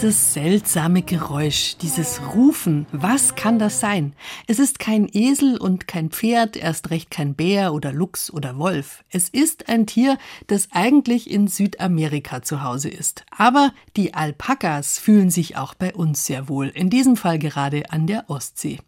Dieses 0.00 0.32
seltsame 0.32 1.02
Geräusch, 1.02 1.76
dieses 1.82 2.20
Rufen, 2.32 2.86
was 2.92 3.34
kann 3.34 3.58
das 3.58 3.80
sein? 3.80 4.12
Es 4.46 4.60
ist 4.60 4.78
kein 4.78 5.08
Esel 5.12 5.56
und 5.56 5.88
kein 5.88 6.10
Pferd, 6.10 6.56
erst 6.56 6.90
recht 6.90 7.10
kein 7.10 7.34
Bär 7.34 7.74
oder 7.74 7.92
Luchs 7.92 8.32
oder 8.32 8.58
Wolf. 8.58 9.02
Es 9.10 9.28
ist 9.28 9.68
ein 9.68 9.88
Tier, 9.88 10.16
das 10.46 10.68
eigentlich 10.70 11.28
in 11.28 11.48
Südamerika 11.48 12.42
zu 12.42 12.62
Hause 12.62 12.90
ist. 12.90 13.24
Aber 13.36 13.72
die 13.96 14.14
Alpakas 14.14 15.00
fühlen 15.00 15.30
sich 15.30 15.56
auch 15.56 15.74
bei 15.74 15.92
uns 15.92 16.26
sehr 16.26 16.48
wohl, 16.48 16.68
in 16.68 16.90
diesem 16.90 17.16
Fall 17.16 17.40
gerade 17.40 17.90
an 17.90 18.06
der 18.06 18.30
Ostsee. 18.30 18.78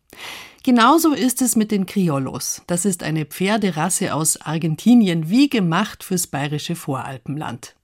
Genauso 0.63 1.13
ist 1.13 1.43
es 1.43 1.57
mit 1.57 1.73
den 1.73 1.87
Criollos. 1.87 2.63
Das 2.69 2.85
ist 2.85 3.03
eine 3.03 3.27
Pferderasse 3.27 4.15
aus 4.15 4.41
Argentinien, 4.41 5.29
wie 5.29 5.49
gemacht 5.49 6.05
fürs 6.05 6.29
bayerische 6.29 6.77
Voralpenland. 6.77 7.75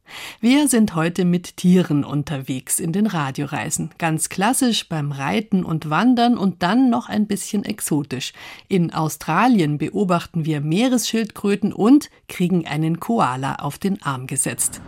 Wir 0.41 0.69
sind 0.69 0.95
heute 0.95 1.24
mit 1.24 1.56
Tieren 1.56 2.05
unterwegs 2.05 2.78
in 2.78 2.92
den 2.92 3.06
Radioreisen. 3.06 3.91
Ganz 3.98 4.29
klassisch 4.29 4.88
beim 4.88 5.12
Reiten 5.12 5.65
und 5.65 5.91
Wandern 5.91 6.37
und 6.37 6.62
dann 6.62 6.91
noch 6.91 7.09
ein 7.09 7.27
bisschen 7.27 7.65
exotisch. 7.65 8.32
In 8.69 8.92
Australien 8.92 9.79
beobachten 9.79 10.45
wir 10.45 10.60
Meeresschildkröten 10.60 11.73
und 11.73 12.10
kriegen 12.29 12.66
einen 12.66 13.01
Koala 13.01 13.56
auf 13.56 13.79
den 13.79 14.02
Arm 14.02 14.27
gesetzt. 14.27 14.80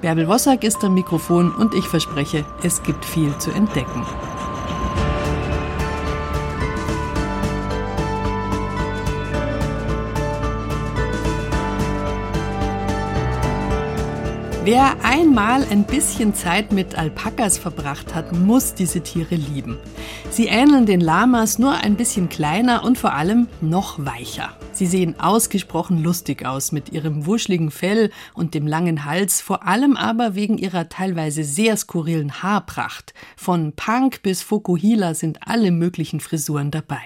Bärbel 0.00 0.28
Wossack 0.28 0.64
ist 0.64 0.84
am 0.84 0.94
Mikrofon 0.94 1.50
und 1.54 1.74
ich 1.74 1.86
verspreche, 1.86 2.44
es 2.62 2.82
gibt 2.82 3.04
viel 3.04 3.36
zu 3.38 3.50
entdecken. 3.50 4.04
Wer 14.64 15.04
einmal 15.04 15.62
ein 15.64 15.84
bisschen 15.84 16.32
Zeit 16.32 16.72
mit 16.72 16.96
Alpakas 16.96 17.58
verbracht 17.58 18.14
hat, 18.14 18.32
muss 18.32 18.72
diese 18.72 19.02
Tiere 19.02 19.34
lieben. 19.34 19.76
Sie 20.30 20.46
ähneln 20.46 20.86
den 20.86 21.02
Lamas 21.02 21.58
nur 21.58 21.74
ein 21.74 21.96
bisschen 21.96 22.30
kleiner 22.30 22.82
und 22.82 22.96
vor 22.96 23.12
allem 23.12 23.46
noch 23.60 24.02
weicher. 24.02 24.56
Sie 24.72 24.86
sehen 24.86 25.20
ausgesprochen 25.20 26.02
lustig 26.02 26.46
aus 26.46 26.72
mit 26.72 26.88
ihrem 26.88 27.26
wuschligen 27.26 27.70
Fell 27.70 28.10
und 28.32 28.54
dem 28.54 28.66
langen 28.66 29.04
Hals, 29.04 29.42
vor 29.42 29.66
allem 29.66 29.98
aber 29.98 30.34
wegen 30.34 30.56
ihrer 30.56 30.88
teilweise 30.88 31.44
sehr 31.44 31.76
skurrilen 31.76 32.42
Haarpracht. 32.42 33.12
Von 33.36 33.74
Punk 33.76 34.22
bis 34.22 34.40
Fokuhila 34.40 35.12
sind 35.12 35.40
alle 35.46 35.72
möglichen 35.72 36.20
Frisuren 36.20 36.70
dabei. 36.70 37.02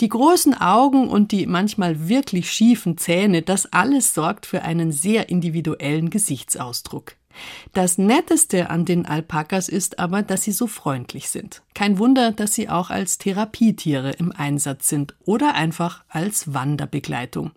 Die 0.00 0.08
großen 0.08 0.54
Augen 0.54 1.08
und 1.08 1.32
die 1.32 1.46
manchmal 1.46 2.08
wirklich 2.08 2.50
schiefen 2.50 2.98
Zähne, 2.98 3.42
das 3.42 3.72
alles 3.72 4.14
sorgt 4.14 4.46
für 4.46 4.62
einen 4.62 4.92
sehr 4.92 5.28
individuellen 5.28 6.10
Gesichtsausdruck. 6.10 7.16
Das 7.72 7.98
Netteste 7.98 8.70
an 8.70 8.84
den 8.84 9.06
Alpakas 9.06 9.68
ist 9.68 9.98
aber, 9.98 10.22
dass 10.22 10.42
sie 10.42 10.52
so 10.52 10.66
freundlich 10.66 11.28
sind. 11.28 11.62
Kein 11.74 11.98
Wunder, 11.98 12.32
dass 12.32 12.54
sie 12.54 12.68
auch 12.68 12.90
als 12.90 13.18
Therapietiere 13.18 14.12
im 14.12 14.32
Einsatz 14.32 14.88
sind 14.88 15.14
oder 15.24 15.54
einfach 15.54 16.04
als 16.08 16.54
Wanderbegleitung. 16.54 17.52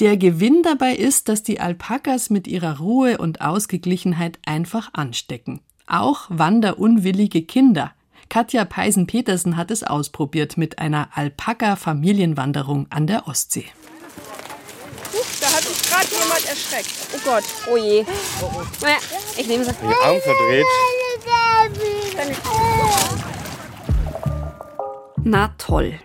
Der 0.00 0.16
Gewinn 0.16 0.62
dabei 0.64 0.94
ist, 0.94 1.28
dass 1.28 1.44
die 1.44 1.60
Alpakas 1.60 2.28
mit 2.28 2.48
ihrer 2.48 2.78
Ruhe 2.78 3.18
und 3.18 3.40
Ausgeglichenheit 3.40 4.38
einfach 4.46 4.90
anstecken. 4.94 5.60
Auch 5.86 6.26
wanderunwillige 6.28 7.42
Kinder 7.42 7.92
Katja 8.28 8.64
Peisen-Petersen 8.64 9.56
hat 9.56 9.70
es 9.70 9.84
ausprobiert 9.84 10.56
mit 10.56 10.78
einer 10.78 11.08
Alpaka-Familienwanderung 11.14 12.86
an 12.90 13.06
der 13.06 13.28
Ostsee. 13.28 13.66
Da 15.40 15.46
hat 15.46 15.62
sich 15.62 15.82
gerade 15.90 16.06
jemand 16.10 16.48
erschreckt. 16.48 16.90
Oh 17.14 17.18
Gott. 17.24 17.44
Oh 17.70 17.76
je. 17.76 18.04
Naja, 18.80 18.96
ich 19.36 19.46
nehme 19.46 19.64
sie. 19.64 19.72
Die 19.72 20.04
Arm 20.04 20.16
verdreht. 20.20 20.64
Na 25.22 25.54
toll. 25.58 25.98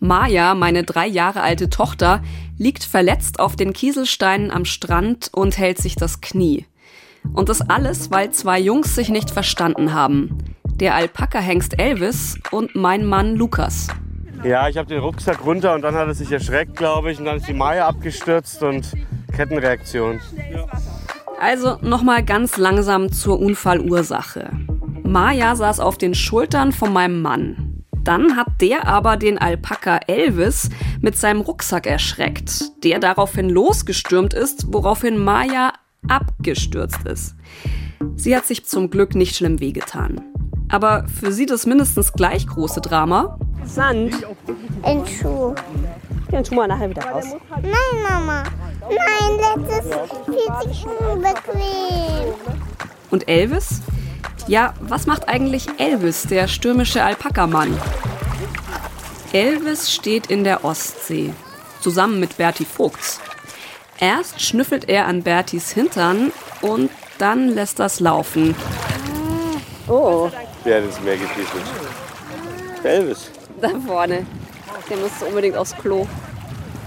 Maja, 0.00 0.54
meine 0.54 0.84
drei 0.84 1.06
Jahre 1.06 1.42
alte 1.42 1.70
Tochter, 1.70 2.22
liegt 2.56 2.84
verletzt 2.84 3.40
auf 3.40 3.56
den 3.56 3.72
Kieselsteinen 3.72 4.50
am 4.50 4.64
Strand 4.64 5.30
und 5.32 5.58
hält 5.58 5.78
sich 5.78 5.96
das 5.96 6.20
Knie. 6.20 6.66
Und 7.34 7.48
das 7.48 7.60
alles, 7.60 8.10
weil 8.10 8.30
zwei 8.30 8.58
Jungs 8.58 8.94
sich 8.94 9.08
nicht 9.08 9.30
verstanden 9.30 9.92
haben 9.92 10.38
der 10.80 10.94
Alpaka-Hengst 10.94 11.78
Elvis 11.78 12.38
und 12.50 12.74
mein 12.74 13.04
Mann 13.04 13.34
Lukas. 13.34 13.88
Ja, 14.44 14.68
ich 14.68 14.76
habe 14.76 14.88
den 14.88 15.00
Rucksack 15.00 15.44
runter 15.44 15.74
und 15.74 15.82
dann 15.82 15.94
hat 15.94 16.06
er 16.06 16.14
sich 16.14 16.30
erschreckt, 16.30 16.76
glaube 16.76 17.10
ich, 17.10 17.18
und 17.18 17.24
dann 17.24 17.38
ist 17.38 17.48
die 17.48 17.54
Maya 17.54 17.88
abgestürzt 17.88 18.62
und 18.62 18.92
Kettenreaktion. 19.34 20.20
Also 21.40 21.78
nochmal 21.82 22.24
ganz 22.24 22.56
langsam 22.56 23.10
zur 23.10 23.40
Unfallursache. 23.40 24.50
Maya 25.02 25.56
saß 25.56 25.80
auf 25.80 25.98
den 25.98 26.14
Schultern 26.14 26.72
von 26.72 26.92
meinem 26.92 27.20
Mann. 27.22 27.84
Dann 28.04 28.36
hat 28.36 28.60
der 28.60 28.86
aber 28.86 29.16
den 29.16 29.38
Alpaka 29.38 29.98
Elvis 30.06 30.70
mit 31.00 31.16
seinem 31.16 31.40
Rucksack 31.40 31.86
erschreckt, 31.86 32.84
der 32.84 33.00
daraufhin 33.00 33.50
losgestürmt 33.50 34.34
ist, 34.34 34.72
woraufhin 34.72 35.18
Maya 35.18 35.72
abgestürzt 36.08 37.06
ist. 37.06 37.34
Sie 38.14 38.36
hat 38.36 38.46
sich 38.46 38.64
zum 38.64 38.90
Glück 38.90 39.14
nicht 39.14 39.36
schlimm 39.36 39.60
wehgetan. 39.60 40.20
Aber 40.70 41.04
für 41.08 41.32
sie 41.32 41.46
das 41.46 41.66
mindestens 41.66 42.12
gleich 42.12 42.46
große 42.46 42.80
Drama. 42.80 43.38
Sand. 43.64 44.14
In 44.84 45.06
Schuh. 45.06 45.54
Den 46.30 46.44
tun 46.44 46.58
wir 46.58 46.66
nachher 46.66 46.90
wieder 46.90 47.04
raus. 47.04 47.24
Nein, 47.62 48.02
Mama. 48.08 48.42
Nein, 48.82 49.66
letztes 49.66 49.90
fühlt 50.24 50.62
sich 50.74 50.86
unbequem. 50.86 52.34
Und 53.10 53.28
Elvis? 53.28 53.80
Ja, 54.46 54.74
was 54.80 55.06
macht 55.06 55.28
eigentlich 55.28 55.66
Elvis, 55.78 56.22
der 56.22 56.48
stürmische 56.48 57.02
Alpakamann? 57.02 57.76
Elvis 59.32 59.92
steht 59.92 60.28
in 60.28 60.44
der 60.44 60.64
Ostsee, 60.64 61.34
zusammen 61.80 62.18
mit 62.18 62.38
Bertie 62.38 62.64
Vogts. 62.64 63.20
Erst 64.00 64.40
schnüffelt 64.40 64.88
er 64.88 65.06
an 65.06 65.22
Bertis 65.22 65.70
Hintern 65.70 66.32
und 66.62 66.90
dann 67.18 67.48
lässt 67.48 67.78
das 67.78 68.00
laufen. 68.00 68.54
Oh. 69.86 70.30
Wer 70.64 70.78
hat 70.78 70.84
ins 70.84 71.00
Meer 71.00 71.16
gepieselt? 71.16 71.62
Elvis. 72.82 73.30
Da 73.60 73.70
vorne. 73.86 74.26
Der 74.88 74.96
muss 74.96 75.10
unbedingt 75.26 75.56
aufs 75.56 75.76
Klo. 75.76 76.06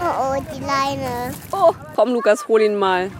Oh, 0.00 0.04
oh, 0.04 0.42
die 0.54 0.60
Leine. 0.60 1.34
Oh, 1.52 1.72
komm 1.94 2.12
Lukas, 2.12 2.48
hol 2.48 2.60
ihn 2.60 2.76
mal. 2.76 3.10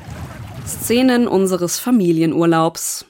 Szenen 0.66 1.28
unseres 1.28 1.78
Familienurlaubs. 1.78 3.04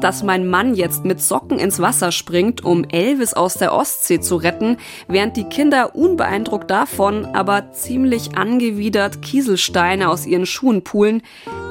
Dass 0.00 0.22
mein 0.22 0.46
Mann 0.46 0.74
jetzt 0.74 1.04
mit 1.04 1.20
Socken 1.20 1.58
ins 1.58 1.80
Wasser 1.80 2.12
springt, 2.12 2.64
um 2.64 2.84
Elvis 2.84 3.34
aus 3.34 3.54
der 3.54 3.72
Ostsee 3.72 4.20
zu 4.20 4.36
retten, 4.36 4.76
während 5.08 5.36
die 5.36 5.48
Kinder 5.48 5.96
unbeeindruckt 5.96 6.70
davon, 6.70 7.24
aber 7.24 7.72
ziemlich 7.72 8.36
angewidert 8.36 9.22
Kieselsteine 9.22 10.08
aus 10.08 10.26
ihren 10.26 10.46
Schuhen 10.46 10.84
pulen, 10.84 11.22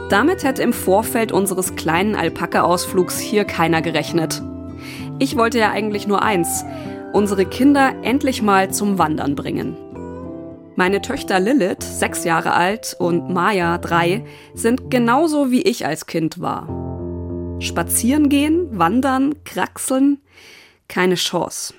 damit 0.09 0.43
hätte 0.43 0.61
im 0.61 0.73
Vorfeld 0.73 1.31
unseres 1.31 1.75
kleinen 1.75 2.15
Alpaka-Ausflugs 2.15 3.19
hier 3.19 3.45
keiner 3.45 3.81
gerechnet. 3.81 4.41
Ich 5.19 5.35
wollte 5.35 5.59
ja 5.59 5.71
eigentlich 5.71 6.07
nur 6.07 6.21
eins, 6.21 6.65
unsere 7.13 7.45
Kinder 7.45 7.93
endlich 8.03 8.41
mal 8.41 8.71
zum 8.71 8.97
Wandern 8.97 9.35
bringen. 9.35 9.77
Meine 10.75 11.01
Töchter 11.01 11.39
Lilith, 11.39 11.83
sechs 11.83 12.25
Jahre 12.25 12.53
alt, 12.53 12.97
und 12.99 13.29
Maya, 13.29 13.77
drei, 13.77 14.25
sind 14.53 14.91
genauso 14.91 15.49
wie 15.49 15.61
ich 15.61 15.85
als 15.85 16.05
Kind 16.05 16.41
war. 16.41 16.67
Spazieren 17.61 18.27
gehen, 18.27 18.67
wandern, 18.77 19.35
kraxeln, 19.45 20.19
keine 20.89 21.15
Chance. 21.15 21.73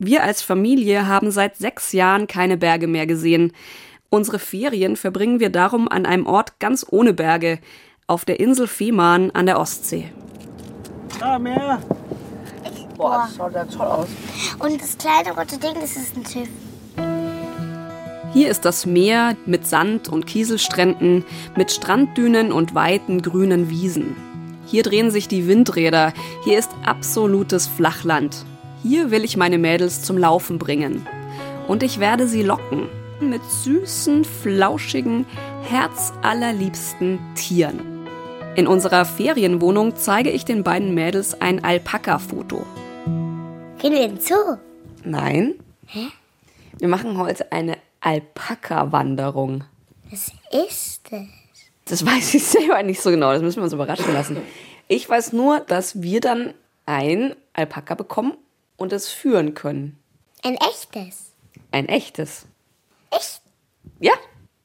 Wir 0.00 0.24
als 0.24 0.42
Familie 0.42 1.06
haben 1.06 1.30
seit 1.30 1.56
sechs 1.56 1.92
Jahren 1.92 2.26
keine 2.26 2.56
Berge 2.56 2.88
mehr 2.88 3.06
gesehen. 3.06 3.52
Unsere 4.12 4.40
Ferien 4.40 4.96
verbringen 4.96 5.38
wir 5.38 5.50
darum 5.50 5.86
an 5.86 6.04
einem 6.04 6.26
Ort 6.26 6.58
ganz 6.58 6.84
ohne 6.90 7.12
Berge, 7.14 7.60
auf 8.08 8.24
der 8.24 8.40
Insel 8.40 8.66
Fehmarn 8.66 9.30
an 9.30 9.46
der 9.46 9.60
Ostsee. 9.60 10.10
Ah, 11.20 11.38
Meer. 11.38 11.80
Boah, 12.96 13.24
das 13.24 13.36
schaut 13.36 13.54
ja 13.54 13.64
toll 13.64 13.86
aus. 13.86 14.08
Und 14.58 14.82
das 14.82 14.98
kleine 14.98 15.30
rote 15.30 15.58
Ding, 15.58 15.74
das 15.80 15.96
ist 15.96 16.16
ein 16.16 16.26
Schiff. 16.26 16.48
Hier 18.32 18.48
ist 18.48 18.64
das 18.64 18.84
Meer 18.84 19.36
mit 19.46 19.66
Sand 19.68 20.08
und 20.08 20.26
Kieselstränden, 20.26 21.24
mit 21.56 21.70
Stranddünen 21.70 22.50
und 22.50 22.74
weiten 22.74 23.22
grünen 23.22 23.70
Wiesen. 23.70 24.16
Hier 24.66 24.82
drehen 24.82 25.12
sich 25.12 25.28
die 25.28 25.46
Windräder, 25.46 26.12
hier 26.42 26.58
ist 26.58 26.70
absolutes 26.84 27.68
Flachland. 27.68 28.44
Hier 28.82 29.12
will 29.12 29.22
ich 29.22 29.36
meine 29.36 29.58
Mädels 29.58 30.02
zum 30.02 30.18
Laufen 30.18 30.58
bringen. 30.58 31.06
Und 31.68 31.84
ich 31.84 32.00
werde 32.00 32.26
sie 32.26 32.42
locken. 32.42 32.88
Mit 33.28 33.42
süßen, 33.44 34.24
flauschigen, 34.24 35.26
herzallerliebsten 35.62 37.18
Tieren. 37.34 38.06
In 38.56 38.66
unserer 38.66 39.04
Ferienwohnung 39.04 39.96
zeige 39.96 40.30
ich 40.30 40.44
den 40.44 40.64
beiden 40.64 40.94
Mädels 40.94 41.40
ein 41.40 41.62
Alpaka-Foto. 41.62 42.64
Gehen 43.78 43.92
wir 43.92 44.04
in 44.04 44.16
den 44.16 44.20
Zoo? 44.20 44.56
Nein. 45.04 45.54
Hä? 45.86 46.06
Wir 46.78 46.88
machen 46.88 47.18
heute 47.18 47.52
eine 47.52 47.76
Alpaka-Wanderung. 48.00 49.64
Was 50.10 50.32
ist 50.50 51.02
das? 51.10 51.20
Das 51.84 52.06
weiß 52.06 52.34
ich 52.34 52.44
selber 52.44 52.82
nicht 52.82 53.00
so 53.00 53.10
genau, 53.10 53.32
das 53.32 53.42
müssen 53.42 53.58
wir 53.58 53.64
uns 53.64 53.72
überraschen 53.72 54.12
lassen. 54.12 54.38
Ich 54.88 55.08
weiß 55.08 55.32
nur, 55.32 55.60
dass 55.60 56.02
wir 56.02 56.20
dann 56.20 56.54
ein 56.86 57.34
Alpaka 57.52 57.94
bekommen 57.94 58.34
und 58.76 58.92
es 58.92 59.08
führen 59.08 59.54
können. 59.54 59.98
Ein 60.42 60.56
echtes. 60.56 61.32
Ein 61.70 61.88
echtes. 61.88 62.46
Echt? 63.10 63.42
Ja, 63.98 64.12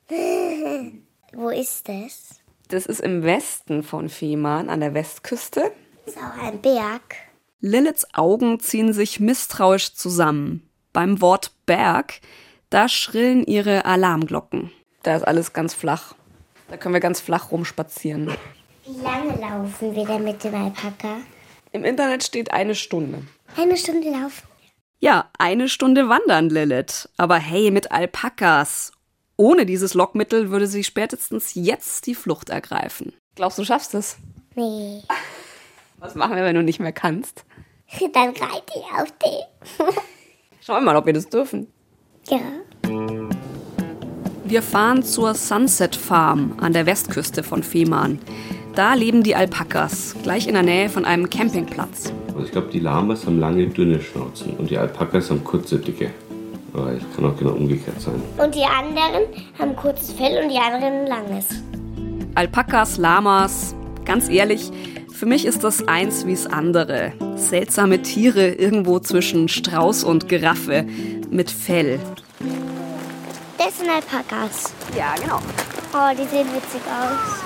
Wo 1.34 1.50
ist 1.50 1.88
das? 1.90 2.40
das 2.70 2.86
ist 2.86 3.00
im 3.02 3.24
Westen 3.24 3.84
von 3.84 4.10
Fehmarn 4.10 4.70
an 4.70 4.80
der 4.80 4.94
Westküste. 4.94 5.72
Ist 6.06 6.18
auch 6.18 6.44
ein 6.44 6.62
Berg. 6.62 7.16
Liliths 7.60 8.08
Augen 8.14 8.60
ziehen 8.60 8.94
sich 8.94 9.20
misstrauisch 9.20 9.94
zusammen. 9.94 10.68
Beim 10.94 11.22
Wort 11.22 11.52
Berg, 11.66 12.22
da 12.70 12.88
schrillen 12.88 13.44
ihre 13.46 13.86
Alarmglocken. 13.86 14.72
Da 15.04 15.16
ist 15.16 15.24
alles 15.24 15.54
ganz 15.54 15.74
flach. 15.74 16.16
Da 16.70 16.78
können 16.78 16.94
wir 16.94 17.02
ganz 17.02 17.20
flach 17.20 17.52
rumspazieren. 17.52 18.32
Wie 18.86 19.02
lange 19.02 19.36
laufen 19.40 19.96
wir 19.96 20.06
denn 20.06 20.24
mit 20.24 20.44
dem 20.44 20.56
Alpaka? 20.56 21.18
Im 21.72 21.84
Internet 21.84 22.24
steht 22.24 22.52
eine 22.52 22.76
Stunde. 22.76 23.24
Eine 23.58 23.78
Stunde 23.78 24.10
laufen. 24.10 24.44
Ja, 25.06 25.30
eine 25.38 25.69
Stunde 25.69 26.10
wandern, 26.10 26.50
Lilith. 26.50 27.07
Aber 27.16 27.36
hey, 27.36 27.69
mit 27.69 27.92
Alpakas. 27.92 28.92
Ohne 29.38 29.68
dieses 29.68 29.94
Lockmittel 29.94 30.50
würde 30.50 30.66
sie 30.66 30.84
spätestens 30.84 31.52
jetzt 31.54 32.07
die 32.07 32.16
Flucht 32.16 32.50
ergreifen. 32.50 33.13
Glaubst 33.36 33.60
du, 33.60 33.62
du 33.62 33.68
schaffst 33.68 33.94
es? 33.94 34.18
Nee. 34.56 35.04
Was 36.00 36.16
machen 36.16 36.36
wir, 36.36 36.44
wenn 36.44 36.56
du 36.56 36.63
nicht 36.63 36.80
mehr 36.80 36.92
kannst? 36.92 37.46
Dann 38.13 38.30
reite 38.30 38.74
ich 38.75 39.00
auf 39.00 39.13
den. 39.19 39.86
Schauen 40.62 40.78
wir 40.78 40.81
mal, 40.81 40.96
ob 40.96 41.06
wir 41.06 41.13
das 41.13 41.30
dürfen. 41.30 41.72
Ja. 42.28 42.40
Wir 44.44 44.63
fahren 44.63 45.04
zur 45.04 45.36
Sunset 45.36 45.96
Farm 45.96 46.58
an 46.60 46.74
der 46.74 46.88
Westküste 46.88 47.44
von 47.44 47.62
Fehmarn. 47.62 48.18
Da 48.74 48.96
leben 48.96 49.22
die 49.22 49.36
Alpakas, 49.36 50.16
gleich 50.24 50.48
in 50.48 50.56
der 50.56 50.63
Nähe 50.63 50.90
von 50.90 51.06
einem 51.06 51.30
Campingplatz. 51.30 52.12
Also 52.36 52.48
ich 52.48 52.52
glaube, 52.52 52.68
die 52.68 52.80
Lamas 52.80 53.26
haben 53.26 53.40
lange, 53.40 53.66
dünne 53.68 54.02
Schnauzen 54.02 54.56
und 54.58 54.70
die 54.70 54.78
Alpakas 54.78 55.30
haben 55.30 55.42
kurze, 55.46 55.80
dicke. 55.80 56.12
Aber 56.74 56.94
ich 56.94 57.16
kann 57.16 57.26
auch 57.26 57.38
genau 57.38 57.52
umgekehrt 57.52 58.02
sein. 58.02 58.22
Und 58.38 58.54
die 58.54 58.66
anderen 58.66 59.24
haben 59.58 59.74
kurzes 59.78 60.12
Fell 60.12 60.44
und 60.44 60.50
die 60.50 60.58
anderen 60.58 61.08
langes. 61.08 61.48
Alpakas, 62.36 62.98
Lamas, 62.98 63.74
ganz 64.04 64.28
ehrlich, 64.28 64.70
für 65.14 65.26
mich 65.26 65.46
ist 65.46 65.64
das 65.64 65.88
eins 65.88 66.26
wie's 66.26 66.46
andere. 66.46 67.14
Seltsame 67.38 68.02
Tiere 68.02 68.50
irgendwo 68.50 69.00
zwischen 69.00 69.48
Strauß 69.48 70.04
und 70.04 70.28
Giraffe 70.28 70.86
mit 71.30 71.50
Fell. 71.50 72.02
Das 73.58 73.78
sind 73.78 73.90
Alpakas. 73.90 74.74
Ja, 74.98 75.16
genau. 75.22 75.40
Oh, 75.94 76.12
die 76.12 76.28
sehen 76.28 76.48
witzig 76.54 76.82
aus. 76.86 77.40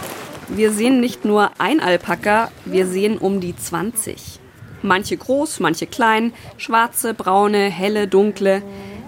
Wir 0.48 0.72
sehen 0.72 1.00
nicht 1.00 1.26
nur 1.26 1.52
ein 1.60 1.80
Alpaka, 1.80 2.50
wir 2.66 2.88
sehen 2.88 3.20
um 3.20 3.40
die 3.40 3.56
20. 3.56 4.40
Manche 4.82 5.18
groß, 5.18 5.60
manche 5.60 5.88
klein, 5.88 6.34
schwarze, 6.58 7.14
braune, 7.14 7.70
helle, 7.70 8.08
dunkle. 8.08 8.62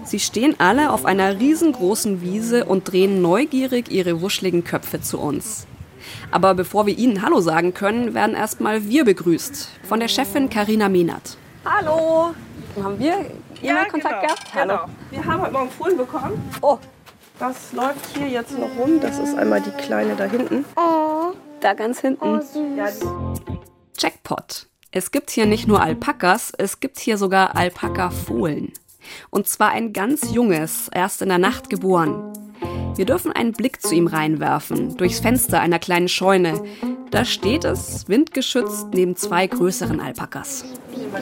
Sie 0.04 0.18
stehen 0.18 0.56
alle 0.58 0.90
auf 0.92 1.06
einer 1.06 1.38
riesengroßen 1.38 2.20
Wiese 2.20 2.64
und 2.64 2.90
drehen 2.90 3.22
neugierig 3.22 3.90
ihre 3.90 4.20
wuscheligen 4.20 4.64
Köpfe 4.64 5.00
zu 5.00 5.18
uns. 5.18 5.66
Aber 6.30 6.54
bevor 6.54 6.86
wir 6.86 6.98
ihnen 6.98 7.22
Hallo 7.22 7.40
sagen 7.40 7.74
können, 7.74 8.14
werden 8.14 8.34
erstmal 8.34 8.88
wir 8.88 9.04
begrüßt. 9.04 9.68
Von 9.84 10.00
der 10.00 10.08
Chefin 10.08 10.50
Karina 10.50 10.88
Mehnert. 10.88 11.36
Hallo! 11.64 12.34
Haben 12.82 12.98
wir 12.98 13.26
immer 13.62 13.84
Kontakt 13.84 14.20
genau, 14.20 14.22
gehabt? 14.22 14.54
Hallo. 14.54 14.74
Genau. 14.74 14.86
Wir 15.10 15.24
haben 15.24 15.42
heute 15.42 15.52
Morgen 15.52 15.70
Fohlen 15.70 15.96
bekommen. 15.96 16.50
Oh, 16.62 16.78
Das 17.38 17.72
läuft 17.72 18.16
hier 18.16 18.28
jetzt 18.28 18.58
noch 18.58 18.68
rum. 18.78 19.00
Das 19.00 19.18
ist 19.18 19.36
einmal 19.36 19.60
die 19.60 19.70
kleine 19.70 20.16
da 20.16 20.24
hinten. 20.24 20.64
Oh, 20.76 21.32
da 21.60 21.74
ganz 21.74 22.00
hinten. 22.00 22.40
Ja, 22.76 22.88
die, 22.90 23.60
Jackpot. 23.98 24.66
Es 24.94 25.10
gibt 25.10 25.30
hier 25.30 25.46
nicht 25.46 25.66
nur 25.66 25.80
Alpakas, 25.80 26.52
es 26.58 26.78
gibt 26.78 27.00
hier 27.00 27.16
sogar 27.16 27.56
Alpaka-Fohlen. 27.56 28.74
Und 29.30 29.48
zwar 29.48 29.70
ein 29.70 29.94
ganz 29.94 30.34
junges, 30.34 30.90
erst 30.92 31.22
in 31.22 31.30
der 31.30 31.38
Nacht 31.38 31.70
geboren. 31.70 32.34
Wir 32.94 33.06
dürfen 33.06 33.32
einen 33.32 33.52
Blick 33.52 33.80
zu 33.80 33.94
ihm 33.94 34.06
reinwerfen, 34.06 34.98
durchs 34.98 35.20
Fenster 35.20 35.60
einer 35.60 35.78
kleinen 35.78 36.08
Scheune. 36.08 36.62
Da 37.10 37.24
steht 37.24 37.64
es, 37.64 38.06
windgeschützt, 38.06 38.88
neben 38.92 39.16
zwei 39.16 39.46
größeren 39.46 39.98
Alpakas. 39.98 40.66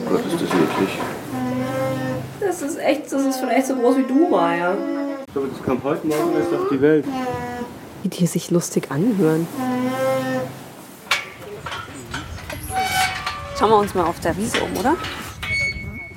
Gott, 0.05 0.19
ist 0.25 0.33
das 0.33 0.41
niedlich. 0.41 0.99
Das 2.41 2.61
ist 2.61 2.77
echt, 2.77 3.05
das 3.05 3.25
ist 3.25 3.37
vielleicht 3.37 3.67
so 3.67 3.75
groß 3.77 3.99
wie 3.99 4.03
du, 4.03 4.27
Maya. 4.27 4.75
Ich 5.25 5.33
glaube, 5.33 5.47
das 5.47 5.63
kam 5.63 5.81
heute 5.81 6.07
Morgen 6.07 6.33
erst 6.37 6.53
auf 6.53 6.67
die 6.69 6.81
Welt. 6.81 7.05
Wie 8.03 8.09
die 8.09 8.27
sich 8.27 8.51
lustig 8.51 8.91
anhören. 8.91 9.47
Schauen 13.61 13.69
wir 13.69 13.77
uns 13.77 13.93
mal 13.93 14.05
auf 14.05 14.19
der 14.19 14.35
Wiese 14.37 14.57
um, 14.63 14.75
oder? 14.75 14.97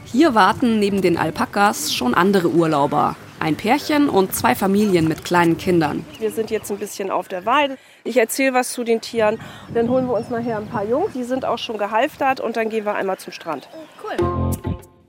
Hier 0.06 0.34
warten 0.34 0.78
neben 0.78 1.02
den 1.02 1.18
Alpakas 1.18 1.92
schon 1.92 2.14
andere 2.14 2.48
Urlauber. 2.48 3.16
Ein 3.38 3.54
Pärchen 3.54 4.08
und 4.08 4.34
zwei 4.34 4.54
Familien 4.54 5.08
mit 5.08 5.26
kleinen 5.26 5.58
Kindern. 5.58 6.06
wir 6.18 6.30
sind 6.30 6.50
jetzt 6.50 6.72
ein 6.72 6.78
bisschen 6.78 7.10
auf 7.10 7.28
der 7.28 7.44
Weide. 7.44 7.76
Ich 8.02 8.16
erzähle 8.16 8.54
was 8.54 8.72
zu 8.72 8.82
den 8.82 9.02
Tieren. 9.02 9.38
Dann 9.74 9.90
holen 9.90 10.06
wir 10.06 10.14
uns 10.14 10.30
nachher 10.30 10.56
ein 10.56 10.68
paar 10.68 10.86
Jungs. 10.86 11.12
Die 11.12 11.24
sind 11.24 11.44
auch 11.44 11.58
schon 11.58 11.76
gehalftert. 11.76 12.40
Und 12.40 12.56
dann 12.56 12.70
gehen 12.70 12.86
wir 12.86 12.94
einmal 12.94 13.18
zum 13.18 13.34
Strand. 13.34 13.68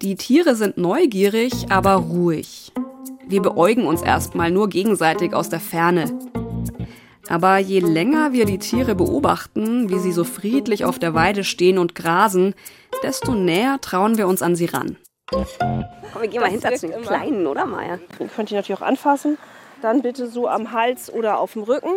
Die 0.01 0.15
Tiere 0.15 0.55
sind 0.55 0.77
neugierig, 0.77 1.53
aber 1.69 1.93
ruhig. 1.93 2.73
Wir 3.25 3.41
beäugen 3.41 3.87
uns 3.87 4.01
erstmal 4.01 4.51
nur 4.51 4.67
gegenseitig 4.67 5.33
aus 5.33 5.47
der 5.47 5.61
Ferne. 5.61 6.11
Aber 7.29 7.57
je 7.57 7.79
länger 7.79 8.33
wir 8.33 8.45
die 8.45 8.59
Tiere 8.59 8.95
beobachten, 8.95 9.89
wie 9.89 9.99
sie 9.99 10.11
so 10.11 10.23
friedlich 10.23 10.85
auf 10.85 10.99
der 10.99 11.13
Weide 11.13 11.43
stehen 11.43 11.77
und 11.77 11.95
grasen, 11.95 12.53
desto 13.03 13.33
näher 13.33 13.79
trauen 13.81 14.17
wir 14.17 14.27
uns 14.27 14.41
an 14.41 14.55
sie 14.55 14.65
ran. 14.65 14.97
Komm, 15.29 15.45
wir 16.21 16.27
gehen 16.27 16.41
mal 16.41 16.51
hinter 16.51 16.73
zu 16.75 16.87
den 16.87 17.01
Kleinen, 17.01 17.47
oder 17.47 17.65
Maya? 17.65 17.99
Ihr 18.19 18.27
könnt 18.27 18.51
die 18.51 18.53
natürlich 18.53 18.79
auch 18.79 18.85
anfassen. 18.85 19.37
Dann 19.81 20.01
bitte 20.01 20.27
so 20.27 20.47
am 20.47 20.71
Hals 20.71 21.11
oder 21.11 21.39
auf 21.39 21.53
dem 21.53 21.63
Rücken. 21.63 21.91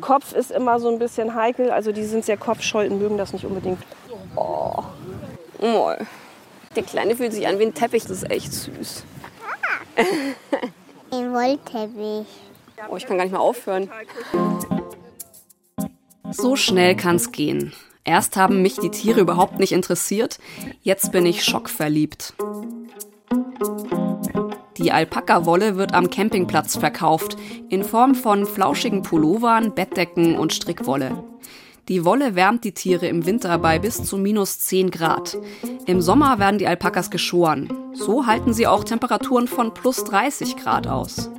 Kopf 0.00 0.32
ist 0.32 0.50
immer 0.50 0.80
so 0.80 0.88
ein 0.88 0.98
bisschen 0.98 1.34
heikel. 1.34 1.70
Also 1.70 1.92
die 1.92 2.04
sind 2.04 2.24
sehr 2.24 2.36
kopfscheu 2.36 2.86
und 2.86 2.98
mögen 2.98 3.16
das 3.16 3.32
nicht 3.32 3.44
unbedingt. 3.44 3.78
Oh, 4.34 5.92
der 6.76 6.82
Kleine 6.82 7.16
fühlt 7.16 7.32
sich 7.32 7.46
an 7.46 7.58
wie 7.58 7.66
ein 7.66 7.74
Teppich, 7.74 8.02
das 8.02 8.22
ist 8.22 8.30
echt 8.30 8.52
süß. 8.52 9.04
Ein 11.12 11.32
Wollteppich. 11.32 12.26
Oh, 12.88 12.96
ich 12.96 13.06
kann 13.06 13.16
gar 13.16 13.24
nicht 13.24 13.32
mehr 13.32 13.40
aufhören. 13.40 13.90
So 16.30 16.56
schnell 16.56 16.96
kann's 16.96 17.32
gehen. 17.32 17.72
Erst 18.04 18.36
haben 18.36 18.62
mich 18.62 18.76
die 18.76 18.90
Tiere 18.90 19.20
überhaupt 19.20 19.58
nicht 19.58 19.72
interessiert, 19.72 20.38
jetzt 20.82 21.12
bin 21.12 21.26
ich 21.26 21.44
schockverliebt. 21.44 22.34
Die 24.78 24.92
Alpaka-Wolle 24.92 25.76
wird 25.76 25.92
am 25.92 26.08
Campingplatz 26.08 26.78
verkauft, 26.78 27.36
in 27.68 27.84
Form 27.84 28.14
von 28.14 28.46
flauschigen 28.46 29.02
Pullovern, 29.02 29.74
Bettdecken 29.74 30.36
und 30.36 30.54
Strickwolle. 30.54 31.22
Die 31.90 32.04
Wolle 32.04 32.36
wärmt 32.36 32.62
die 32.62 32.70
Tiere 32.70 33.08
im 33.08 33.26
Winter 33.26 33.58
bei 33.58 33.80
bis 33.80 34.04
zu 34.04 34.16
minus 34.16 34.60
10 34.60 34.92
Grad. 34.92 35.36
Im 35.86 36.00
Sommer 36.00 36.38
werden 36.38 36.58
die 36.58 36.68
Alpakas 36.68 37.10
geschoren. 37.10 37.68
So 37.94 38.26
halten 38.26 38.52
sie 38.52 38.68
auch 38.68 38.84
Temperaturen 38.84 39.48
von 39.48 39.74
plus 39.74 40.04
30 40.04 40.56
Grad 40.56 40.86
aus. 40.86 41.32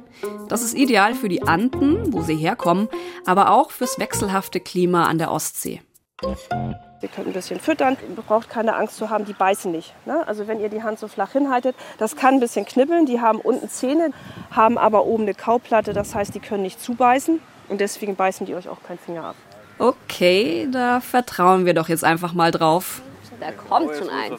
Das 0.49 0.61
ist 0.61 0.75
ideal 0.75 1.15
für 1.15 1.29
die 1.29 1.43
Anden, 1.43 2.11
wo 2.11 2.21
sie 2.21 2.35
herkommen, 2.35 2.89
aber 3.25 3.51
auch 3.51 3.71
fürs 3.71 3.97
wechselhafte 3.97 4.59
Klima 4.59 5.05
an 5.05 5.19
der 5.19 5.31
Ostsee. 5.31 5.79
Ihr 6.21 7.07
könnt 7.07 7.27
ein 7.27 7.33
bisschen 7.33 7.61
füttern. 7.61 7.95
Ihr 8.09 8.21
braucht 8.21 8.49
keine 8.49 8.75
Angst 8.75 8.97
zu 8.97 9.09
haben, 9.09 9.23
die 9.23 9.31
beißen 9.31 9.71
nicht. 9.71 9.93
Ne? 10.05 10.27
Also 10.27 10.49
wenn 10.49 10.59
ihr 10.59 10.67
die 10.67 10.83
Hand 10.83 10.99
so 10.99 11.07
flach 11.07 11.31
hinhaltet, 11.31 11.77
das 11.97 12.17
kann 12.17 12.33
ein 12.33 12.39
bisschen 12.41 12.65
knibbeln. 12.65 13.05
Die 13.05 13.21
haben 13.21 13.39
unten 13.39 13.69
Zähne, 13.69 14.11
haben 14.51 14.77
aber 14.77 15.05
oben 15.05 15.23
eine 15.23 15.33
Kauplatte. 15.33 15.93
Das 15.93 16.13
heißt, 16.13 16.35
die 16.35 16.41
können 16.41 16.63
nicht 16.63 16.81
zubeißen. 16.81 17.39
Und 17.69 17.79
deswegen 17.79 18.17
beißen 18.17 18.45
die 18.45 18.53
euch 18.53 18.67
auch 18.67 18.83
keinen 18.83 18.99
Finger 18.99 19.23
ab. 19.23 19.35
Okay, 19.77 20.67
da 20.71 20.99
vertrauen 20.99 21.65
wir 21.65 21.73
doch 21.73 21.89
jetzt 21.89 22.03
einfach 22.03 22.33
mal 22.33 22.51
drauf. 22.51 23.01
Da 23.39 23.51
kommt 23.51 23.95
schon 23.95 24.09
ein. 24.09 24.37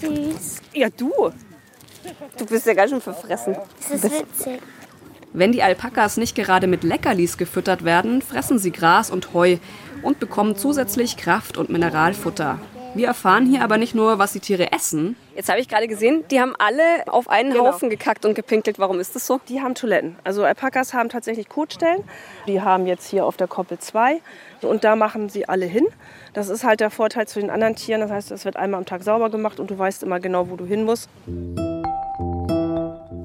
Süß. 0.00 0.62
Ja, 0.72 0.88
du. 0.88 1.12
Du 2.38 2.46
bist 2.46 2.66
ja 2.66 2.74
ganz 2.74 2.90
schön 2.90 3.00
verfressen. 3.00 3.56
Das 3.90 4.04
ist 4.04 4.20
witzig. 4.20 4.60
Wenn 5.34 5.52
die 5.52 5.62
Alpakas 5.62 6.16
nicht 6.16 6.34
gerade 6.36 6.66
mit 6.66 6.84
Leckerlis 6.84 7.36
gefüttert 7.36 7.84
werden, 7.84 8.22
fressen 8.22 8.58
sie 8.58 8.70
Gras 8.70 9.10
und 9.10 9.34
Heu 9.34 9.58
und 10.02 10.20
bekommen 10.20 10.56
zusätzlich 10.56 11.16
Kraft- 11.16 11.56
und 11.58 11.70
Mineralfutter. 11.70 12.58
Wir 12.94 13.08
erfahren 13.08 13.46
hier 13.46 13.62
aber 13.62 13.76
nicht 13.76 13.94
nur, 13.94 14.18
was 14.20 14.32
die 14.32 14.40
Tiere 14.40 14.70
essen. 14.70 15.16
Jetzt 15.34 15.48
habe 15.48 15.58
ich 15.60 15.68
gerade 15.68 15.88
gesehen, 15.88 16.22
die 16.30 16.40
haben 16.40 16.54
alle 16.58 16.82
auf 17.06 17.28
einen 17.28 17.52
Genau. 17.52 17.66
Haufen 17.66 17.90
gekackt 17.90 18.24
und 18.24 18.34
gepinkelt. 18.34 18.78
Warum 18.78 19.00
ist 19.00 19.16
das 19.16 19.26
so? 19.26 19.40
Die 19.48 19.60
haben 19.60 19.74
Toiletten. 19.74 20.16
Also 20.22 20.44
Alpakas 20.44 20.94
haben 20.94 21.08
tatsächlich 21.08 21.48
Kotstellen. 21.48 22.04
Die 22.46 22.62
haben 22.62 22.86
jetzt 22.86 23.08
hier 23.08 23.26
auf 23.26 23.36
der 23.36 23.48
Koppel 23.48 23.78
zwei. 23.78 24.20
Und 24.62 24.84
da 24.84 24.94
machen 24.94 25.28
sie 25.28 25.48
alle 25.48 25.66
hin. 25.66 25.86
Das 26.34 26.48
ist 26.48 26.62
halt 26.62 26.78
der 26.80 26.90
Vorteil 26.90 27.26
zu 27.26 27.40
den 27.40 27.50
anderen 27.50 27.74
Tieren. 27.74 28.00
Das 28.00 28.10
heißt, 28.12 28.30
es 28.30 28.44
wird 28.44 28.56
einmal 28.56 28.78
am 28.78 28.86
Tag 28.86 29.02
sauber 29.02 29.28
gemacht 29.28 29.58
und 29.58 29.70
du 29.70 29.78
weißt 29.78 30.04
immer 30.04 30.20
genau, 30.20 30.48
wo 30.48 30.56
du 30.56 30.64
hin 30.64 30.84
musst. 30.84 31.08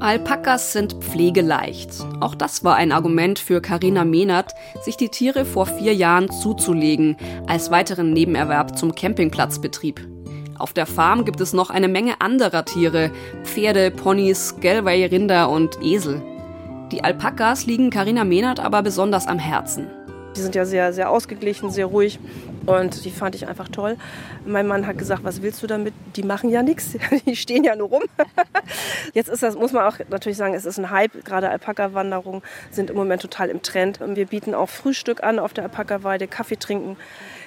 Alpakas 0.01 0.71
sind 0.71 0.93
pflegeleicht. 1.03 1.89
Auch 2.21 2.33
das 2.33 2.63
war 2.63 2.77
ein 2.77 2.93
Argument 2.93 3.37
für 3.37 3.59
Karina 3.59 4.05
Mehnert, 4.05 4.53
sich 4.81 4.95
die 4.95 5.09
Tiere 5.09 5.43
vor 5.43 5.65
vier 5.65 5.93
Jahren 5.93 6.31
zuzulegen, 6.31 7.17
als 7.47 7.69
weiteren 7.69 8.13
Nebenerwerb 8.13 8.77
zum 8.77 8.95
Campingplatzbetrieb. 8.95 10.07
Auf 10.57 10.71
der 10.71 10.85
Farm 10.85 11.25
gibt 11.25 11.41
es 11.41 11.51
noch 11.51 11.69
eine 11.69 11.89
Menge 11.89 12.21
anderer 12.21 12.63
Tiere, 12.63 13.11
Pferde, 13.43 13.91
Ponys, 13.91 14.55
Gelway-Rinder 14.61 15.49
und 15.49 15.83
Esel. 15.83 16.21
Die 16.93 17.03
Alpakas 17.03 17.65
liegen 17.65 17.89
Karina 17.89 18.23
Mehnert 18.23 18.61
aber 18.61 18.81
besonders 18.81 19.27
am 19.27 19.37
Herzen. 19.37 19.87
Die 20.33 20.41
sind 20.41 20.55
ja 20.55 20.63
sehr, 20.63 20.93
sehr 20.93 21.09
ausgeglichen, 21.09 21.71
sehr 21.71 21.87
ruhig. 21.87 22.19
Und 22.65 23.05
die 23.05 23.11
fand 23.11 23.35
ich 23.35 23.47
einfach 23.47 23.69
toll. 23.69 23.97
Mein 24.45 24.67
Mann 24.67 24.85
hat 24.85 24.97
gesagt, 24.97 25.23
was 25.23 25.41
willst 25.41 25.63
du 25.63 25.67
damit? 25.67 25.93
Die 26.15 26.23
machen 26.23 26.49
ja 26.49 26.63
nichts, 26.63 26.97
die 27.25 27.35
stehen 27.35 27.63
ja 27.63 27.75
nur 27.75 27.89
rum. 27.89 28.03
Jetzt 29.13 29.29
ist 29.29 29.43
das, 29.43 29.55
muss 29.55 29.71
man 29.71 29.83
auch 29.83 29.97
natürlich 30.09 30.37
sagen, 30.37 30.53
es 30.53 30.65
ist 30.65 30.77
ein 30.77 30.89
Hype. 30.89 31.23
Gerade 31.25 31.49
Alpaka-Wanderungen 31.49 32.41
sind 32.71 32.89
im 32.89 32.95
Moment 32.95 33.21
total 33.21 33.49
im 33.49 33.61
Trend. 33.61 33.99
Wir 33.99 34.25
bieten 34.25 34.53
auch 34.53 34.69
Frühstück 34.69 35.23
an 35.23 35.39
auf 35.39 35.53
der 35.53 35.65
Alpaka-Weide, 35.65 36.27
Kaffee 36.27 36.57
trinken, 36.57 36.97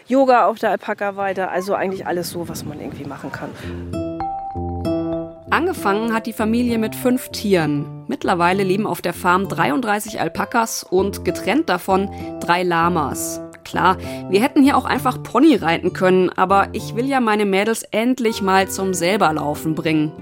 Yoga 0.06 0.46
auf 0.46 0.58
der 0.58 0.70
Alpaka-Weide. 0.70 1.48
Also 1.48 1.74
eigentlich 1.74 2.06
alles 2.06 2.30
so, 2.30 2.48
was 2.48 2.64
man 2.64 2.80
irgendwie 2.80 3.04
machen 3.04 3.30
kann. 3.30 3.50
Angefangen 5.52 6.14
hat 6.14 6.26
die 6.26 6.32
Familie 6.32 6.78
mit 6.78 6.96
fünf 6.96 7.28
Tieren. 7.28 8.06
Mittlerweile 8.08 8.62
leben 8.62 8.86
auf 8.86 9.02
der 9.02 9.12
Farm 9.12 9.48
33 9.48 10.18
Alpakas 10.18 10.82
und 10.82 11.26
getrennt 11.26 11.68
davon 11.68 12.10
drei 12.40 12.62
Lamas. 12.62 13.40
Klar, 13.72 13.96
wir 14.28 14.42
hätten 14.42 14.62
hier 14.62 14.76
auch 14.76 14.84
einfach 14.84 15.22
Pony 15.22 15.56
reiten 15.56 15.94
können, 15.94 16.28
aber 16.28 16.68
ich 16.72 16.94
will 16.94 17.06
ja 17.06 17.20
meine 17.20 17.46
Mädels 17.46 17.84
endlich 17.84 18.42
mal 18.42 18.68
zum 18.68 18.92
selberlaufen 18.92 19.74
bringen. 19.74 20.12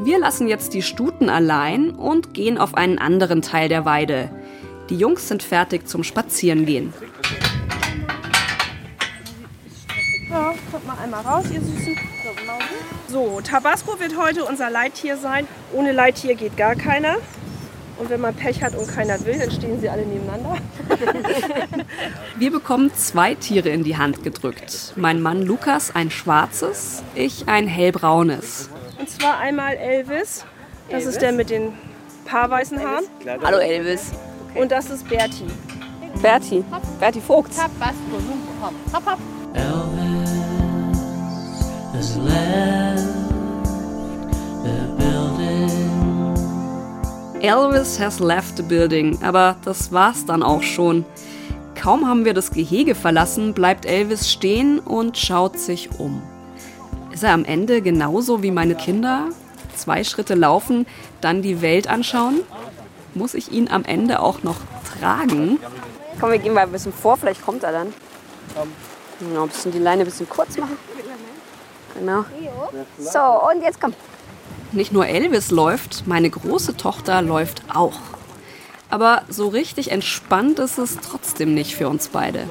Wir 0.00 0.18
lassen 0.18 0.48
jetzt 0.48 0.74
die 0.74 0.82
Stuten 0.82 1.30
allein 1.30 1.90
und 1.90 2.34
gehen 2.34 2.58
auf 2.58 2.74
einen 2.74 2.98
anderen 2.98 3.40
Teil 3.40 3.68
der 3.68 3.84
Weide. 3.84 4.30
Die 4.90 4.96
Jungs 4.96 5.28
sind 5.28 5.44
fertig 5.44 5.86
zum 5.86 6.02
Spazierengehen. 6.02 6.92
Ja, 10.28 10.52
kommt 10.72 10.88
mal 10.88 10.98
einmal 11.00 11.20
raus, 11.20 11.44
ihr 11.54 11.60
Süßen. 11.60 11.96
So, 13.06 13.40
Tabasco 13.42 14.00
wird 14.00 14.18
heute 14.18 14.44
unser 14.44 14.70
Leittier 14.70 15.16
sein. 15.16 15.46
Ohne 15.72 15.92
Leittier 15.92 16.34
geht 16.34 16.56
gar 16.56 16.74
keiner. 16.74 17.18
Und 17.98 18.10
wenn 18.10 18.20
man 18.20 18.34
Pech 18.34 18.62
hat 18.62 18.74
und 18.74 18.86
keiner 18.88 19.24
will, 19.24 19.38
dann 19.38 19.50
stehen 19.50 19.80
sie 19.80 19.88
alle 19.88 20.04
nebeneinander. 20.04 20.56
Wir 22.38 22.50
bekommen 22.50 22.92
zwei 22.94 23.34
Tiere 23.34 23.70
in 23.70 23.84
die 23.84 23.96
Hand 23.96 24.22
gedrückt. 24.22 24.92
Mein 24.96 25.20
Mann 25.20 25.42
Lukas 25.42 25.94
ein 25.94 26.10
schwarzes, 26.10 27.02
ich 27.14 27.48
ein 27.48 27.66
hellbraunes. 27.66 28.68
Und 28.98 29.08
zwar 29.08 29.38
einmal 29.38 29.74
Elvis. 29.74 30.44
Das 30.90 31.04
ist 31.06 31.20
der 31.20 31.32
mit 31.32 31.50
den 31.50 31.72
paar 32.24 32.50
weißen 32.50 32.78
Haaren. 32.80 33.04
Hallo 33.42 33.58
Elvis. 33.58 34.12
Und 34.54 34.72
das 34.72 34.90
ist 34.90 35.08
Bertie. 35.08 35.46
Berti. 36.22 36.64
Berti 37.00 37.20
Vogt. 37.20 37.52
has 41.96 42.16
left 42.18 42.98
the 44.64 44.94
building. 44.98 45.95
Elvis 47.42 48.00
has 48.00 48.18
left 48.18 48.56
the 48.56 48.62
building, 48.62 49.22
aber 49.22 49.56
das 49.64 49.92
war's 49.92 50.24
dann 50.24 50.42
auch 50.42 50.62
schon. 50.62 51.04
Kaum 51.74 52.08
haben 52.08 52.24
wir 52.24 52.32
das 52.32 52.50
Gehege 52.50 52.94
verlassen, 52.94 53.52
bleibt 53.52 53.84
Elvis 53.84 54.30
stehen 54.30 54.78
und 54.78 55.18
schaut 55.18 55.58
sich 55.58 55.90
um. 55.98 56.22
Ist 57.12 57.22
er 57.22 57.32
am 57.32 57.44
Ende 57.44 57.82
genauso 57.82 58.42
wie 58.42 58.50
meine 58.50 58.74
Kinder? 58.74 59.28
Zwei 59.74 60.02
Schritte 60.02 60.34
laufen, 60.34 60.86
dann 61.20 61.42
die 61.42 61.60
Welt 61.60 61.88
anschauen? 61.88 62.40
Muss 63.14 63.34
ich 63.34 63.52
ihn 63.52 63.68
am 63.70 63.84
Ende 63.84 64.20
auch 64.20 64.42
noch 64.42 64.56
tragen? 64.98 65.58
Komm, 66.18 66.30
wir 66.30 66.38
gehen 66.38 66.54
mal 66.54 66.62
ein 66.62 66.72
bisschen 66.72 66.92
vor, 66.92 67.18
vielleicht 67.18 67.44
kommt 67.44 67.62
er 67.62 67.72
dann. 67.72 67.92
Genau, 69.20 69.42
ein 69.42 69.48
bisschen 69.48 69.72
die 69.72 69.78
Leine 69.78 70.02
ein 70.02 70.06
bisschen 70.06 70.28
kurz 70.28 70.56
machen. 70.56 70.78
Genau. 71.98 72.24
So, 72.98 73.20
und 73.50 73.62
jetzt 73.62 73.80
komm. 73.80 73.92
Nicht 74.76 74.92
nur 74.92 75.06
Elvis 75.06 75.50
läuft, 75.50 76.06
meine 76.06 76.28
große 76.28 76.76
Tochter 76.76 77.22
läuft 77.22 77.62
auch. 77.74 77.98
Aber 78.90 79.22
so 79.30 79.48
richtig 79.48 79.90
entspannt 79.90 80.58
ist 80.58 80.76
es 80.76 80.98
trotzdem 80.98 81.54
nicht 81.54 81.74
für 81.74 81.88
uns 81.88 82.08
beide. 82.08 82.46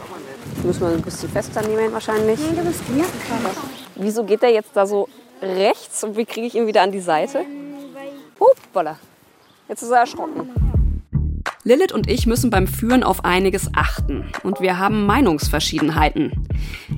Müssen 0.64 0.82
wir 0.82 0.88
ein 0.88 1.04
bisschen 1.04 1.30
fester 1.30 1.62
nehmen 1.62 1.94
wahrscheinlich. 1.94 2.40
Du 2.40 2.64
bist 2.64 2.82
locker. 2.90 3.52
Wieso 3.94 4.24
geht 4.24 4.42
der 4.42 4.50
jetzt 4.50 4.72
da 4.74 4.88
so 4.88 5.08
rechts 5.40 6.04
und 6.04 6.18
wie 6.18 6.26
kriege 6.26 6.48
ich 6.48 6.56
ihn 6.56 6.66
wieder 6.66 6.82
an 6.82 6.92
die 6.92 7.00
Seite? 7.00 7.46
Hoppala. 8.40 8.98
Jetzt 9.70 9.84
ist 9.84 9.92
er 9.92 10.00
erschrocken. 10.00 10.50
Lilith 11.68 11.94
und 11.94 12.08
ich 12.08 12.28
müssen 12.28 12.52
beim 12.52 12.68
Führen 12.68 13.04
auf 13.04 13.26
einiges 13.26 13.72
achten 13.74 14.24
und 14.44 14.62
wir 14.62 14.78
haben 14.78 15.08
Meinungsverschiedenheiten. 15.08 16.48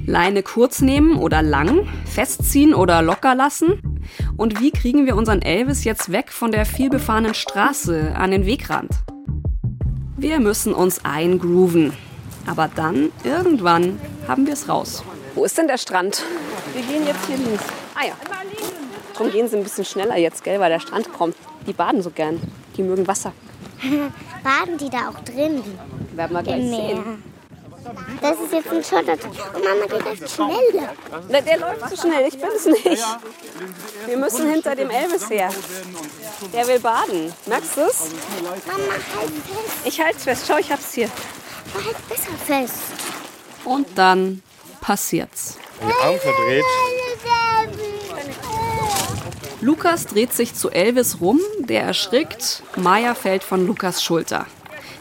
Leine 0.06 0.44
kurz 0.44 0.82
nehmen 0.82 1.16
oder 1.16 1.42
lang, 1.42 1.88
festziehen 2.04 2.74
oder 2.74 3.02
locker 3.02 3.34
lassen? 3.34 4.02
Und 4.36 4.60
wie 4.60 4.72
kriegen 4.72 5.06
wir 5.06 5.16
unseren 5.16 5.42
Elvis 5.42 5.86
jetzt 5.86 6.12
weg 6.12 6.34
von 6.34 6.52
der 6.52 6.66
vielbefahrenen 6.66 7.34
Straße 7.34 8.14
an 8.14 8.32
den 8.32 8.46
Wegrand? 8.46 8.92
Wir 10.18 10.42
müssen 10.42 10.74
uns 10.74 11.06
eingrooven. 11.06 11.94
Aber 12.46 12.70
dann, 12.76 13.10
irgendwann, 13.24 13.98
haben 14.28 14.48
wir 14.48 14.54
es 14.54 14.68
raus. 14.68 15.02
Wo 15.34 15.46
ist 15.46 15.58
denn 15.58 15.68
der 15.68 15.78
Strand? 15.78 16.24
Wir 16.74 16.82
gehen 16.82 17.08
jetzt 17.08 17.26
hier 17.26 17.38
links. 17.38 17.64
Ah 17.96 18.06
ja. 18.06 18.14
Darum 19.14 19.32
gehen 19.32 19.48
sie 19.48 19.56
ein 19.56 19.64
bisschen 19.64 19.86
schneller 19.86 20.18
jetzt, 20.18 20.44
gell, 20.44 20.60
weil 20.60 20.70
der 20.70 20.82
Strand 20.82 21.14
kommt. 21.14 21.38
Die 21.66 21.74
baden 21.74 22.02
so 22.02 22.10
gern. 22.10 22.42
Die 22.76 22.84
mögen 22.84 23.08
Wasser. 23.08 23.32
Baden 24.48 24.78
die 24.78 24.90
da 24.90 25.10
auch 25.10 25.20
drin 25.26 25.62
Werden 26.14 26.34
wir 26.38 26.44
gleich 26.44 26.60
im 26.60 26.70
Meer? 26.70 26.96
sehen. 26.96 27.24
Das 28.22 28.38
ist 28.40 28.54
jetzt 28.54 28.70
ein 28.70 28.84
Schotter. 28.84 29.14
Und 29.54 29.64
Mama 29.64 29.86
geht 29.90 30.20
jetzt 30.22 30.36
schneller. 30.36 30.94
Der, 31.30 31.42
der 31.42 31.58
läuft 31.58 31.90
zu 31.90 32.02
schnell, 32.02 32.28
ich 32.28 32.38
bin 32.40 32.50
es 32.56 32.66
nicht. 32.66 33.06
Wir 34.06 34.18
müssen 34.18 34.50
hinter 34.50 34.76
dem 34.76 34.90
Elvis 34.90 35.30
her. 35.30 35.50
Der 36.54 36.68
will 36.68 36.80
baden. 36.80 37.34
Merkst 37.46 37.78
du 37.78 37.82
es? 37.82 38.10
Mama, 38.42 38.52
halt 38.52 39.02
fest. 39.04 39.74
Ich 39.86 40.02
halte 40.02 40.20
fest. 40.20 40.46
Schau, 40.48 40.58
ich 40.58 40.72
hab's 40.72 40.94
hier. 40.94 41.10
Halt 41.74 42.10
besser 42.10 42.38
fest. 42.46 42.76
Und 43.66 43.88
dann 43.98 44.42
passiert's. 44.80 45.58
Den 45.82 45.92
Arm 46.04 46.18
verdreht. 46.20 46.66
Lukas 49.60 50.06
dreht 50.06 50.34
sich 50.34 50.54
zu 50.54 50.70
Elvis 50.70 51.20
rum, 51.20 51.40
der 51.68 51.82
erschrickt. 51.82 52.62
Maya 52.76 53.16
fällt 53.16 53.44
von 53.44 53.66
Lukas 53.66 54.04
Schulter. 54.04 54.46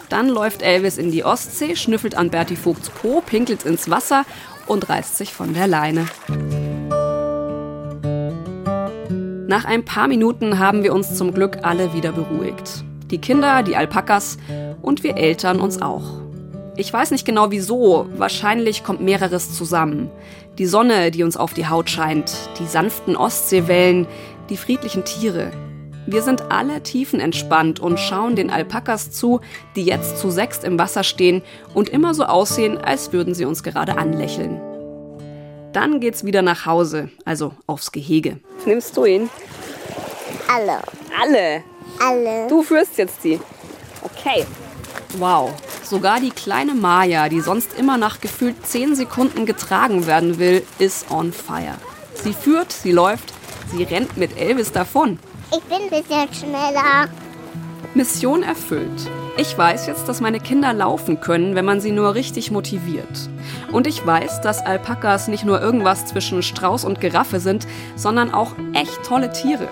Dann 0.09 0.29
läuft 0.29 0.63
Elvis 0.63 0.97
in 0.97 1.11
die 1.11 1.25
Ostsee, 1.25 1.77
schnüffelt 1.77 2.15
an 2.15 2.31
Berti 2.31 2.57
Vogts 2.57 2.89
Po, 2.89 3.21
pinkelt 3.21 3.67
ins 3.67 3.91
Wasser 3.91 4.25
und 4.67 4.89
reißt 4.89 5.19
sich 5.19 5.35
von 5.35 5.53
der 5.53 5.67
Leine. 5.67 6.07
Nach 9.47 9.67
ein 9.67 9.85
paar 9.85 10.09
Minuten 10.09 10.59
haben 10.59 10.83
wir 10.83 10.95
uns 10.95 11.17
zum 11.17 11.35
Glück 11.35 11.59
alle 11.63 11.93
wieder 11.93 12.13
beruhigt. 12.13 12.83
Die 13.11 13.19
Kinder, 13.19 13.63
die 13.63 13.77
Alpakas 13.77 14.39
und 14.81 15.03
wir 15.03 15.19
Eltern 15.19 15.61
uns 15.61 15.83
auch. 15.83 16.23
Ich 16.79 16.93
weiß 16.93 17.11
nicht 17.11 17.25
genau 17.25 17.51
wieso, 17.51 18.07
wahrscheinlich 18.17 18.85
kommt 18.85 19.01
mehreres 19.01 19.55
zusammen. 19.55 20.11
Die 20.59 20.67
Sonne, 20.67 21.11
die 21.11 21.23
uns 21.23 21.37
auf 21.37 21.55
die 21.55 21.69
Haut 21.69 21.89
scheint, 21.89 22.33
die 22.59 22.67
sanften 22.67 23.17
Ostseewellen, 23.17 24.07
die 24.51 24.57
friedlichen 24.57 25.05
Tiere. 25.05 25.51
Wir 26.07 26.23
sind 26.23 26.53
alle 26.53 26.83
tiefenentspannt 26.83 27.81
und 27.81 27.99
schauen 27.99 28.37
den 28.37 28.51
Alpakas 28.51 29.11
zu, 29.11 29.41
die 29.75 29.85
jetzt 29.85 30.19
zu 30.19 30.31
sechst 30.31 30.63
im 30.63 30.79
Wasser 30.79 31.03
stehen 31.03 31.43
und 31.75 31.89
immer 31.89 32.15
so 32.15 32.25
aussehen, 32.25 32.79
als 32.79 33.13
würden 33.13 33.35
sie 33.35 33.45
uns 33.45 33.65
gerade 33.65 33.99
anlächeln. 33.99 34.61
Dann 35.73 36.01
geht's 36.01 36.25
wieder 36.25 36.43
nach 36.43 36.65
Hause, 36.65 37.11
also 37.25 37.55
aufs 37.67 37.91
Gehege. 37.91 38.39
Nimmst 38.65 38.97
du 38.97 39.05
ihn? 39.05 39.29
Alle. 40.49 40.79
Alle. 41.21 41.65
Alle. 42.01 42.49
Du 42.49 42.63
führst 42.63 42.99
jetzt 42.99 43.25
die. 43.25 43.41
Okay. 44.03 44.47
Wow. 45.19 45.53
Sogar 45.83 46.21
die 46.21 46.31
kleine 46.31 46.75
Maya, 46.75 47.29
die 47.29 47.41
sonst 47.41 47.79
immer 47.79 47.99
nach 47.99 48.21
gefühlt 48.21 48.67
10 48.67 48.95
Sekunden 48.95 49.45
getragen 49.45 50.07
werden 50.07 50.39
will, 50.39 50.63
ist 50.79 51.11
on 51.11 51.33
fire. 51.33 51.75
Sie 52.15 52.33
führt, 52.33 52.73
sie 52.73 52.93
läuft, 52.93 53.33
sie 53.71 53.83
rennt 53.83 54.17
mit 54.17 54.37
Elvis 54.39 54.73
davon. 54.73 55.19
Ich 55.53 55.63
bin 55.65 55.79
ein 55.83 55.91
bisschen 55.91 56.33
schneller. 56.33 57.09
Mission 57.95 58.43
erfüllt. 58.43 59.11
Ich 59.39 59.57
weiß 59.57 59.87
jetzt, 59.87 60.09
dass 60.09 60.21
meine 60.21 60.41
Kinder 60.41 60.73
laufen 60.73 61.21
können, 61.21 61.55
wenn 61.55 61.65
man 61.65 61.81
sie 61.81 61.93
nur 61.93 62.15
richtig 62.15 62.51
motiviert. 62.51 63.29
Und 63.73 63.87
ich 63.87 64.07
weiß, 64.07 64.41
dass 64.41 64.65
Alpakas 64.65 65.29
nicht 65.29 65.45
nur 65.45 65.61
irgendwas 65.61 66.07
zwischen 66.07 66.43
Strauß 66.43 66.85
und 66.85 67.01
Giraffe 67.01 67.41
sind, 67.41 67.67
sondern 67.97 68.33
auch 68.33 68.53
echt 68.73 69.03
tolle 69.05 69.33
Tiere. 69.33 69.69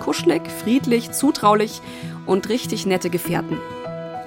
Kuschelig, 0.00 0.42
friedlich, 0.62 1.12
zutraulich 1.12 1.80
und 2.26 2.48
richtig 2.48 2.86
nette 2.86 3.10
Gefährten. 3.10 3.58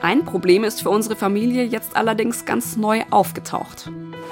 Ein 0.01 0.25
Problem 0.25 0.63
ist 0.63 0.81
für 0.81 0.89
unsere 0.89 1.15
Familie 1.15 1.63
jetzt 1.63 1.95
allerdings 1.95 2.45
ganz 2.45 2.77
neu 2.77 3.03
aufgetaucht. 3.09 3.89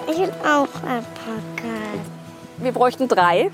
Ich 0.09 0.17
will 0.17 0.31
auch 0.43 0.69
Alpaka. 0.83 1.73
Wir 2.57 2.71
bräuchten 2.71 3.07
drei 3.07 3.49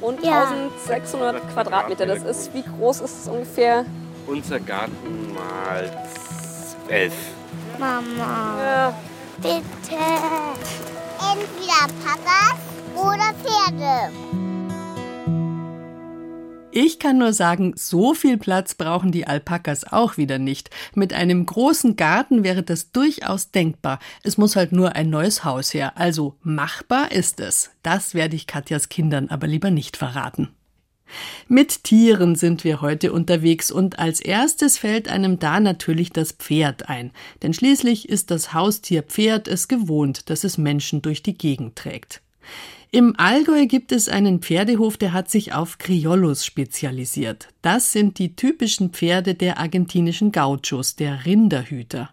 und 0.00 0.22
Ja. 0.24 0.44
1600 0.88 1.52
Quadratmeter. 1.52 2.06
Das 2.06 2.22
ist, 2.22 2.52
wie 2.54 2.62
groß 2.62 3.00
ist 3.00 3.22
es 3.22 3.28
ungefähr? 3.28 3.84
Unser 4.26 4.60
Garten 4.60 5.34
mal 5.34 5.90
elf. 6.88 7.14
Mama, 7.78 8.56
Ja, 8.62 8.94
bitte. 9.38 9.96
Entweder 11.32 11.86
Packers 12.04 12.60
oder 12.94 13.32
Pferde. 13.42 14.12
Ich 16.72 17.00
kann 17.00 17.18
nur 17.18 17.32
sagen, 17.32 17.72
so 17.76 18.14
viel 18.14 18.38
Platz 18.38 18.76
brauchen 18.76 19.10
die 19.10 19.26
Alpakas 19.26 19.84
auch 19.84 20.16
wieder 20.16 20.38
nicht. 20.38 20.70
Mit 20.94 21.12
einem 21.12 21.44
großen 21.44 21.96
Garten 21.96 22.44
wäre 22.44 22.62
das 22.62 22.92
durchaus 22.92 23.50
denkbar. 23.50 23.98
Es 24.22 24.38
muss 24.38 24.54
halt 24.54 24.70
nur 24.70 24.94
ein 24.94 25.10
neues 25.10 25.44
Haus 25.44 25.74
her. 25.74 25.98
Also 25.98 26.36
machbar 26.42 27.10
ist 27.10 27.40
es. 27.40 27.70
Das 27.82 28.14
werde 28.14 28.36
ich 28.36 28.46
Katjas 28.46 28.88
Kindern 28.88 29.30
aber 29.30 29.48
lieber 29.48 29.70
nicht 29.70 29.96
verraten. 29.96 30.50
Mit 31.48 31.82
Tieren 31.82 32.36
sind 32.36 32.62
wir 32.62 32.80
heute 32.80 33.12
unterwegs 33.12 33.72
und 33.72 33.98
als 33.98 34.20
erstes 34.20 34.78
fällt 34.78 35.08
einem 35.08 35.40
da 35.40 35.58
natürlich 35.58 36.10
das 36.10 36.30
Pferd 36.30 36.88
ein. 36.88 37.10
Denn 37.42 37.52
schließlich 37.52 38.08
ist 38.08 38.30
das 38.30 38.54
Haustier 38.54 39.02
Pferd 39.02 39.48
es 39.48 39.66
gewohnt, 39.66 40.30
dass 40.30 40.44
es 40.44 40.56
Menschen 40.56 41.02
durch 41.02 41.24
die 41.24 41.34
Gegend 41.34 41.74
trägt. 41.74 42.22
Im 42.92 43.14
Allgäu 43.16 43.66
gibt 43.66 43.92
es 43.92 44.08
einen 44.08 44.40
Pferdehof, 44.40 44.96
der 44.96 45.12
hat 45.12 45.30
sich 45.30 45.52
auf 45.52 45.78
Criollos 45.78 46.44
spezialisiert. 46.44 47.46
Das 47.62 47.92
sind 47.92 48.18
die 48.18 48.34
typischen 48.34 48.90
Pferde 48.90 49.36
der 49.36 49.58
argentinischen 49.58 50.32
Gauchos, 50.32 50.96
der 50.96 51.24
Rinderhüter. 51.24 52.10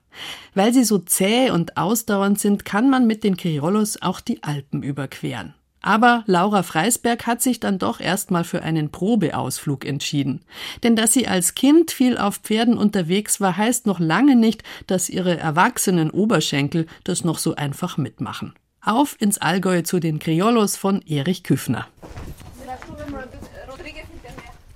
Weil 0.54 0.76
sie 0.76 0.84
so 0.84 1.00
zäh 1.00 1.50
und 1.50 1.78
ausdauernd 1.78 2.40
sind, 2.40 2.64
kann 2.64 2.92
man 2.92 3.08
mit 3.08 3.24
den 3.24 3.38
Criollos 3.38 4.04
auch 4.04 4.22
die 4.22 4.44
Alpen 4.44 4.84
überqueren. 4.84 5.56
Aber 5.82 6.24
Laura 6.28 6.62
Freisberg 6.62 7.26
hat 7.26 7.42
sich 7.42 7.60
dann 7.60 7.80
doch 7.80 8.00
erstmal 8.00 8.44
für 8.44 8.62
einen 8.62 8.92
Probeausflug 8.92 9.84
entschieden. 9.84 10.42
Denn 10.84 10.96
dass 10.96 11.12
sie 11.12 11.28
als 11.28 11.56
Kind 11.56 11.90
viel 11.90 12.20
auf 12.20 12.36
Pferden 12.38 12.78
unterwegs 12.78 13.42
war, 13.42 13.58
heißt 13.58 13.88
noch 13.88 14.00
lange 14.00 14.36
nicht, 14.36 14.62
dass 14.86 15.10
ihre 15.10 15.38
erwachsenen 15.38 16.12
Oberschenkel 16.12 16.86
das 17.04 17.24
noch 17.24 17.40
so 17.40 17.56
einfach 17.56 17.98
mitmachen. 17.98 18.54
Auf 18.88 19.18
ins 19.20 19.38
Allgäu 19.38 19.82
zu 19.82 20.00
den 20.00 20.18
Criollos 20.18 20.78
von 20.78 21.02
Erich 21.02 21.44
Küffner. 21.44 21.88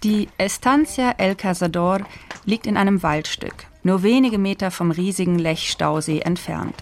Die 0.03 0.27
Estancia 0.37 1.15
El 1.17 1.35
Cazador 1.35 2.01
liegt 2.43 2.67
in 2.67 2.75
einem 2.75 3.03
Waldstück, 3.03 3.67
nur 3.83 4.03
wenige 4.03 4.37
Meter 4.37 4.69
vom 4.69 4.91
riesigen 4.91 5.39
Lechstausee 5.39 6.19
entfernt. 6.19 6.75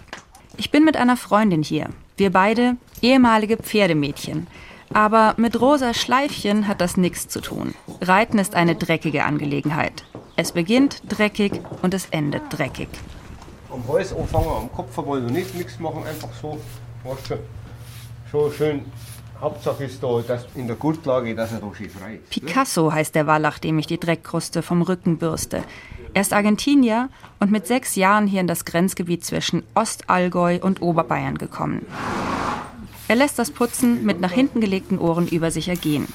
Ich 0.56 0.72
bin 0.72 0.84
mit 0.84 0.96
einer 0.96 1.16
Freundin 1.16 1.62
hier. 1.62 1.90
Wir 2.16 2.32
beide 2.32 2.76
ehemalige 3.00 3.58
Pferdemädchen. 3.58 4.48
Aber 4.92 5.34
mit 5.36 5.60
rosa 5.60 5.94
Schleifchen 5.94 6.66
hat 6.66 6.80
das 6.80 6.96
nichts 6.96 7.28
zu 7.28 7.40
tun. 7.40 7.76
Reiten 8.00 8.40
ist 8.40 8.56
eine 8.56 8.74
dreckige 8.74 9.22
Angelegenheit. 9.22 10.02
Es 10.34 10.50
beginnt 10.50 11.00
dreckig 11.08 11.60
und 11.82 11.94
es 11.94 12.06
endet 12.06 12.42
dreckig. 12.50 12.88
Am 13.70 13.86
Hals 13.86 14.12
anfangen, 14.12 14.48
am 14.48 14.72
Kopf 14.72 14.96
wollen 14.96 15.26
wir 15.26 15.32
nicht 15.32 15.54
nichts 15.54 15.78
machen, 15.78 16.04
einfach 16.04 16.30
so. 16.42 16.58
Schon 18.30 18.52
schön. 18.52 18.82
Hauptsache 19.40 19.84
ist 19.84 20.02
da, 20.02 20.20
dass 20.20 20.46
in 20.54 20.66
der 20.66 20.76
Gurtlage, 20.76 21.34
dass 21.34 21.52
er 21.52 21.60
da 21.60 21.74
schön 21.74 21.88
frei 21.88 22.14
ist. 22.16 22.42
ne? 22.42 22.46
Picasso 22.46 22.92
heißt 22.92 23.14
der 23.14 23.26
Wallach, 23.26 23.58
dem 23.58 23.78
ich 23.78 23.86
die 23.86 23.98
Dreckkruste 23.98 24.62
vom 24.62 24.82
Rücken 24.82 25.16
bürste. 25.16 25.64
Er 26.12 26.20
ist 26.20 26.32
Argentinier 26.32 27.08
und 27.38 27.50
mit 27.50 27.66
sechs 27.66 27.94
Jahren 27.96 28.26
hier 28.26 28.40
in 28.40 28.46
das 28.46 28.64
Grenzgebiet 28.64 29.24
zwischen 29.24 29.62
Ostallgäu 29.74 30.58
und 30.60 30.82
Oberbayern 30.82 31.38
gekommen. 31.38 31.86
Er 33.08 33.16
lässt 33.16 33.38
das 33.38 33.50
Putzen 33.50 34.04
mit 34.04 34.20
nach 34.20 34.32
hinten 34.32 34.60
gelegten 34.60 34.98
Ohren 34.98 35.26
über 35.26 35.50
sich 35.50 35.68
ergehen. 35.68 36.06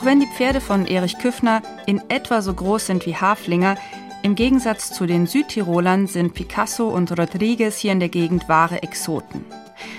Auch 0.00 0.06
wenn 0.06 0.20
die 0.20 0.26
Pferde 0.26 0.62
von 0.62 0.86
Erich 0.86 1.18
Küffner 1.18 1.60
in 1.84 2.00
etwa 2.08 2.40
so 2.40 2.54
groß 2.54 2.86
sind 2.86 3.04
wie 3.04 3.16
Haflinger, 3.16 3.76
im 4.22 4.34
Gegensatz 4.34 4.94
zu 4.94 5.04
den 5.04 5.26
Südtirolern 5.26 6.06
sind 6.06 6.32
Picasso 6.32 6.88
und 6.88 7.18
Rodriguez 7.18 7.76
hier 7.76 7.92
in 7.92 8.00
der 8.00 8.08
Gegend 8.08 8.48
wahre 8.48 8.82
Exoten. 8.82 9.44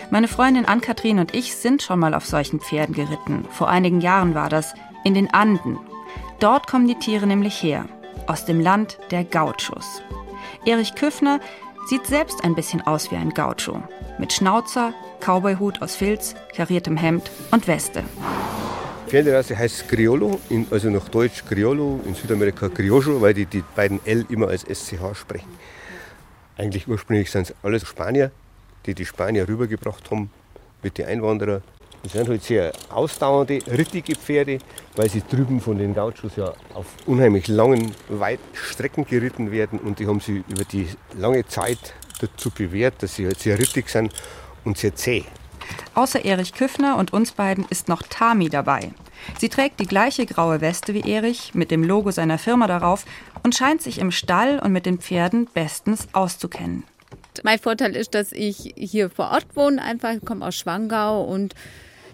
Meine 0.09 0.27
Freundin 0.27 0.65
Ann-Kathrin 0.65 1.19
und 1.19 1.35
ich 1.35 1.55
sind 1.55 1.83
schon 1.83 1.99
mal 1.99 2.15
auf 2.15 2.25
solchen 2.25 2.59
Pferden 2.59 2.95
geritten. 2.95 3.45
Vor 3.51 3.69
einigen 3.69 4.01
Jahren 4.01 4.33
war 4.33 4.49
das, 4.49 4.73
in 5.03 5.13
den 5.13 5.31
Anden. 5.35 5.77
Dort 6.39 6.65
kommen 6.65 6.87
die 6.87 6.97
Tiere 6.97 7.27
nämlich 7.27 7.61
her, 7.61 7.85
aus 8.25 8.45
dem 8.45 8.59
Land 8.59 8.97
der 9.11 9.23
Gauchos. 9.23 10.01
Erich 10.65 10.95
Küffner 10.95 11.39
sieht 11.85 12.07
selbst 12.07 12.43
ein 12.43 12.55
bisschen 12.55 12.81
aus 12.81 13.11
wie 13.11 13.17
ein 13.17 13.35
Gaucho. 13.35 13.83
Mit 14.17 14.33
Schnauzer, 14.33 14.95
Cowboyhut 15.19 15.83
aus 15.83 15.95
Filz, 15.95 16.33
kariertem 16.55 16.97
Hemd 16.97 17.29
und 17.51 17.67
Weste. 17.67 18.03
Pferderasse 19.11 19.57
heißt 19.57 19.89
Criollo, 19.89 20.39
in, 20.49 20.65
also 20.71 20.89
nach 20.89 21.09
Deutsch 21.09 21.43
Criollo, 21.45 21.99
in 22.05 22.15
Südamerika 22.15 22.69
Criollo, 22.69 23.19
weil 23.19 23.33
die 23.33 23.45
die 23.45 23.61
beiden 23.75 23.99
L 24.05 24.25
immer 24.29 24.47
als 24.47 24.63
SCH 24.63 25.01
sprechen. 25.15 25.49
Eigentlich 26.55 26.87
ursprünglich 26.87 27.29
sind 27.29 27.49
es 27.49 27.55
alles 27.61 27.85
Spanier, 27.85 28.31
die 28.85 28.93
die 28.93 29.05
Spanier 29.05 29.49
rübergebracht 29.49 30.09
haben 30.11 30.31
mit 30.81 30.97
den 30.97 31.07
Einwanderern. 31.07 31.61
Das 32.03 32.13
sind 32.13 32.29
halt 32.29 32.41
sehr 32.41 32.71
ausdauernde, 32.89 33.59
rittige 33.67 34.15
Pferde, 34.15 34.59
weil 34.95 35.09
sie 35.09 35.21
drüben 35.29 35.59
von 35.59 35.77
den 35.77 35.93
Gauchos 35.93 36.37
ja 36.37 36.53
auf 36.73 36.85
unheimlich 37.05 37.49
langen, 37.49 37.93
weiten 38.07 38.41
Strecken 38.53 39.05
geritten 39.05 39.51
werden 39.51 39.77
und 39.79 39.99
die 39.99 40.07
haben 40.07 40.21
sie 40.21 40.41
über 40.47 40.63
die 40.63 40.87
lange 41.17 41.45
Zeit 41.45 41.95
dazu 42.21 42.49
bewährt, 42.49 43.03
dass 43.03 43.15
sie 43.15 43.25
halt 43.25 43.39
sehr 43.39 43.59
rittig 43.59 43.89
sind 43.89 44.13
und 44.63 44.77
sehr 44.77 44.95
zäh. 44.95 45.25
Außer 45.93 46.23
Erich 46.23 46.53
Küffner 46.53 46.97
und 46.97 47.11
uns 47.11 47.33
beiden 47.33 47.65
ist 47.69 47.89
noch 47.89 48.01
Tami 48.03 48.49
dabei. 48.49 48.91
Sie 49.39 49.49
trägt 49.49 49.79
die 49.79 49.85
gleiche 49.85 50.25
graue 50.25 50.61
Weste 50.61 50.93
wie 50.93 51.09
Erich 51.09 51.53
mit 51.53 51.69
dem 51.69 51.83
Logo 51.83 52.11
seiner 52.11 52.37
Firma 52.37 52.67
darauf 52.67 53.05
und 53.43 53.55
scheint 53.55 53.81
sich 53.81 53.99
im 53.99 54.11
Stall 54.11 54.59
und 54.59 54.71
mit 54.71 54.85
den 54.85 54.99
Pferden 54.99 55.47
bestens 55.53 56.07
auszukennen. 56.13 56.83
Mein 57.43 57.59
Vorteil 57.59 57.95
ist, 57.95 58.13
dass 58.15 58.31
ich 58.31 58.73
hier 58.77 59.09
vor 59.09 59.31
Ort 59.31 59.47
wohne, 59.55 59.81
einfach 59.81 60.13
ich 60.13 60.25
komme 60.25 60.45
aus 60.45 60.55
Schwangau 60.55 61.23
und 61.23 61.55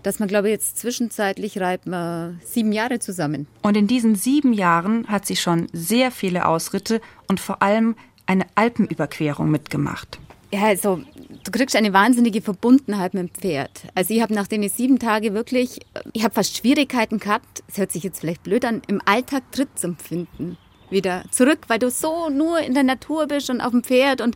dass 0.04 0.20
man, 0.20 0.28
glaube 0.28 0.48
ich, 0.48 0.54
jetzt 0.54 0.78
zwischenzeitlich 0.78 1.60
reiten 1.60 1.90
wir 1.90 2.36
sieben 2.44 2.72
Jahre 2.72 3.00
zusammen. 3.00 3.48
Und 3.62 3.76
in 3.76 3.88
diesen 3.88 4.16
sieben 4.16 4.54
Jahren 4.54 5.08
hat 5.08 5.26
sie 5.26 5.36
schon 5.36 5.68
sehr 5.74 6.12
viele 6.12 6.48
Ausritte 6.48 7.02
und 7.28 7.40
vor 7.40 7.62
allem 7.62 7.96
eine 8.26 8.46
Alpenüberquerung 8.56 9.50
mitgemacht. 9.50 10.20
Ja, 10.52 10.68
also 10.68 11.02
du 11.44 11.52
kriegst 11.52 11.76
eine 11.76 11.92
wahnsinnige 11.92 12.42
Verbundenheit 12.42 13.14
mit 13.14 13.24
dem 13.24 13.30
Pferd. 13.30 13.84
Also 13.96 14.14
ich 14.14 14.22
habe 14.22 14.34
nach 14.34 14.48
den 14.48 14.68
sieben 14.70 14.98
Tagen 14.98 15.34
wirklich, 15.34 15.80
ich 16.14 16.24
habe 16.24 16.34
fast 16.34 16.56
Schwierigkeiten 16.56 17.20
gehabt, 17.20 17.64
es 17.68 17.78
hört 17.78 17.92
sich 17.92 18.04
jetzt 18.04 18.22
vielleicht 18.22 18.44
blöd 18.44 18.64
an, 18.64 18.82
im 18.88 19.02
Alltag 19.04 19.52
Tritt 19.52 19.78
zu 19.78 19.88
empfinden. 19.88 20.58
Wieder 20.90 21.26
zurück, 21.32 21.60
weil 21.68 21.80
du 21.80 21.92
so 21.92 22.30
nur 22.30 22.60
in 22.60 22.74
der 22.74 22.84
Natur 22.84 23.28
bist 23.28 23.50
und 23.50 23.60
auf 23.60 23.72
dem 23.72 23.84
Pferd 23.84 24.22
und 24.22 24.36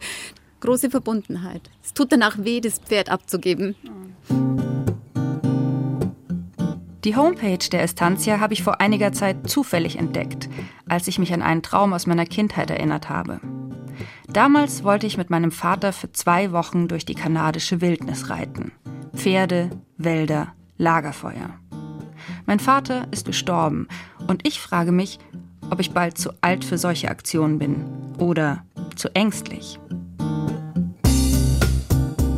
große 0.60 0.90
Verbundenheit. 0.90 1.70
Es 1.82 1.94
tut 1.94 2.12
danach 2.12 2.44
weh, 2.44 2.60
das 2.60 2.80
Pferd 2.80 3.10
abzugeben. 3.10 3.76
Die 7.04 7.16
Homepage 7.16 7.58
der 7.72 7.82
Estancia 7.82 8.40
habe 8.40 8.54
ich 8.54 8.62
vor 8.62 8.80
einiger 8.80 9.12
Zeit 9.12 9.50
zufällig 9.50 9.98
entdeckt, 9.98 10.50
als 10.88 11.08
ich 11.08 11.18
mich 11.18 11.34
an 11.34 11.42
einen 11.42 11.64
Traum 11.64 11.94
aus 11.94 12.06
meiner 12.06 12.26
Kindheit 12.26 12.70
erinnert 12.70 13.10
habe. 13.10 13.40
Damals 14.28 14.84
wollte 14.84 15.08
ich 15.08 15.18
mit 15.18 15.32
meinem 15.32 15.52
Vater 15.52 15.94
für 15.94 16.12
zwei 16.12 16.52
Wochen 16.52 16.88
durch 16.88 17.04
die 17.04 17.16
kanadische 17.16 17.82
Wildnis 17.82 18.30
reiten. 18.30 18.72
Pferde, 19.16 19.72
Wälder, 19.98 20.54
Lagerfeuer. 20.78 21.50
Mein 22.46 22.60
Vater 22.60 23.08
ist 23.12 23.26
gestorben 23.26 23.88
und 24.28 24.46
ich 24.48 24.62
frage 24.62 24.92
mich, 24.92 25.18
ob 25.72 25.80
ich 25.80 25.92
bald 25.92 26.20
zu 26.20 26.32
alt 26.42 26.64
für 26.64 26.78
solche 26.78 27.10
Aktionen 27.10 27.58
bin 27.58 27.84
oder 28.20 28.64
zu 28.96 29.10
ängstlich. 29.16 29.80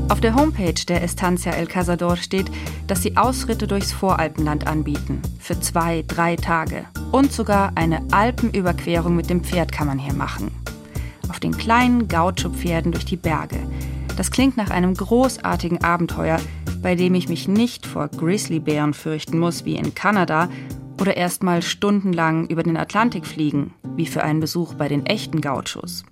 Auf 0.10 0.20
der 0.20 0.36
Homepage 0.36 0.74
der 0.88 1.02
Estancia 1.02 1.54
El 1.54 1.66
Cazador 1.66 2.18
steht, 2.18 2.52
dass 2.88 3.02
sie 3.02 3.16
Ausritte 3.16 3.68
durchs 3.68 3.94
Voralpenland 3.94 4.68
anbieten. 4.68 5.22
Für 5.40 5.60
zwei, 5.60 6.04
drei 6.08 6.36
Tage. 6.36 6.86
Und 7.12 7.32
sogar 7.32 7.72
eine 7.76 8.02
Alpenüberquerung 8.12 9.16
mit 9.16 9.30
dem 9.30 9.44
Pferd 9.44 9.72
kann 9.72 9.88
man 9.88 10.00
hier 10.00 10.14
machen. 10.14 10.52
Auf 11.30 11.40
den 11.40 11.58
kleinen 11.58 12.08
Gaucho-Pferden 12.08 12.92
durch 12.92 13.06
die 13.06 13.18
Berge. 13.18 13.58
Das 14.18 14.30
klingt 14.30 14.58
nach 14.58 14.70
einem 14.70 14.94
großartigen 14.94 15.84
Abenteuer, 15.84 16.38
bei 16.82 16.96
dem 16.96 17.16
ich 17.16 17.30
mich 17.30 17.48
nicht 17.48 17.86
vor 17.86 18.10
Grizzlybären 18.10 18.94
fürchten 18.94 19.40
muss 19.40 19.66
wie 19.66 19.76
in 19.76 19.96
Kanada 19.96 20.50
oder 21.00 21.18
erst 21.18 21.44
mal 21.44 21.62
stundenlang 21.62 22.48
über 22.48 22.62
den 22.62 22.78
Atlantik 22.78 23.26
fliegen, 23.26 23.74
wie 23.96 24.06
für 24.06 24.24
einen 24.24 24.42
Besuch 24.42 24.76
bei 24.76 24.88
den 24.88 25.06
echten 25.06 25.42
Gauchos. 25.42 26.04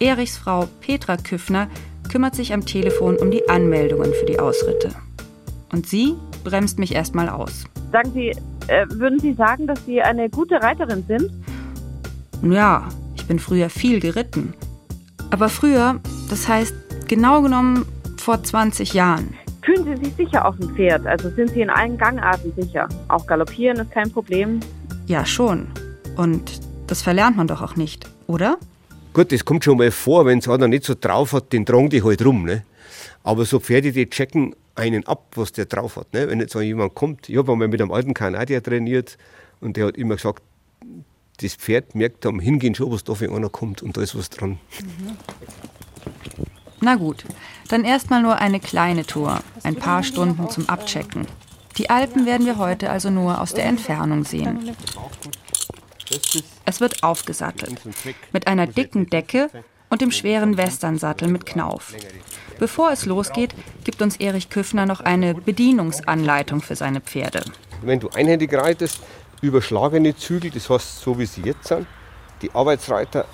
Erichs 0.00 0.38
Frau 0.38 0.68
Petra 0.80 1.16
Küffner 1.16 1.66
kümmert 2.08 2.36
sich 2.36 2.52
am 2.52 2.64
Telefon 2.64 3.16
um 3.16 3.32
die 3.32 3.48
Anmeldungen 3.48 4.12
für 4.12 4.26
die 4.26 4.38
Ausritte. 4.38 4.94
Und 5.72 5.88
sie 5.88 6.14
bremst 6.44 6.78
mich 6.78 6.94
erstmal 6.94 7.28
aus. 7.28 7.64
Sagen 7.90 8.12
Sie, 8.12 8.28
äh, 8.68 8.86
würden 8.90 9.18
Sie 9.18 9.34
sagen, 9.34 9.66
dass 9.66 9.84
Sie 9.86 10.00
eine 10.00 10.30
gute 10.30 10.62
Reiterin 10.62 11.04
sind? 11.08 11.30
Ja, 12.42 12.88
ich 13.16 13.26
bin 13.26 13.40
früher 13.40 13.70
viel 13.70 13.98
geritten. 13.98 14.54
Aber 15.30 15.48
früher, 15.48 16.00
das 16.30 16.46
heißt 16.46 16.74
genau 17.08 17.42
genommen 17.42 17.84
vor 18.18 18.42
20 18.42 18.94
Jahren. 18.94 19.34
Fühlen 19.62 19.84
Sie 19.84 20.04
sich 20.04 20.14
sicher 20.14 20.46
auf 20.46 20.56
dem 20.58 20.74
Pferd? 20.76 21.06
Also 21.08 21.28
sind 21.30 21.50
Sie 21.50 21.60
in 21.60 21.70
allen 21.70 21.98
Gangarten 21.98 22.52
sicher? 22.54 22.88
Auch 23.08 23.26
galoppieren 23.26 23.78
ist 23.78 23.90
kein 23.90 24.10
Problem? 24.12 24.60
Ja, 25.06 25.26
schon. 25.26 25.66
Und 26.16 26.60
das 26.86 27.02
verlernt 27.02 27.36
man 27.36 27.48
doch 27.48 27.62
auch 27.62 27.74
nicht, 27.74 28.08
oder? 28.28 28.58
Gut, 29.18 29.32
das 29.32 29.44
kommt 29.44 29.64
schon 29.64 29.78
mal 29.78 29.90
vor, 29.90 30.26
wenn 30.26 30.38
es 30.38 30.48
einer 30.48 30.68
nicht 30.68 30.84
so 30.84 30.94
drauf 30.94 31.32
hat, 31.32 31.52
den 31.52 31.66
tragen 31.66 31.90
die 31.90 32.04
halt 32.04 32.24
rum. 32.24 32.44
Ne? 32.44 32.62
Aber 33.24 33.44
so 33.44 33.58
Pferde, 33.58 33.90
die 33.90 34.08
checken 34.08 34.54
einen 34.76 35.04
ab, 35.08 35.32
was 35.34 35.50
der 35.50 35.64
drauf 35.64 35.96
hat. 35.96 36.12
Ne? 36.14 36.28
Wenn 36.28 36.38
jetzt 36.38 36.52
so 36.52 36.60
jemand 36.60 36.94
kommt, 36.94 37.28
ich 37.28 37.36
habe 37.36 37.50
einmal 37.50 37.66
mit 37.66 37.82
einem 37.82 37.90
alten 37.90 38.14
Kanadier 38.14 38.62
trainiert 38.62 39.18
und 39.60 39.76
der 39.76 39.86
hat 39.86 39.96
immer 39.96 40.14
gesagt, 40.14 40.44
das 41.40 41.56
Pferd 41.56 41.96
merkt 41.96 42.26
am 42.26 42.38
Hingehen 42.38 42.76
schon, 42.76 42.92
was 42.92 43.02
da 43.02 43.16
für 43.16 43.34
einer 43.34 43.48
kommt 43.48 43.82
und 43.82 43.96
da 43.96 44.02
ist 44.02 44.16
was 44.16 44.30
dran. 44.30 44.60
Na 46.80 46.94
gut, 46.94 47.24
dann 47.70 47.82
erstmal 47.82 48.22
nur 48.22 48.36
eine 48.36 48.60
kleine 48.60 49.04
Tour, 49.04 49.40
ein 49.64 49.74
paar 49.74 50.04
Stunden 50.04 50.48
zum 50.48 50.68
Abchecken. 50.68 51.26
Die 51.76 51.90
Alpen 51.90 52.24
werden 52.24 52.46
wir 52.46 52.56
heute 52.56 52.88
also 52.88 53.10
nur 53.10 53.40
aus 53.40 53.52
der 53.52 53.64
Entfernung 53.64 54.24
sehen. 54.24 54.76
Es 56.64 56.80
wird 56.80 57.02
aufgesattelt. 57.02 57.80
Mit 58.32 58.46
einer 58.46 58.66
dicken 58.66 59.08
Decke 59.10 59.50
und 59.90 60.00
dem 60.00 60.10
schweren 60.10 60.56
Westernsattel 60.56 61.28
mit 61.28 61.46
Knauf. 61.46 61.94
Bevor 62.58 62.90
es 62.90 63.06
losgeht, 63.06 63.54
gibt 63.84 64.02
uns 64.02 64.16
Erich 64.16 64.50
Küffner 64.50 64.86
noch 64.86 65.00
eine 65.00 65.34
Bedienungsanleitung 65.34 66.60
für 66.60 66.76
seine 66.76 67.00
Pferde. 67.00 67.44
Wenn 67.82 68.00
du 68.00 68.08
einhändig 68.10 68.52
reitest, 68.52 69.00
überschlagene 69.40 70.16
Zügel, 70.16 70.50
das 70.50 70.68
heißt 70.68 71.00
so 71.00 71.18
wie 71.18 71.26
sie 71.26 71.42
jetzt 71.42 71.68
sind, 71.68 71.86
die 72.42 72.50
Arbeitsreiter 72.52 73.26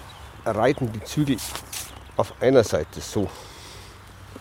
reiten 0.44 0.92
die 0.92 1.02
Zügel 1.04 1.36
auf 2.16 2.34
einer 2.40 2.64
Seite 2.64 3.00
so. 3.00 3.30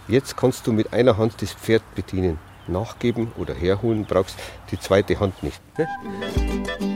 Jetzt 0.08 0.36
kannst 0.36 0.68
du 0.68 0.74
mit 0.74 0.92
einer 0.92 1.18
Hand 1.18 1.42
das 1.42 1.54
Pferd 1.54 1.84
bedienen. 1.96 2.40
Nachgeben 2.68 3.32
oder 3.38 3.54
herholen 3.54 4.06
brauchst 4.06 4.38
die 4.72 4.80
zweite 4.80 5.20
Hand 5.20 5.44
nicht. 5.44 5.62
Ne? 5.78 6.93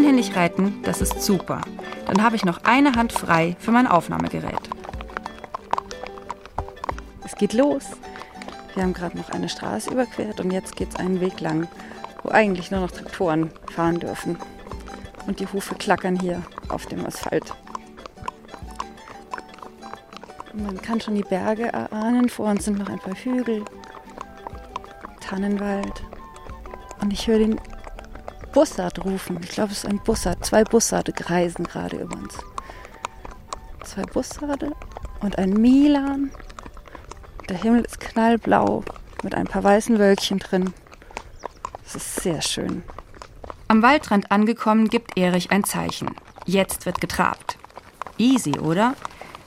Einhändig 0.00 0.34
reiten, 0.34 0.80
das 0.82 1.02
ist 1.02 1.20
super. 1.20 1.60
Dann 2.06 2.22
habe 2.22 2.34
ich 2.34 2.46
noch 2.46 2.64
eine 2.64 2.94
Hand 2.94 3.12
frei 3.12 3.54
für 3.58 3.70
mein 3.70 3.86
Aufnahmegerät. 3.86 4.58
Es 7.22 7.34
geht 7.36 7.52
los. 7.52 7.84
Wir 8.72 8.82
haben 8.82 8.94
gerade 8.94 9.18
noch 9.18 9.28
eine 9.28 9.50
Straße 9.50 9.90
überquert 9.90 10.40
und 10.40 10.52
jetzt 10.52 10.74
geht 10.74 10.88
es 10.88 10.96
einen 10.96 11.20
Weg 11.20 11.40
lang, 11.40 11.68
wo 12.22 12.30
eigentlich 12.30 12.70
nur 12.70 12.80
noch 12.80 12.90
Traktoren 12.90 13.50
fahren 13.74 14.00
dürfen. 14.00 14.38
Und 15.26 15.38
die 15.38 15.46
Hufe 15.46 15.74
klackern 15.74 16.18
hier 16.18 16.42
auf 16.70 16.86
dem 16.86 17.04
Asphalt. 17.04 17.52
Man 20.54 20.80
kann 20.80 21.02
schon 21.02 21.14
die 21.14 21.24
Berge 21.24 21.64
erahnen. 21.64 22.30
Vor 22.30 22.46
uns 22.46 22.64
sind 22.64 22.78
noch 22.78 22.88
ein 22.88 23.00
paar 23.00 23.16
Hügel, 23.16 23.66
Tannenwald. 25.20 26.02
Und 27.02 27.12
ich 27.12 27.26
höre 27.26 27.40
den 27.40 27.60
Bussard 28.52 29.04
rufen. 29.04 29.38
Ich 29.42 29.50
glaube, 29.50 29.72
es 29.72 29.78
ist 29.78 29.86
ein 29.86 30.00
Bussard. 30.02 30.44
Zwei 30.44 30.64
Bussarde 30.64 31.12
kreisen 31.12 31.64
gerade 31.64 31.98
über 31.98 32.16
uns. 32.16 32.36
Zwei 33.84 34.02
Bussarde 34.02 34.72
und 35.20 35.38
ein 35.38 35.52
Milan. 35.52 36.30
Der 37.48 37.56
Himmel 37.56 37.82
ist 37.82 38.00
knallblau 38.00 38.84
mit 39.22 39.34
ein 39.34 39.46
paar 39.46 39.62
weißen 39.62 39.98
Wölkchen 39.98 40.38
drin. 40.38 40.72
Es 41.86 41.94
ist 41.94 42.16
sehr 42.16 42.42
schön. 42.42 42.82
Am 43.68 43.82
Waldrand 43.82 44.32
angekommen, 44.32 44.88
gibt 44.88 45.16
Erich 45.16 45.50
ein 45.50 45.64
Zeichen. 45.64 46.14
Jetzt 46.44 46.86
wird 46.86 47.00
getrabt. 47.00 47.56
Easy, 48.18 48.58
oder? 48.58 48.94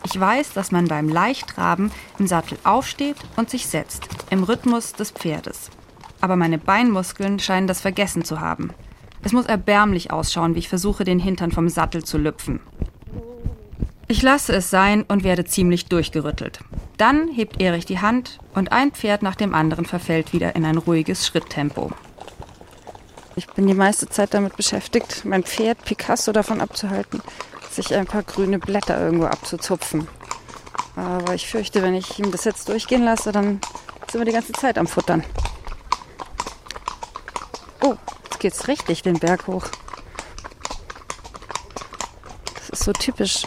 Ich 0.06 0.20
weiß, 0.20 0.54
dass 0.54 0.72
man 0.72 0.88
beim 0.88 1.10
Leichttraben 1.10 1.92
im 2.20 2.28
Sattel 2.28 2.58
aufsteht 2.64 3.18
und 3.36 3.50
sich 3.50 3.68
setzt, 3.68 4.08
im 4.30 4.44
Rhythmus 4.44 4.94
des 4.94 5.12
Pferdes. 5.12 5.70
Aber 6.22 6.36
meine 6.36 6.58
Beinmuskeln 6.58 7.40
scheinen 7.40 7.68
das 7.68 7.82
vergessen 7.82 8.24
zu 8.24 8.40
haben. 8.40 8.74
Es 9.24 9.32
muss 9.32 9.46
erbärmlich 9.46 10.12
ausschauen, 10.12 10.56
wie 10.56 10.60
ich 10.60 10.70
versuche, 10.70 11.04
den 11.06 11.20
Hintern 11.20 11.52
vom 11.52 11.70
Sattel 11.70 12.04
zu 12.04 12.18
lüpfen. 12.18 12.60
Ich 14.08 14.22
lasse 14.22 14.54
es 14.54 14.70
sein 14.70 15.04
und 15.08 15.24
werde 15.24 15.46
ziemlich 15.46 15.86
durchgerüttelt. 15.86 16.60
Dann 16.98 17.30
hebt 17.30 17.62
Erich 17.62 17.86
die 17.86 18.00
Hand 18.00 18.40
und 18.54 18.72
ein 18.72 18.92
Pferd 18.92 19.24
nach 19.24 19.36
dem 19.36 19.56
anderen 19.56 19.86
verfällt 19.86 20.34
wieder 20.34 20.56
in 20.56 20.66
ein 20.66 20.78
ruhiges 20.78 21.26
Schritttempo. 21.26 21.92
Ich 23.36 23.48
bin 23.48 23.66
die 23.66 23.74
meiste 23.74 24.08
Zeit 24.08 24.34
damit 24.34 24.56
beschäftigt, 24.58 25.26
mein 25.26 25.44
Pferd 25.44 25.84
Picasso 25.86 26.32
davon 26.32 26.62
abzuhalten, 26.62 27.22
sich 27.72 27.96
ein 27.96 28.06
paar 28.06 28.24
grüne 28.24 28.60
Blätter 28.60 29.04
irgendwo 29.04 29.26
abzuzupfen. 29.26 30.08
Aber 30.96 31.34
ich 31.34 31.48
fürchte, 31.48 31.82
wenn 31.82 31.96
ich 31.96 32.20
ihm 32.20 32.32
das 32.32 32.44
jetzt 32.44 32.70
durchgehen 32.70 33.04
lasse, 33.04 33.32
dann 33.32 33.60
sind 34.12 34.22
wir 34.22 34.26
die 34.26 34.32
ganze 34.32 34.54
Zeit 34.54 34.78
am 34.78 34.86
Futtern. 34.86 35.24
Oh, 37.82 37.96
geht's 38.44 38.68
richtig 38.68 39.02
den 39.04 39.20
Berg 39.20 39.48
hoch. 39.48 39.64
Das 42.56 42.70
ist 42.72 42.84
so 42.84 42.92
typisch. 42.92 43.44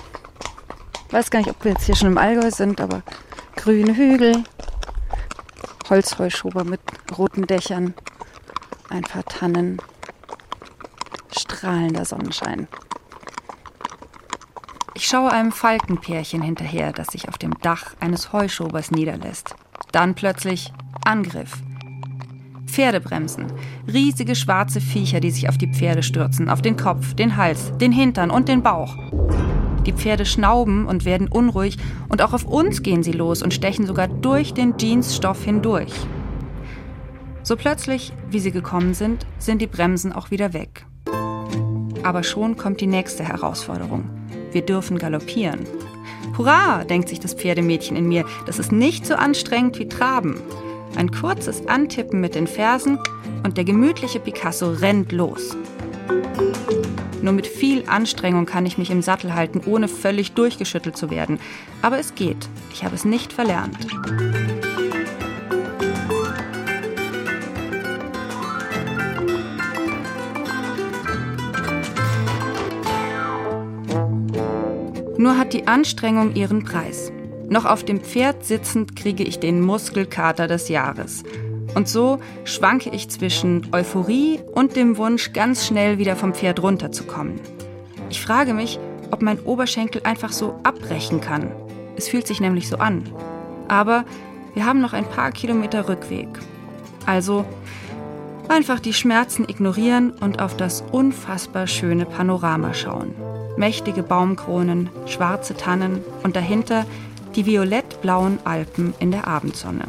Ich 1.06 1.12
weiß 1.12 1.30
gar 1.30 1.40
nicht, 1.40 1.50
ob 1.50 1.62
wir 1.64 1.72
jetzt 1.72 1.84
hier 1.84 1.94
schon 1.94 2.08
im 2.08 2.16
Allgäu 2.16 2.50
sind, 2.50 2.80
aber 2.80 3.02
grüne 3.56 3.94
Hügel, 3.94 4.42
Holzheuschober 5.90 6.64
mit 6.64 6.80
roten 7.16 7.46
Dächern, 7.46 7.92
ein 8.88 9.02
paar 9.02 9.22
Tannen, 9.24 9.82
strahlender 11.30 12.06
Sonnenschein. 12.06 12.66
Ich 14.94 15.06
schaue 15.06 15.30
einem 15.30 15.52
Falkenpärchen 15.52 16.40
hinterher, 16.40 16.94
das 16.94 17.08
sich 17.08 17.28
auf 17.28 17.36
dem 17.36 17.52
Dach 17.60 17.94
eines 18.00 18.32
Heuschobers 18.32 18.90
niederlässt. 18.90 19.56
Dann 19.92 20.14
plötzlich 20.14 20.72
Angriff. 21.04 21.52
Pferdebremsen. 22.66 23.46
Riesige 23.90 24.34
schwarze 24.34 24.80
Viecher, 24.80 25.20
die 25.20 25.30
sich 25.30 25.48
auf 25.48 25.56
die 25.56 25.72
Pferde 25.72 26.02
stürzen, 26.02 26.48
auf 26.48 26.62
den 26.62 26.76
Kopf, 26.76 27.14
den 27.14 27.36
Hals, 27.36 27.72
den 27.78 27.92
Hintern 27.92 28.30
und 28.30 28.48
den 28.48 28.62
Bauch. 28.62 28.96
Die 29.86 29.92
Pferde 29.92 30.26
schnauben 30.26 30.86
und 30.86 31.04
werden 31.04 31.28
unruhig 31.28 31.78
und 32.08 32.20
auch 32.20 32.32
auf 32.32 32.44
uns 32.44 32.82
gehen 32.82 33.02
sie 33.02 33.12
los 33.12 33.42
und 33.42 33.54
stechen 33.54 33.86
sogar 33.86 34.08
durch 34.08 34.52
den 34.52 34.74
Jeansstoff 34.76 35.44
hindurch. 35.44 35.92
So 37.44 37.54
plötzlich, 37.54 38.12
wie 38.28 38.40
sie 38.40 38.50
gekommen 38.50 38.92
sind, 38.92 39.24
sind 39.38 39.62
die 39.62 39.68
Bremsen 39.68 40.12
auch 40.12 40.32
wieder 40.32 40.52
weg. 40.52 40.84
Aber 42.02 42.24
schon 42.24 42.56
kommt 42.56 42.80
die 42.80 42.88
nächste 42.88 43.22
Herausforderung. 43.22 44.10
Wir 44.50 44.62
dürfen 44.62 44.98
galoppieren. 44.98 45.60
Hurra, 46.36 46.84
denkt 46.84 47.08
sich 47.08 47.20
das 47.20 47.34
Pferdemädchen 47.34 47.96
in 47.96 48.08
mir, 48.08 48.24
das 48.46 48.58
ist 48.58 48.72
nicht 48.72 49.06
so 49.06 49.14
anstrengend 49.14 49.78
wie 49.78 49.88
Traben. 49.88 50.40
Ein 50.94 51.10
kurzes 51.10 51.66
Antippen 51.66 52.20
mit 52.20 52.34
den 52.34 52.46
Fersen 52.46 52.98
und 53.42 53.56
der 53.56 53.64
gemütliche 53.64 54.20
Picasso 54.20 54.70
rennt 54.70 55.12
los. 55.12 55.56
Nur 57.22 57.32
mit 57.32 57.46
viel 57.46 57.82
Anstrengung 57.88 58.46
kann 58.46 58.66
ich 58.66 58.78
mich 58.78 58.90
im 58.90 59.02
Sattel 59.02 59.34
halten, 59.34 59.62
ohne 59.66 59.88
völlig 59.88 60.32
durchgeschüttelt 60.32 60.96
zu 60.96 61.10
werden. 61.10 61.40
Aber 61.82 61.98
es 61.98 62.14
geht. 62.14 62.48
Ich 62.72 62.84
habe 62.84 62.94
es 62.94 63.04
nicht 63.04 63.32
verlernt. 63.32 63.86
Nur 75.18 75.38
hat 75.38 75.52
die 75.52 75.66
Anstrengung 75.66 76.36
ihren 76.36 76.62
Preis. 76.62 77.10
Noch 77.48 77.64
auf 77.64 77.84
dem 77.84 78.00
Pferd 78.00 78.44
sitzend 78.44 78.96
kriege 78.96 79.22
ich 79.22 79.38
den 79.38 79.60
Muskelkater 79.60 80.48
des 80.48 80.68
Jahres. 80.68 81.22
Und 81.74 81.88
so 81.88 82.18
schwanke 82.44 82.90
ich 82.90 83.08
zwischen 83.08 83.68
Euphorie 83.72 84.40
und 84.52 84.74
dem 84.76 84.96
Wunsch, 84.96 85.32
ganz 85.32 85.66
schnell 85.66 85.98
wieder 85.98 86.16
vom 86.16 86.34
Pferd 86.34 86.62
runterzukommen. 86.62 87.38
Ich 88.10 88.20
frage 88.20 88.54
mich, 88.54 88.80
ob 89.10 89.22
mein 89.22 89.38
Oberschenkel 89.40 90.02
einfach 90.04 90.32
so 90.32 90.58
abbrechen 90.62 91.20
kann. 91.20 91.52
Es 91.96 92.08
fühlt 92.08 92.26
sich 92.26 92.40
nämlich 92.40 92.68
so 92.68 92.78
an. 92.78 93.04
Aber 93.68 94.04
wir 94.54 94.64
haben 94.64 94.80
noch 94.80 94.92
ein 94.92 95.08
paar 95.08 95.30
Kilometer 95.32 95.88
Rückweg. 95.88 96.28
Also 97.04 97.44
einfach 98.48 98.80
die 98.80 98.94
Schmerzen 98.94 99.44
ignorieren 99.48 100.10
und 100.10 100.40
auf 100.40 100.56
das 100.56 100.82
unfassbar 100.92 101.66
schöne 101.66 102.06
Panorama 102.06 102.74
schauen. 102.74 103.14
Mächtige 103.56 104.02
Baumkronen, 104.02 104.90
schwarze 105.06 105.54
Tannen 105.54 106.02
und 106.22 106.36
dahinter 106.36 106.84
die 107.36 107.46
violett-blauen 107.46 108.38
Alpen 108.44 108.94
in 108.98 109.10
der 109.10 109.26
Abendsonne. 109.26 109.84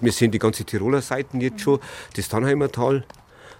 Wir 0.00 0.12
sehen 0.12 0.32
die 0.32 0.40
ganze 0.40 0.64
Tiroler 0.64 1.00
Seiten 1.00 1.40
jetzt 1.40 1.60
schon, 1.60 1.78
das 2.16 2.28
Tannheimer 2.28 2.70
Tal 2.70 3.04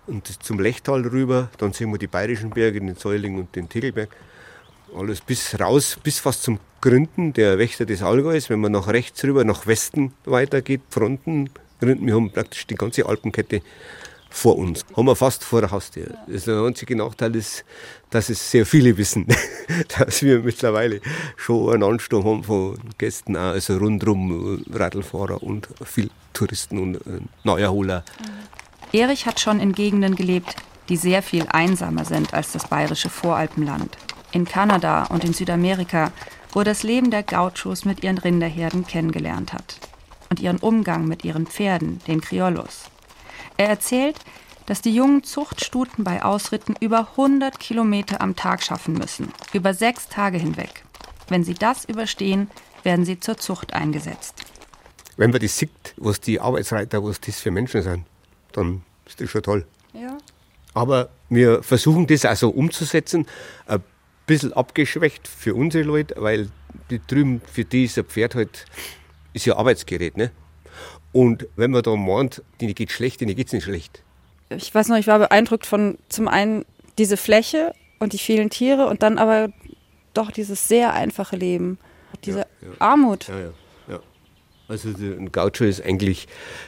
und 0.07 0.27
zum 0.42 0.59
Lechtal 0.59 1.03
rüber. 1.03 1.49
Dann 1.59 1.73
sehen 1.73 1.90
wir 1.90 1.99
die 1.99 2.09
bayerischen 2.09 2.51
Berge, 2.51 2.81
den 2.81 2.97
Säuling 2.97 3.38
und 3.38 3.55
den 3.57 3.68
Tegelberg. 3.68 4.11
Alles 4.94 5.20
bis 5.20 5.59
raus, 5.59 5.97
bis 6.03 6.18
fast 6.18 6.42
zum 6.42 6.59
Gründen, 6.81 7.33
der 7.33 7.59
Wächter 7.59 7.87
des 7.87 8.03
Allgäus. 8.03 8.51
Wenn 8.51 8.61
man 8.61 8.73
nach 8.73 8.88
rechts 8.88 9.25
rüber, 9.25 9.44
nach 9.44 9.66
Westen 9.66 10.12
weitergeht, 10.25 10.83
Fronten, 10.90 11.51
Gründen, 11.81 12.07
wir 12.07 12.14
haben 12.14 12.31
praktisch 12.31 12.66
die 12.66 12.75
ganze 12.75 13.07
Alpenkette 13.07 13.62
vor 14.35 14.59
uns. 14.59 14.85
Haben 14.97 15.07
wir 15.07 15.14
fast 15.14 15.44
vor 15.44 15.61
der 15.61 15.70
Haustür. 15.70 16.09
Das 16.27 16.44
der 16.44 16.61
einzige 16.61 16.97
Nachteil 16.97 17.37
ist, 17.37 17.64
dass 18.11 18.29
es 18.29 18.51
sehr 18.51 18.66
viele 18.66 18.97
wissen, 18.97 19.27
dass 19.99 20.23
wir 20.23 20.40
mittlerweile 20.40 21.01
schon 21.37 21.73
einen 21.73 21.85
Ansturm 21.85 22.25
haben 22.25 22.44
von 22.44 22.77
Gästen, 22.99 23.37
auch, 23.37 23.53
also 23.53 23.77
rundherum 23.77 24.62
Radlfahrer 24.73 25.42
und 25.42 25.68
viel 25.85 26.11
Touristen 26.33 26.79
und 26.79 26.97
äh, 26.97 27.20
Neuerholer. 27.44 28.05
Erich 28.92 29.25
hat 29.27 29.38
schon 29.38 29.61
in 29.61 29.73
Gegenden 29.73 30.16
gelebt, 30.16 30.57
die 30.88 30.97
sehr 30.97 31.23
viel 31.23 31.47
einsamer 31.49 32.05
sind 32.05 32.35
als 32.35 32.53
das 32.53 32.66
bayerische 32.68 33.11
Voralpenland. 33.11 33.97
In 34.33 34.47
Kanada 34.47 35.05
und 35.05 35.23
in 35.23 35.33
Südamerika, 35.33 36.11
wo 36.53 36.61
er 36.61 36.64
das 36.64 36.83
Leben 36.83 37.12
der 37.12 37.23
Gauchos 37.23 37.85
mit 37.85 38.03
ihren 38.03 38.18
Rinderherden 38.18 38.85
kennengelernt 38.85 39.53
hat. 39.53 39.79
Und 40.29 40.40
ihren 40.40 40.59
Umgang 40.59 41.07
mit 41.07 41.25
ihren 41.25 41.47
Pferden, 41.47 42.01
den 42.09 42.20
Criollos. 42.20 42.90
Er 43.57 43.69
erzählt, 43.69 44.17
dass 44.67 44.81
die 44.81 44.95
jungen 44.95 45.23
Zuchtstuten 45.23 46.05
bei 46.05 46.23
Ausritten 46.23 46.75
über 46.81 47.11
100 47.12 47.59
Kilometer 47.61 48.21
am 48.21 48.35
Tag 48.35 48.62
schaffen 48.62 48.95
müssen, 48.95 49.33
über 49.53 49.75
sechs 49.75 50.09
Tage 50.09 50.38
hinweg. 50.38 50.85
Wenn 51.29 51.45
sie 51.45 51.55
das 51.55 51.85
überstehen, 51.85 52.51
werden 52.83 53.05
sie 53.05 53.21
zur 53.21 53.37
Zucht 53.37 53.73
eingesetzt. 53.73 54.35
Wenn 55.17 55.31
man 55.31 55.40
das 55.40 55.57
sieht, 55.57 55.95
was 55.97 56.21
die 56.21 56.40
Arbeitsreiter, 56.40 57.05
was 57.05 57.21
das 57.21 57.40
für 57.40 57.51
Menschen 57.51 57.83
sind, 57.83 58.05
dann 58.53 58.83
ist 59.07 59.21
das 59.21 59.31
schon 59.31 59.43
toll. 59.43 59.67
Ja. 59.93 60.19
Aber 60.73 61.11
wir 61.29 61.62
versuchen 61.62 62.07
das 62.07 62.25
also 62.25 62.51
umzusetzen, 62.51 63.27
ein 63.67 63.83
bisschen 64.27 64.53
abgeschwächt 64.53 65.29
für 65.29 65.55
unsere 65.55 65.85
Leute, 65.85 66.17
weil 66.19 66.51
die 66.90 67.01
drüben, 67.07 67.40
für 67.51 67.64
die 67.64 67.85
ist 67.85 67.99
ein 67.99 68.05
Pferd 68.05 68.35
halt, 68.35 68.67
ist 69.33 69.47
ja 69.47 69.57
Arbeitsgerät, 69.57 70.17
ne? 70.17 70.33
Und 71.14 71.46
wenn 71.55 71.70
man 71.70 71.83
da 71.83 71.94
meint, 71.94 72.42
denen 72.61 72.74
geht 72.74 72.90
schlecht, 72.90 73.20
denen 73.20 73.37
geht's 73.37 73.53
nicht 73.53 73.64
schlecht. 73.64 74.03
Ich 74.50 74.74
weiß 74.74 74.88
noch, 74.88 74.96
ich 74.96 75.07
war 75.07 75.20
beeindruckt 75.20 75.64
von 75.64 75.96
zum 76.09 76.27
einen 76.27 76.64
diese 76.98 77.16
Fläche 77.16 77.72
und 78.00 78.12
die 78.12 78.18
vielen 78.18 78.50
Tiere 78.50 78.88
und 78.88 79.05
dann 79.05 79.16
aber 79.18 79.50
doch 80.12 80.33
dieses 80.33 80.66
sehr 80.66 80.92
einfache 80.92 81.37
Leben, 81.37 81.79
diese 82.24 82.40
ja. 82.40 82.46
Armut. 82.81 83.29
Ja, 83.29 83.38
ja, 83.38 83.53
ja. 83.88 84.00
Also 84.66 84.88
ein 84.88 85.31
Gaucho 85.31 85.64
ist 85.64 85.85
eigentlich, 85.85 86.27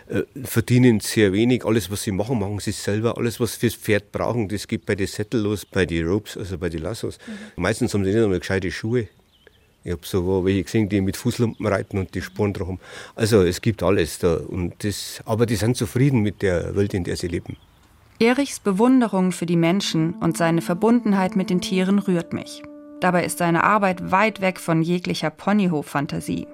äh, 0.09 0.22
verdienen 0.44 1.00
sehr 1.00 1.32
wenig. 1.32 1.64
Alles, 1.64 1.90
was 1.90 2.04
sie 2.04 2.12
machen, 2.12 2.38
machen 2.38 2.61
sie 2.61 2.70
selber. 2.70 3.18
Alles, 3.18 3.40
was 3.40 3.56
fürs 3.56 3.74
Pferd 3.74 4.12
brauchen, 4.12 4.48
das 4.48 4.68
geht 4.68 4.87
bei 4.87 4.94
den 4.94 5.09
Sättel 5.09 5.40
los, 5.40 5.66
bei 5.66 5.87
den 5.87 6.06
Ropes, 6.06 6.37
also 6.37 6.56
bei 6.56 6.68
den 6.68 6.82
Lassos. 6.82 7.18
Meistens 7.56 7.92
haben 7.94 8.04
sie 8.04 8.12
nicht 8.12 8.22
einmal 8.22 8.38
gescheite 8.38 8.70
Schuhe. 8.70 9.09
Ich 9.87 9.92
habe 9.92 10.05
sogar 10.05 10.44
welche 10.44 10.64
gesehen, 10.64 10.88
die 10.88 11.01
mit 11.01 11.16
Fußlumpen 11.16 11.64
reiten 11.64 11.99
und 11.99 12.12
die 12.16 12.20
Sporen 12.20 12.53
drauf 12.53 12.66
haben. 12.66 12.81
Also 13.14 13.42
es 13.42 13.61
gibt 13.61 13.85
alles 13.85 14.18
da. 14.18 14.35
Und 14.35 14.83
das, 14.83 15.22
aber 15.25 15.46
die 15.46 15.55
sind 15.55 15.77
zufrieden 15.77 16.22
mit 16.22 16.42
der 16.42 16.75
Welt, 16.75 16.92
in 16.92 17.05
der 17.05 17.14
sie 17.14 17.29
leben. 17.29 17.57
Erichs 18.18 18.59
Bewunderung 18.59 19.31
für 19.31 19.46
die 19.46 19.57
Menschen 19.57 20.14
und 20.14 20.37
seine 20.37 20.61
Verbundenheit 20.61 21.37
mit 21.37 21.51
den 21.51 21.61
Tieren 21.61 22.01
rührt 22.01 22.33
mich. 22.33 22.64
Dabei 23.01 23.25
ist 23.25 23.38
seine 23.38 23.62
Arbeit 23.62 24.11
weit 24.11 24.40
weg 24.40 24.59
von 24.59 24.83
jeglicher 24.83 25.31
Ponyhof-Fantasie. 25.31 26.49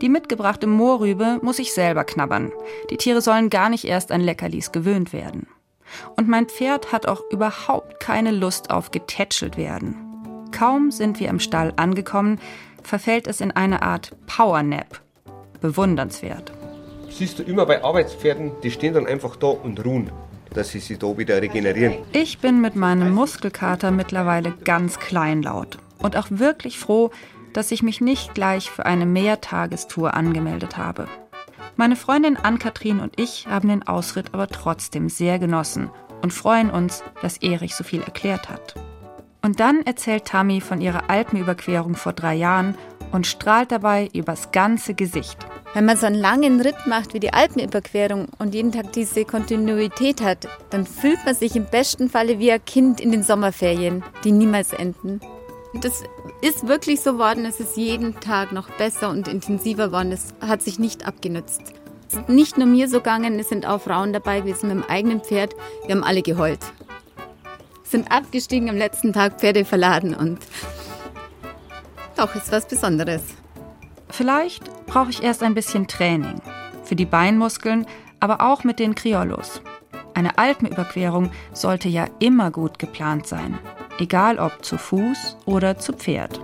Die 0.00 0.08
mitgebrachte 0.08 0.66
Moorrübe 0.66 1.40
muss 1.42 1.58
ich 1.58 1.74
selber 1.74 2.04
knabbern. 2.04 2.50
Die 2.88 2.96
Tiere 2.96 3.20
sollen 3.20 3.50
gar 3.50 3.68
nicht 3.68 3.84
erst 3.84 4.10
an 4.10 4.22
Leckerlis 4.22 4.72
gewöhnt 4.72 5.12
werden. 5.12 5.48
Und 6.16 6.28
mein 6.28 6.46
Pferd 6.46 6.92
hat 6.92 7.06
auch 7.06 7.20
überhaupt 7.30 8.00
keine 8.00 8.30
Lust 8.30 8.70
auf 8.70 8.90
getätschelt 8.90 9.58
werden. 9.58 10.03
Kaum 10.54 10.92
sind 10.92 11.18
wir 11.18 11.28
im 11.30 11.40
Stall 11.40 11.72
angekommen, 11.74 12.38
verfällt 12.84 13.26
es 13.26 13.40
in 13.40 13.50
eine 13.50 13.82
Art 13.82 14.12
Powernap. 14.26 15.00
Bewundernswert. 15.60 16.52
Siehst 17.10 17.40
du 17.40 17.42
immer 17.42 17.66
bei 17.66 17.82
Arbeitspferden, 17.82 18.52
die 18.62 18.70
stehen 18.70 18.94
dann 18.94 19.08
einfach 19.08 19.34
da 19.34 19.48
und 19.48 19.84
ruhen, 19.84 20.12
dass 20.52 20.70
sie 20.70 20.78
sich 20.78 21.00
da 21.00 21.18
wieder 21.18 21.42
regenerieren. 21.42 21.94
Ich 22.12 22.38
bin 22.38 22.60
mit 22.60 22.76
meinem 22.76 23.12
Muskelkater 23.12 23.90
mittlerweile 23.90 24.52
ganz 24.62 25.00
kleinlaut 25.00 25.78
und 25.98 26.16
auch 26.16 26.28
wirklich 26.30 26.78
froh, 26.78 27.10
dass 27.52 27.72
ich 27.72 27.82
mich 27.82 28.00
nicht 28.00 28.34
gleich 28.34 28.70
für 28.70 28.86
eine 28.86 29.06
Mehrtagestour 29.06 30.14
angemeldet 30.14 30.76
habe. 30.76 31.08
Meine 31.74 31.96
Freundin 31.96 32.36
Ann-Kathrin 32.36 33.00
und 33.00 33.18
ich 33.18 33.48
haben 33.48 33.68
den 33.68 33.88
Ausritt 33.88 34.32
aber 34.32 34.46
trotzdem 34.46 35.08
sehr 35.08 35.40
genossen 35.40 35.90
und 36.22 36.32
freuen 36.32 36.70
uns, 36.70 37.02
dass 37.22 37.38
Erich 37.38 37.74
so 37.74 37.82
viel 37.82 38.02
erklärt 38.02 38.48
hat. 38.48 38.76
Und 39.44 39.60
dann 39.60 39.82
erzählt 39.84 40.24
Tammy 40.24 40.62
von 40.62 40.80
ihrer 40.80 41.10
Alpenüberquerung 41.10 41.96
vor 41.96 42.14
drei 42.14 42.34
Jahren 42.34 42.78
und 43.12 43.26
strahlt 43.26 43.72
dabei 43.72 44.08
übers 44.14 44.52
ganze 44.52 44.94
Gesicht. 44.94 45.36
Wenn 45.74 45.84
man 45.84 45.98
so 45.98 46.06
einen 46.06 46.14
langen 46.14 46.62
Ritt 46.62 46.86
macht 46.86 47.12
wie 47.12 47.20
die 47.20 47.34
Alpenüberquerung 47.34 48.28
und 48.38 48.54
jeden 48.54 48.72
Tag 48.72 48.92
diese 48.92 49.26
Kontinuität 49.26 50.22
hat, 50.22 50.48
dann 50.70 50.86
fühlt 50.86 51.22
man 51.26 51.34
sich 51.34 51.56
im 51.56 51.66
besten 51.66 52.08
Falle 52.08 52.38
wie 52.38 52.52
ein 52.52 52.64
Kind 52.64 53.02
in 53.02 53.12
den 53.12 53.22
Sommerferien, 53.22 54.02
die 54.24 54.32
niemals 54.32 54.72
enden. 54.72 55.20
Das 55.74 56.02
ist 56.40 56.66
wirklich 56.66 57.02
so 57.02 57.18
worden, 57.18 57.44
es 57.44 57.60
ist 57.60 57.76
jeden 57.76 58.18
Tag 58.20 58.50
noch 58.50 58.70
besser 58.70 59.10
und 59.10 59.28
intensiver 59.28 59.92
worden. 59.92 60.12
Es 60.12 60.32
hat 60.40 60.62
sich 60.62 60.78
nicht 60.78 61.06
abgenützt. 61.06 61.74
Es 62.08 62.16
ist 62.16 62.28
nicht 62.30 62.56
nur 62.56 62.66
mir 62.66 62.88
so 62.88 62.96
gegangen, 62.98 63.38
es 63.38 63.50
sind 63.50 63.66
auch 63.66 63.82
Frauen 63.82 64.14
dabei 64.14 64.40
gewesen 64.40 64.68
mit 64.68 64.78
dem 64.78 64.90
eigenen 64.90 65.20
Pferd. 65.20 65.54
Wir 65.84 65.96
haben 65.96 66.04
alle 66.04 66.22
geheult. 66.22 66.60
Sind 67.94 68.10
abgestiegen 68.10 68.68
am 68.68 68.76
letzten 68.76 69.12
Tag, 69.12 69.38
Pferde 69.38 69.64
verladen 69.64 70.16
und 70.16 70.40
doch, 72.16 72.34
ist 72.34 72.50
was 72.50 72.66
Besonderes. 72.66 73.22
Vielleicht 74.08 74.64
brauche 74.86 75.10
ich 75.10 75.22
erst 75.22 75.44
ein 75.44 75.54
bisschen 75.54 75.86
Training. 75.86 76.42
Für 76.82 76.96
die 76.96 77.06
Beinmuskeln, 77.06 77.86
aber 78.18 78.40
auch 78.40 78.64
mit 78.64 78.80
den 78.80 78.96
Criollos. 78.96 79.62
Eine 80.12 80.38
Alpenüberquerung 80.38 81.30
sollte 81.52 81.88
ja 81.88 82.06
immer 82.18 82.50
gut 82.50 82.80
geplant 82.80 83.28
sein. 83.28 83.60
Egal 84.00 84.40
ob 84.40 84.64
zu 84.64 84.76
Fuß 84.76 85.36
oder 85.44 85.78
zu 85.78 85.92
Pferd. 85.92 86.40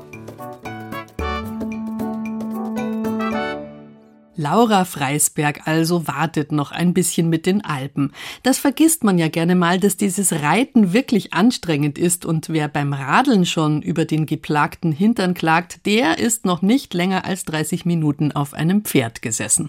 Laura 4.41 4.87
Freisberg 4.87 5.67
also 5.67 6.09
wartet 6.09 6.51
noch 6.51 6.73
ein 6.73 6.95
bisschen 6.95 7.29
mit 7.29 7.45
den 7.45 7.63
Alpen. 7.63 8.13
Das 8.43 8.59
vergisst 8.59 9.05
man 9.05 9.19
ja 9.19 9.29
gerne 9.29 9.55
mal, 9.55 9.79
dass 9.79 9.99
dieses 9.99 10.33
Reiten 10.33 10.95
wirklich 10.95 11.35
anstrengend 11.35 11.99
ist 11.99 12.25
und 12.25 12.49
wer 12.49 12.69
beim 12.69 12.95
Radeln 12.95 13.45
schon 13.45 13.83
über 13.83 14.07
den 14.07 14.25
geplagten 14.25 14.93
Hintern 14.93 15.35
klagt, 15.35 15.85
der 15.85 16.19
ist 16.19 16.47
noch 16.47 16.63
nicht 16.63 16.95
länger 16.95 17.27
als 17.27 17.45
30 17.45 17.85
Minuten 17.85 18.33
auf 18.33 18.55
einem 18.55 18.83
Pferd 18.83 19.21
gesessen. 19.21 19.69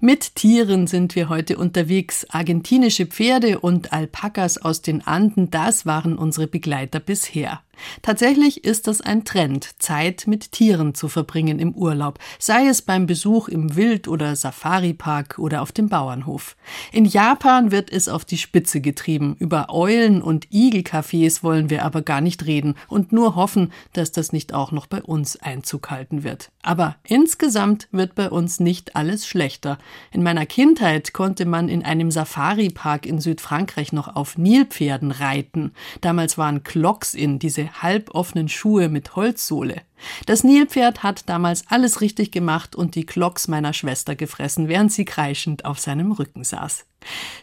Mit 0.00 0.34
Tieren 0.34 0.86
sind 0.86 1.14
wir 1.14 1.28
heute 1.28 1.56
unterwegs. 1.56 2.26
Argentinische 2.28 3.06
Pferde 3.06 3.60
und 3.60 3.92
Alpakas 3.92 4.58
aus 4.58 4.82
den 4.82 5.06
Anden, 5.06 5.50
das 5.50 5.86
waren 5.86 6.18
unsere 6.18 6.46
Begleiter 6.46 7.00
bisher. 7.00 7.62
Tatsächlich 8.02 8.64
ist 8.64 8.86
das 8.86 9.00
ein 9.00 9.24
Trend, 9.24 9.70
Zeit 9.82 10.24
mit 10.26 10.52
Tieren 10.52 10.94
zu 10.94 11.08
verbringen 11.08 11.58
im 11.58 11.74
Urlaub, 11.74 12.18
sei 12.38 12.66
es 12.66 12.82
beim 12.82 13.06
Besuch 13.06 13.48
im 13.48 13.76
Wild- 13.76 14.08
oder 14.08 14.36
Safari-Park 14.36 15.38
oder 15.38 15.62
auf 15.62 15.72
dem 15.72 15.88
Bauernhof. 15.88 16.56
In 16.92 17.04
Japan 17.04 17.70
wird 17.70 17.90
es 17.92 18.08
auf 18.08 18.24
die 18.24 18.38
Spitze 18.38 18.80
getrieben. 18.80 19.36
Über 19.38 19.70
Eulen- 19.70 20.22
und 20.22 20.48
Igelcafés 20.48 21.42
wollen 21.42 21.70
wir 21.70 21.84
aber 21.84 22.02
gar 22.02 22.20
nicht 22.20 22.46
reden 22.46 22.74
und 22.88 23.12
nur 23.12 23.34
hoffen, 23.36 23.72
dass 23.92 24.12
das 24.12 24.32
nicht 24.32 24.54
auch 24.54 24.72
noch 24.72 24.86
bei 24.86 25.02
uns 25.02 25.36
Einzug 25.36 25.90
halten 25.90 26.24
wird. 26.24 26.50
Aber 26.62 26.96
insgesamt 27.04 27.88
wird 27.92 28.14
bei 28.14 28.30
uns 28.30 28.60
nicht 28.60 28.96
alles 28.96 29.26
schlechter. 29.26 29.78
In 30.12 30.22
meiner 30.22 30.46
Kindheit 30.46 31.12
konnte 31.12 31.44
man 31.44 31.68
in 31.68 31.84
einem 31.84 32.10
Safari-Park 32.10 33.06
in 33.06 33.20
Südfrankreich 33.20 33.92
noch 33.92 34.16
auf 34.16 34.38
Nilpferden 34.38 35.10
reiten. 35.10 35.72
Damals 36.00 36.38
waren 36.38 36.62
Clogs 36.62 37.14
in, 37.14 37.38
diese 37.38 37.63
halboffenen 37.70 38.48
Schuhe 38.48 38.88
mit 38.88 39.16
Holzsohle. 39.16 39.82
Das 40.26 40.44
Nilpferd 40.44 41.02
hat 41.02 41.28
damals 41.28 41.64
alles 41.68 42.00
richtig 42.00 42.30
gemacht 42.30 42.76
und 42.76 42.94
die 42.94 43.06
Klocks 43.06 43.48
meiner 43.48 43.72
Schwester 43.72 44.14
gefressen, 44.14 44.68
während 44.68 44.92
sie 44.92 45.04
kreischend 45.04 45.64
auf 45.64 45.78
seinem 45.78 46.12
Rücken 46.12 46.44
saß. 46.44 46.84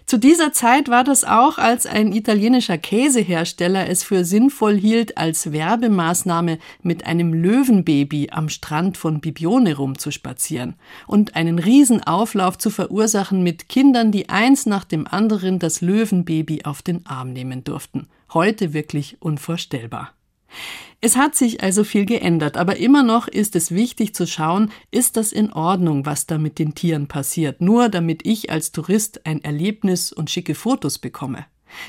Zu 0.06 0.18
dieser 0.18 0.54
Zeit 0.54 0.90
war 0.90 1.04
das 1.04 1.24
auch, 1.24 1.58
als 1.58 1.86
ein 1.86 2.14
italienischer 2.14 2.78
Käsehersteller 2.78 3.88
es 3.88 4.04
für 4.04 4.26
sinnvoll 4.26 4.76
hielt, 4.76 5.18
als 5.18 5.52
Werbemaßnahme 5.52 6.58
mit 6.82 7.06
einem 7.06 7.34
Löwenbaby 7.34 8.30
am 8.32 8.50
Strand 8.50 8.98
von 8.98 9.22
Bibione 9.22 9.76
rumzuspazieren 9.76 10.76
und 11.08 11.36
einen 11.36 11.60
Riesenauflauf 11.60 12.58
zu 12.58 12.70
verursachen 12.70 13.44
mit 13.44 13.70
Kindern, 13.70 14.12
die 14.12 14.30
eins 14.30 14.66
nach 14.66 14.84
dem 14.84 15.08
anderen 15.08 15.60
das 15.60 15.82
Löwenbaby 15.82 16.64
auf 16.66 16.82
den 16.82 17.06
Arm 17.06 17.32
nehmen 17.32 17.64
durften. 17.64 18.08
Heute 18.34 18.74
wirklich 18.74 19.18
unvorstellbar. 19.22 20.14
Es 21.04 21.18
hat 21.18 21.34
sich 21.34 21.64
also 21.64 21.84
viel 21.84 22.06
geändert, 22.06 22.58
aber 22.58 22.78
immer 22.78 23.02
noch 23.02 23.28
ist 23.28 23.56
es 23.56 23.72
wichtig 23.72 24.14
zu 24.14 24.28
schauen, 24.28 24.72
ist 24.92 25.18
das 25.18 25.32
in 25.32 25.52
Ordnung, 25.52 26.06
was 26.06 26.28
da 26.28 26.38
mit 26.38 26.60
den 26.60 26.76
Tieren 26.76 27.08
passiert, 27.08 27.60
nur 27.60 27.90
damit 27.90 28.24
ich 28.24 28.52
als 28.52 28.72
Tourist 28.72 29.26
ein 29.26 29.44
Erlebnis 29.44 30.14
und 30.14 30.30
schicke 30.30 30.54
Fotos 30.54 31.00
bekomme. 31.00 31.48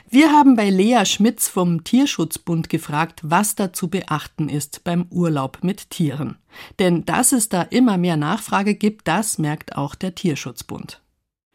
Wir 0.09 0.33
haben 0.33 0.57
bei 0.57 0.70
Lea 0.70 1.05
Schmitz 1.05 1.48
vom 1.48 1.85
Tierschutzbund 1.85 2.70
gefragt, 2.70 3.20
was 3.22 3.55
da 3.55 3.75
zu 3.75 3.88
beachten 3.88 4.48
ist 4.48 4.83
beim 4.83 5.07
Urlaub 5.11 5.59
mit 5.61 5.90
Tieren. 5.90 6.38
Denn 6.79 7.05
dass 7.05 7.33
es 7.33 7.51
da 7.51 7.61
immer 7.61 7.98
mehr 7.98 8.16
Nachfrage 8.16 8.75
gibt, 8.75 9.09
das 9.09 9.37
merkt 9.37 9.77
auch 9.77 9.94
der 9.94 10.14
Tierschutzbund. 10.14 11.02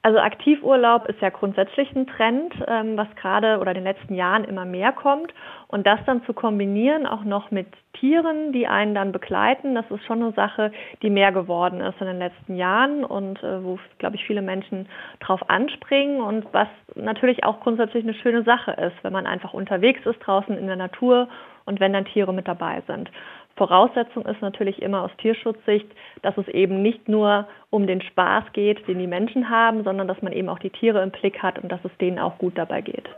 Also 0.07 0.19
Aktivurlaub 0.19 1.09
ist 1.09 1.19
ja 1.19 1.27
grundsätzlich 1.27 1.93
ein 1.93 2.07
Trend, 2.07 2.53
ähm, 2.65 2.95
was 2.95 3.09
gerade 3.17 3.59
oder 3.59 3.71
in 3.71 3.75
den 3.75 3.83
letzten 3.83 4.15
Jahren 4.15 4.45
immer 4.45 4.63
mehr 4.63 4.93
kommt. 4.93 5.33
Und 5.67 5.85
das 5.85 5.99
dann 6.05 6.23
zu 6.23 6.31
kombinieren, 6.31 7.05
auch 7.05 7.25
noch 7.25 7.51
mit 7.51 7.67
Tieren, 7.91 8.53
die 8.53 8.67
einen 8.67 8.95
dann 8.95 9.11
begleiten, 9.11 9.75
das 9.75 9.83
ist 9.91 10.05
schon 10.05 10.23
eine 10.23 10.31
Sache, 10.31 10.71
die 11.01 11.09
mehr 11.09 11.33
geworden 11.33 11.81
ist 11.81 11.99
in 11.99 12.07
den 12.07 12.19
letzten 12.19 12.55
Jahren 12.55 13.03
und 13.03 13.43
äh, 13.43 13.61
wo, 13.61 13.79
glaube 13.97 14.15
ich, 14.15 14.23
viele 14.25 14.41
Menschen 14.41 14.87
drauf 15.19 15.49
anspringen 15.49 16.21
und 16.21 16.45
was 16.53 16.69
natürlich 16.95 17.43
auch 17.43 17.59
grundsätzlich 17.59 18.05
eine 18.05 18.13
schöne 18.13 18.43
Sache 18.43 18.71
ist, 18.71 18.95
wenn 19.03 19.11
man 19.11 19.27
einfach 19.27 19.53
unterwegs 19.53 20.05
ist 20.05 20.19
draußen 20.19 20.57
in 20.57 20.67
der 20.67 20.77
Natur 20.77 21.27
und 21.65 21.81
wenn 21.81 21.91
dann 21.91 22.05
Tiere 22.05 22.33
mit 22.33 22.47
dabei 22.47 22.81
sind. 22.87 23.11
Voraussetzung 23.57 24.25
ist 24.25 24.41
natürlich 24.41 24.81
immer 24.81 25.03
aus 25.03 25.11
Tierschutzsicht, 25.17 25.87
dass 26.21 26.37
es 26.37 26.47
eben 26.47 26.81
nicht 26.81 27.09
nur 27.09 27.47
um 27.69 27.87
den 27.87 28.01
Spaß 28.01 28.45
geht, 28.53 28.87
den 28.87 28.99
die 28.99 29.07
Menschen 29.07 29.49
haben, 29.49 29.83
sondern 29.83 30.07
dass 30.07 30.21
man 30.21 30.31
eben 30.31 30.47
auch 30.47 30.59
die 30.59 30.69
Tiere 30.69 31.01
im 31.01 31.11
Blick 31.11 31.41
hat 31.41 31.59
und 31.59 31.71
dass 31.71 31.83
es 31.83 31.91
denen 31.99 32.19
auch 32.19 32.37
gut 32.37 32.57
dabei 32.57 32.81
geht. 32.81 33.09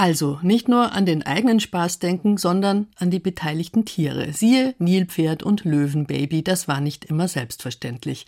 Also 0.00 0.38
nicht 0.42 0.68
nur 0.68 0.92
an 0.92 1.06
den 1.06 1.26
eigenen 1.26 1.58
Spaß 1.58 1.98
denken, 1.98 2.36
sondern 2.36 2.86
an 3.00 3.10
die 3.10 3.18
beteiligten 3.18 3.84
Tiere. 3.84 4.30
Siehe 4.30 4.76
Nilpferd 4.78 5.42
und 5.42 5.64
Löwenbaby, 5.64 6.44
das 6.44 6.68
war 6.68 6.80
nicht 6.80 7.06
immer 7.06 7.26
selbstverständlich. 7.26 8.24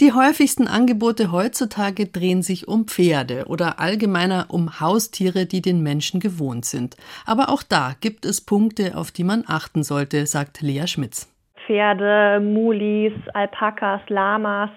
Die 0.00 0.14
häufigsten 0.14 0.66
Angebote 0.66 1.30
heutzutage 1.30 2.06
drehen 2.06 2.40
sich 2.40 2.68
um 2.68 2.86
Pferde 2.86 3.44
oder 3.48 3.80
allgemeiner 3.80 4.46
um 4.48 4.80
Haustiere, 4.80 5.44
die 5.44 5.60
den 5.60 5.82
Menschen 5.82 6.20
gewohnt 6.20 6.64
sind. 6.64 6.96
Aber 7.26 7.50
auch 7.50 7.62
da 7.62 7.92
gibt 8.00 8.24
es 8.24 8.40
Punkte, 8.40 8.96
auf 8.96 9.10
die 9.10 9.24
man 9.24 9.44
achten 9.46 9.82
sollte, 9.82 10.24
sagt 10.24 10.62
Lea 10.62 10.86
Schmitz. 10.86 11.30
Pferde, 11.66 12.40
Mulis, 12.40 13.12
Alpakas, 13.34 14.00
Lamas, 14.08 14.70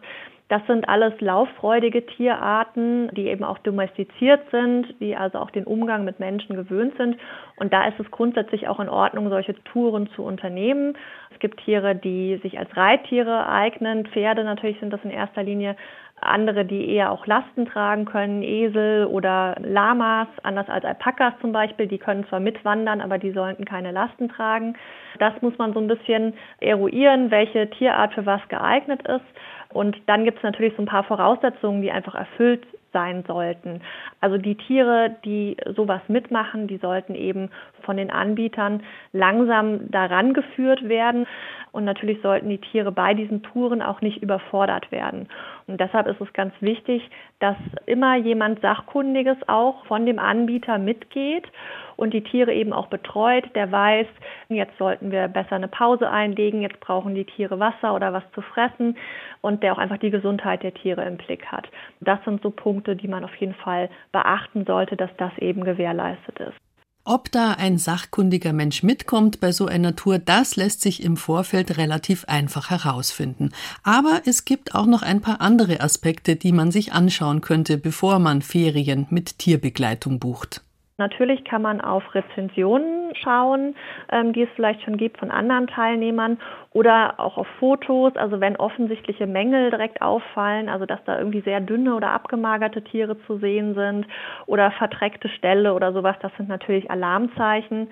das 0.54 0.62
sind 0.68 0.88
alles 0.88 1.20
lauffreudige 1.20 2.06
Tierarten, 2.06 3.10
die 3.16 3.26
eben 3.26 3.44
auch 3.44 3.58
domestiziert 3.58 4.42
sind, 4.52 4.86
die 5.00 5.16
also 5.16 5.40
auch 5.40 5.50
den 5.50 5.64
Umgang 5.64 6.06
mit 6.06 6.20
Menschen 6.20 6.56
gewöhnt 6.56 6.96
sind. 6.96 7.18
Und 7.56 7.74
da 7.74 7.88
ist 7.88 8.00
es 8.00 8.12
grundsätzlich 8.12 8.68
auch 8.68 8.80
in 8.80 8.88
Ordnung, 8.88 9.30
solche 9.30 9.56
Touren 9.64 10.12
zu 10.12 10.22
unternehmen. 10.22 10.96
Es 11.32 11.40
gibt 11.40 11.60
Tiere, 11.62 11.96
die 11.96 12.40
sich 12.44 12.60
als 12.60 12.70
Reittiere 12.78 13.48
eignen. 13.50 14.06
Pferde 14.06 14.44
natürlich 14.44 14.80
sind 14.80 14.94
das 14.94 15.04
in 15.04 15.10
erster 15.10 15.42
Linie. 15.42 15.76
Andere, 16.26 16.66
die 16.66 16.90
eher 16.90 17.12
auch 17.12 17.26
Lasten 17.28 17.66
tragen 17.66 18.06
können, 18.06 18.44
Esel 18.44 19.06
oder 19.06 19.56
Lamas, 19.60 20.28
anders 20.44 20.70
als 20.70 20.86
Alpakas 20.86 21.34
zum 21.42 21.52
Beispiel, 21.52 21.88
die 21.88 21.98
können 21.98 22.26
zwar 22.28 22.40
mitwandern, 22.40 23.02
aber 23.02 23.18
die 23.18 23.32
sollten 23.32 23.66
keine 23.66 23.92
Lasten 23.92 24.30
tragen. 24.30 24.76
Das 25.20 25.34
muss 25.42 25.58
man 25.58 25.74
so 25.74 25.80
ein 25.80 25.88
bisschen 25.88 26.34
eruieren, 26.60 27.32
welche 27.32 27.70
Tierart 27.70 28.14
für 28.14 28.26
was 28.26 28.42
geeignet 28.50 29.08
ist. 29.08 29.26
Und 29.74 29.98
dann 30.08 30.24
gibt 30.24 30.38
es 30.38 30.44
natürlich 30.44 30.76
so 30.76 30.84
ein 30.84 30.88
paar 30.88 31.04
Voraussetzungen, 31.04 31.82
die 31.82 31.92
einfach 31.92 32.16
erfüllt 32.16 32.66
sein 32.94 33.24
sollten. 33.28 33.82
Also 34.22 34.38
die 34.38 34.56
Tiere, 34.56 35.16
die 35.26 35.58
sowas 35.76 36.02
mitmachen, 36.08 36.68
die 36.68 36.78
sollten 36.78 37.16
eben 37.16 37.50
von 37.82 37.98
den 37.98 38.12
Anbietern 38.12 38.84
langsam 39.12 39.92
daran 39.92 40.34
geführt 40.34 40.88
werden. 40.88 41.26
Und 41.74 41.86
natürlich 41.86 42.22
sollten 42.22 42.50
die 42.50 42.60
Tiere 42.60 42.92
bei 42.92 43.16
diesen 43.16 43.42
Touren 43.42 43.82
auch 43.82 44.00
nicht 44.02 44.22
überfordert 44.22 44.92
werden. 44.92 45.28
Und 45.66 45.82
deshalb 45.82 46.06
ist 46.06 46.22
es 46.22 46.32
ganz 46.34 46.54
wichtig, 46.62 47.10
dass 47.40 47.58
immer 47.88 48.16
jemand 48.16 48.62
Sachkundiges 48.62 49.38
auch 49.48 49.84
von 49.88 50.06
dem 50.06 50.20
Anbieter 50.20 50.78
mitgeht 50.78 51.52
und 51.96 52.14
die 52.14 52.22
Tiere 52.22 52.54
eben 52.54 52.74
auch 52.74 52.88
betreut, 52.88 53.46
der 53.56 53.72
weiß, 53.72 54.06
jetzt 54.50 54.78
sollten 54.78 55.12
wir 55.12 55.28
besser 55.28 55.56
eine 55.56 55.68
Pause 55.68 56.12
einlegen, 56.12 56.62
jetzt 56.62 56.80
brauchen 56.80 57.16
die 57.16 57.26
Tiere 57.26 57.60
Wasser 57.60 57.96
oder 57.96 58.14
was 58.14 58.24
zu 58.34 58.42
fressen 58.42 58.96
und 59.42 59.64
der 59.64 59.74
auch 59.74 59.80
einfach 59.80 59.98
die 59.98 60.12
Gesundheit 60.12 60.62
der 60.62 60.76
Tiere 60.76 61.04
im 61.06 61.18
Blick 61.18 61.48
hat. 61.48 61.68
Das 62.02 62.24
sind 62.24 62.44
so 62.44 62.52
Punkte, 62.52 62.96
die 62.96 63.08
man 63.08 63.24
auf 63.24 63.36
jeden 63.38 63.56
Fall 63.56 63.90
beachten 64.12 64.66
sollte, 64.66 64.96
dass 64.96 65.16
das 65.18 65.36
eben 65.40 65.64
gewährleistet 65.64 66.40
ist. 66.40 66.73
Ob 67.06 67.30
da 67.34 67.56
ein 67.60 67.78
sachkundiger 67.78 68.54
Mensch 68.54 68.82
mitkommt 68.82 69.42
bei 69.42 69.52
so 69.52 69.66
einer 69.66 69.94
Tour, 69.94 70.20
das 70.20 70.56
lässt 70.56 70.80
sich 70.80 71.04
im 71.04 71.18
Vorfeld 71.18 71.78
relativ 71.78 72.24
einfach 72.30 72.70
herausfinden. 72.70 73.52
Aber 73.84 74.22
es 74.26 74.46
gibt 74.46 74.74
auch 74.74 74.86
noch 74.86 75.02
ein 75.02 75.20
paar 75.20 75.42
andere 75.42 75.82
Aspekte, 75.82 76.38
die 76.38 76.54
man 76.54 76.72
sich 76.72 76.94
anschauen 76.94 77.42
könnte, 77.42 77.78
bevor 77.78 78.20
man 78.20 78.42
Ferien 78.42 79.06
mit 79.10 79.38
Tierbegleitung 79.38 80.20
bucht. 80.20 80.62
Natürlich 80.98 81.44
kann 81.44 81.62
man 81.62 81.82
auf 81.82 82.04
Rezensionen 82.16 83.14
schauen, 83.22 83.76
ähm, 84.10 84.32
die 84.32 84.44
es 84.44 84.50
vielleicht 84.56 84.84
schon 84.84 84.96
gibt 84.96 85.18
von 85.18 85.30
anderen 85.30 85.68
Teilnehmern 85.68 86.40
oder 86.74 87.20
auch 87.20 87.38
auf 87.38 87.48
Fotos, 87.60 88.16
also 88.16 88.42
wenn 88.42 88.56
offensichtliche 88.58 89.28
Mängel 89.28 89.70
direkt 89.70 90.02
auffallen, 90.02 90.70
also 90.70 90.86
dass 90.86 91.04
da 91.06 91.18
irgendwie 91.18 91.42
sehr 91.42 91.62
dünne 91.62 91.96
oder 91.96 92.12
abgemagerte 92.12 92.84
Tiere 92.84 93.18
zu 93.26 93.38
sehen 93.38 93.76
sind 93.76 94.08
oder 94.48 94.72
verdreckte 94.72 95.30
Ställe 95.30 95.74
oder 95.74 95.94
sowas, 95.94 96.16
das 96.22 96.32
sind 96.38 96.50
natürlich 96.50 96.90
Alarmzeichen 96.90 97.90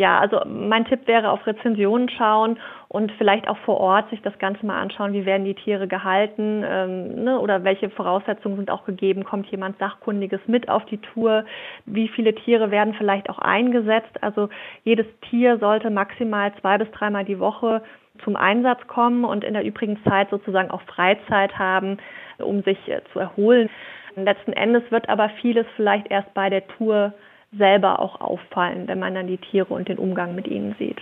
ja, 0.00 0.18
also 0.18 0.40
mein 0.46 0.86
Tipp 0.86 1.06
wäre 1.06 1.30
auf 1.30 1.46
Rezensionen 1.46 2.08
schauen 2.08 2.58
und 2.88 3.12
vielleicht 3.18 3.46
auch 3.46 3.58
vor 3.58 3.78
Ort 3.78 4.08
sich 4.08 4.22
das 4.22 4.38
Ganze 4.38 4.64
mal 4.64 4.80
anschauen, 4.80 5.12
wie 5.12 5.26
werden 5.26 5.44
die 5.44 5.54
Tiere 5.54 5.88
gehalten 5.88 6.64
ähm, 6.66 7.24
ne, 7.24 7.38
oder 7.38 7.64
welche 7.64 7.90
Voraussetzungen 7.90 8.56
sind 8.56 8.70
auch 8.70 8.86
gegeben, 8.86 9.24
kommt 9.24 9.50
jemand 9.50 9.78
Sachkundiges 9.78 10.40
mit 10.46 10.70
auf 10.70 10.86
die 10.86 10.96
Tour, 10.96 11.44
wie 11.84 12.08
viele 12.08 12.34
Tiere 12.34 12.70
werden 12.70 12.94
vielleicht 12.94 13.28
auch 13.28 13.38
eingesetzt. 13.38 14.22
Also 14.22 14.48
jedes 14.84 15.06
Tier 15.28 15.58
sollte 15.58 15.90
maximal 15.90 16.50
zwei 16.62 16.78
bis 16.78 16.90
dreimal 16.92 17.26
die 17.26 17.38
Woche 17.38 17.82
zum 18.24 18.36
Einsatz 18.36 18.86
kommen 18.86 19.24
und 19.24 19.44
in 19.44 19.54
der 19.54 19.64
übrigen 19.64 20.02
Zeit 20.04 20.30
sozusagen 20.30 20.70
auch 20.70 20.82
Freizeit 20.82 21.58
haben, 21.58 21.98
um 22.38 22.62
sich 22.62 22.78
äh, 22.88 23.00
zu 23.12 23.18
erholen. 23.18 23.68
Letzten 24.16 24.52
Endes 24.52 24.82
wird 24.90 25.08
aber 25.08 25.30
vieles 25.40 25.66
vielleicht 25.76 26.10
erst 26.10 26.32
bei 26.34 26.50
der 26.50 26.66
Tour 26.66 27.14
selber 27.56 28.00
auch 28.00 28.20
auffallen, 28.20 28.86
wenn 28.88 28.98
man 28.98 29.14
dann 29.14 29.26
die 29.26 29.38
Tiere 29.38 29.72
und 29.72 29.88
den 29.88 29.98
Umgang 29.98 30.34
mit 30.34 30.46
ihnen 30.46 30.74
sieht. 30.78 31.00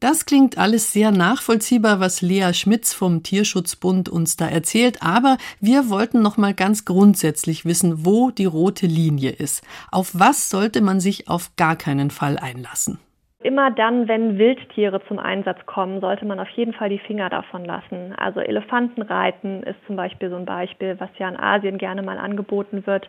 Das 0.00 0.24
klingt 0.24 0.56
alles 0.56 0.94
sehr 0.94 1.10
nachvollziehbar, 1.10 2.00
was 2.00 2.22
Lea 2.22 2.54
Schmitz 2.54 2.94
vom 2.94 3.22
Tierschutzbund 3.22 4.08
uns 4.08 4.34
da 4.34 4.48
erzählt, 4.48 5.02
aber 5.02 5.36
wir 5.60 5.90
wollten 5.90 6.22
noch 6.22 6.38
mal 6.38 6.54
ganz 6.54 6.86
grundsätzlich 6.86 7.66
wissen, 7.66 8.06
wo 8.06 8.30
die 8.30 8.46
rote 8.46 8.86
Linie 8.86 9.30
ist. 9.30 9.62
Auf 9.90 10.12
was 10.14 10.48
sollte 10.48 10.80
man 10.80 11.00
sich 11.00 11.28
auf 11.28 11.54
gar 11.56 11.76
keinen 11.76 12.10
Fall 12.10 12.38
einlassen? 12.38 12.98
Immer 13.42 13.70
dann, 13.70 14.06
wenn 14.06 14.36
Wildtiere 14.36 15.02
zum 15.08 15.18
Einsatz 15.18 15.64
kommen, 15.64 16.00
sollte 16.02 16.26
man 16.26 16.38
auf 16.38 16.48
jeden 16.50 16.74
Fall 16.74 16.90
die 16.90 16.98
Finger 16.98 17.30
davon 17.30 17.64
lassen. 17.64 18.14
Also 18.18 18.40
Elefantenreiten 18.40 19.62
ist 19.62 19.78
zum 19.86 19.96
Beispiel 19.96 20.28
so 20.28 20.36
ein 20.36 20.44
Beispiel, 20.44 21.00
was 21.00 21.08
ja 21.16 21.26
in 21.26 21.40
Asien 21.40 21.78
gerne 21.78 22.02
mal 22.02 22.18
angeboten 22.18 22.86
wird 22.86 23.08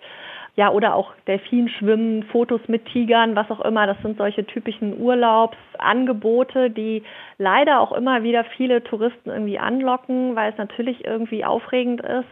ja, 0.56 0.70
oder 0.70 0.96
auch 0.96 1.14
Delfinschwimmen, 1.28 2.24
Fotos 2.24 2.62
mit 2.68 2.86
Tigern, 2.88 3.36
was 3.36 3.50
auch 3.50 3.62
immer. 3.62 3.88
Das 3.88 4.02
sind 4.02 4.18
solche 4.18 4.46
typischen 4.46 5.00
Urlaubsangebote, 5.00 6.70
die 6.70 7.04
leider 7.38 7.80
auch 7.80 7.94
immer 7.94 8.24
wieder 8.24 8.44
viele 8.58 8.84
Touristen 8.84 9.30
irgendwie 9.30 9.60
anlocken, 9.60 10.36
weil 10.36 10.52
es 10.52 10.58
natürlich 10.58 11.06
irgendwie 11.06 11.46
aufregend 11.46 12.02
ist. 12.02 12.28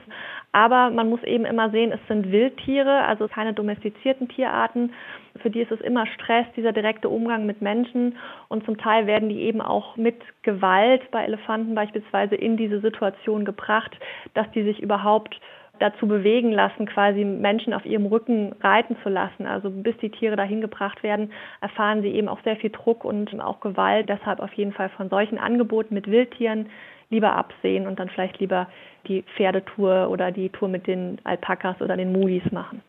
Aber 0.51 0.89
man 0.89 1.09
muss 1.09 1.23
eben 1.23 1.45
immer 1.45 1.69
sehen, 1.69 1.91
es 1.91 1.99
sind 2.07 2.31
Wildtiere, 2.31 3.05
also 3.05 3.27
keine 3.27 3.53
domestizierten 3.53 4.27
Tierarten. 4.29 4.93
Für 5.41 5.49
die 5.49 5.61
ist 5.61 5.71
es 5.71 5.79
immer 5.79 6.07
Stress, 6.07 6.45
dieser 6.57 6.73
direkte 6.73 7.07
Umgang 7.07 7.45
mit 7.45 7.61
Menschen. 7.61 8.17
Und 8.47 8.65
zum 8.65 8.77
Teil 8.77 9.05
werden 9.05 9.29
die 9.29 9.41
eben 9.41 9.61
auch 9.61 9.95
mit 9.95 10.19
Gewalt 10.41 11.09
bei 11.11 11.23
Elefanten 11.23 11.75
beispielsweise 11.75 12.35
in 12.35 12.57
diese 12.57 12.81
Situation 12.81 13.45
gebracht, 13.45 13.95
dass 14.33 14.49
die 14.51 14.63
sich 14.63 14.81
überhaupt 14.81 15.39
dazu 15.79 16.07
bewegen 16.07 16.51
lassen, 16.51 16.85
quasi 16.85 17.23
Menschen 17.23 17.73
auf 17.73 17.85
ihrem 17.85 18.05
Rücken 18.05 18.53
reiten 18.61 18.97
zu 19.03 19.09
lassen. 19.09 19.45
Also 19.45 19.69
bis 19.69 19.97
die 19.97 20.09
Tiere 20.09 20.35
dahin 20.35 20.61
gebracht 20.61 21.03
werden, 21.03 21.31
erfahren 21.61 22.01
sie 22.01 22.09
eben 22.09 22.27
auch 22.27 22.41
sehr 22.43 22.57
viel 22.57 22.69
Druck 22.69 23.05
und 23.05 23.39
auch 23.41 23.59
Gewalt. 23.59 24.09
Deshalb 24.09 24.39
auf 24.39 24.53
jeden 24.53 24.73
Fall 24.73 24.89
von 24.89 25.09
solchen 25.09 25.37
Angeboten 25.37 25.93
mit 25.93 26.07
Wildtieren 26.07 26.69
lieber 27.09 27.35
absehen 27.35 27.87
und 27.87 27.99
dann 27.99 28.09
vielleicht 28.09 28.39
lieber 28.39 28.67
die 29.07 29.23
Pferdetour 29.35 30.09
oder 30.09 30.31
die 30.31 30.49
Tour 30.49 30.67
mit 30.67 30.87
den 30.87 31.17
Alpakas 31.23 31.81
oder 31.81 31.97
den 31.97 32.11
Mulis 32.11 32.43
machen. 32.51 32.81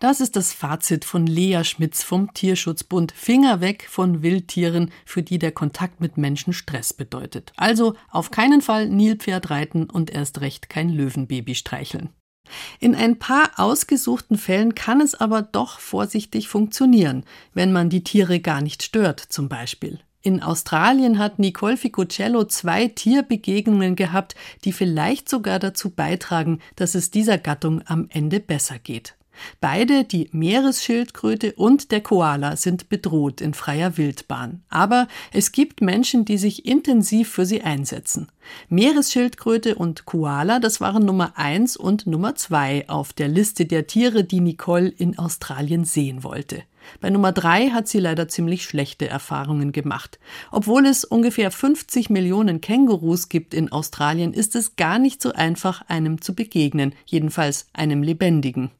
Das 0.00 0.20
ist 0.20 0.36
das 0.36 0.52
Fazit 0.52 1.04
von 1.04 1.26
Lea 1.26 1.64
Schmitz 1.64 2.04
vom 2.04 2.32
Tierschutzbund. 2.32 3.10
Finger 3.10 3.60
weg 3.60 3.84
von 3.88 4.22
Wildtieren, 4.22 4.92
für 5.04 5.24
die 5.24 5.40
der 5.40 5.50
Kontakt 5.50 6.00
mit 6.00 6.16
Menschen 6.16 6.52
Stress 6.52 6.92
bedeutet. 6.92 7.52
Also 7.56 7.94
auf 8.08 8.30
keinen 8.30 8.62
Fall 8.62 8.88
Nilpferd 8.88 9.50
reiten 9.50 9.90
und 9.90 10.10
erst 10.10 10.40
recht 10.40 10.68
kein 10.68 10.90
Löwenbaby 10.90 11.56
streicheln. 11.56 12.10
In 12.80 12.94
ein 12.94 13.18
paar 13.18 13.50
ausgesuchten 13.56 14.38
Fällen 14.38 14.74
kann 14.74 15.00
es 15.00 15.14
aber 15.14 15.42
doch 15.42 15.78
vorsichtig 15.78 16.48
funktionieren, 16.48 17.24
wenn 17.54 17.72
man 17.72 17.90
die 17.90 18.04
Tiere 18.04 18.40
gar 18.40 18.60
nicht 18.60 18.82
stört, 18.82 19.20
zum 19.20 19.48
Beispiel. 19.48 20.00
In 20.20 20.42
Australien 20.42 21.18
hat 21.18 21.38
Nicole 21.38 21.76
Ficucello 21.76 22.44
zwei 22.44 22.88
Tierbegegnungen 22.88 23.96
gehabt, 23.96 24.34
die 24.64 24.72
vielleicht 24.72 25.28
sogar 25.28 25.58
dazu 25.58 25.90
beitragen, 25.90 26.58
dass 26.76 26.94
es 26.94 27.10
dieser 27.10 27.38
Gattung 27.38 27.82
am 27.86 28.08
Ende 28.10 28.40
besser 28.40 28.78
geht. 28.78 29.17
Beide, 29.60 30.04
die 30.04 30.28
Meeresschildkröte 30.32 31.52
und 31.54 31.90
der 31.90 32.00
Koala, 32.00 32.56
sind 32.56 32.88
bedroht 32.88 33.40
in 33.40 33.54
freier 33.54 33.96
Wildbahn. 33.96 34.62
Aber 34.68 35.08
es 35.32 35.52
gibt 35.52 35.80
Menschen, 35.80 36.24
die 36.24 36.38
sich 36.38 36.66
intensiv 36.66 37.28
für 37.30 37.46
sie 37.46 37.62
einsetzen. 37.62 38.28
Meeresschildkröte 38.68 39.74
und 39.74 40.04
Koala, 40.04 40.58
das 40.58 40.80
waren 40.80 41.04
Nummer 41.04 41.32
eins 41.36 41.76
und 41.76 42.06
Nummer 42.06 42.34
zwei 42.34 42.88
auf 42.88 43.12
der 43.12 43.28
Liste 43.28 43.66
der 43.66 43.86
Tiere, 43.86 44.24
die 44.24 44.40
Nicole 44.40 44.88
in 44.88 45.18
Australien 45.18 45.84
sehen 45.84 46.22
wollte. 46.24 46.62
Bei 47.00 47.10
Nummer 47.10 47.32
drei 47.32 47.70
hat 47.70 47.88
sie 47.88 47.98
leider 47.98 48.28
ziemlich 48.28 48.64
schlechte 48.64 49.08
Erfahrungen 49.08 49.72
gemacht. 49.72 50.18
Obwohl 50.50 50.86
es 50.86 51.04
ungefähr 51.04 51.50
50 51.50 52.10
Millionen 52.10 52.60
Kängurus 52.60 53.28
gibt 53.28 53.54
in 53.54 53.70
Australien, 53.70 54.32
ist 54.32 54.56
es 54.56 54.76
gar 54.76 54.98
nicht 54.98 55.22
so 55.22 55.32
einfach, 55.32 55.82
einem 55.88 56.20
zu 56.20 56.34
begegnen, 56.34 56.94
jedenfalls 57.06 57.66
einem 57.72 58.02
lebendigen. 58.02 58.70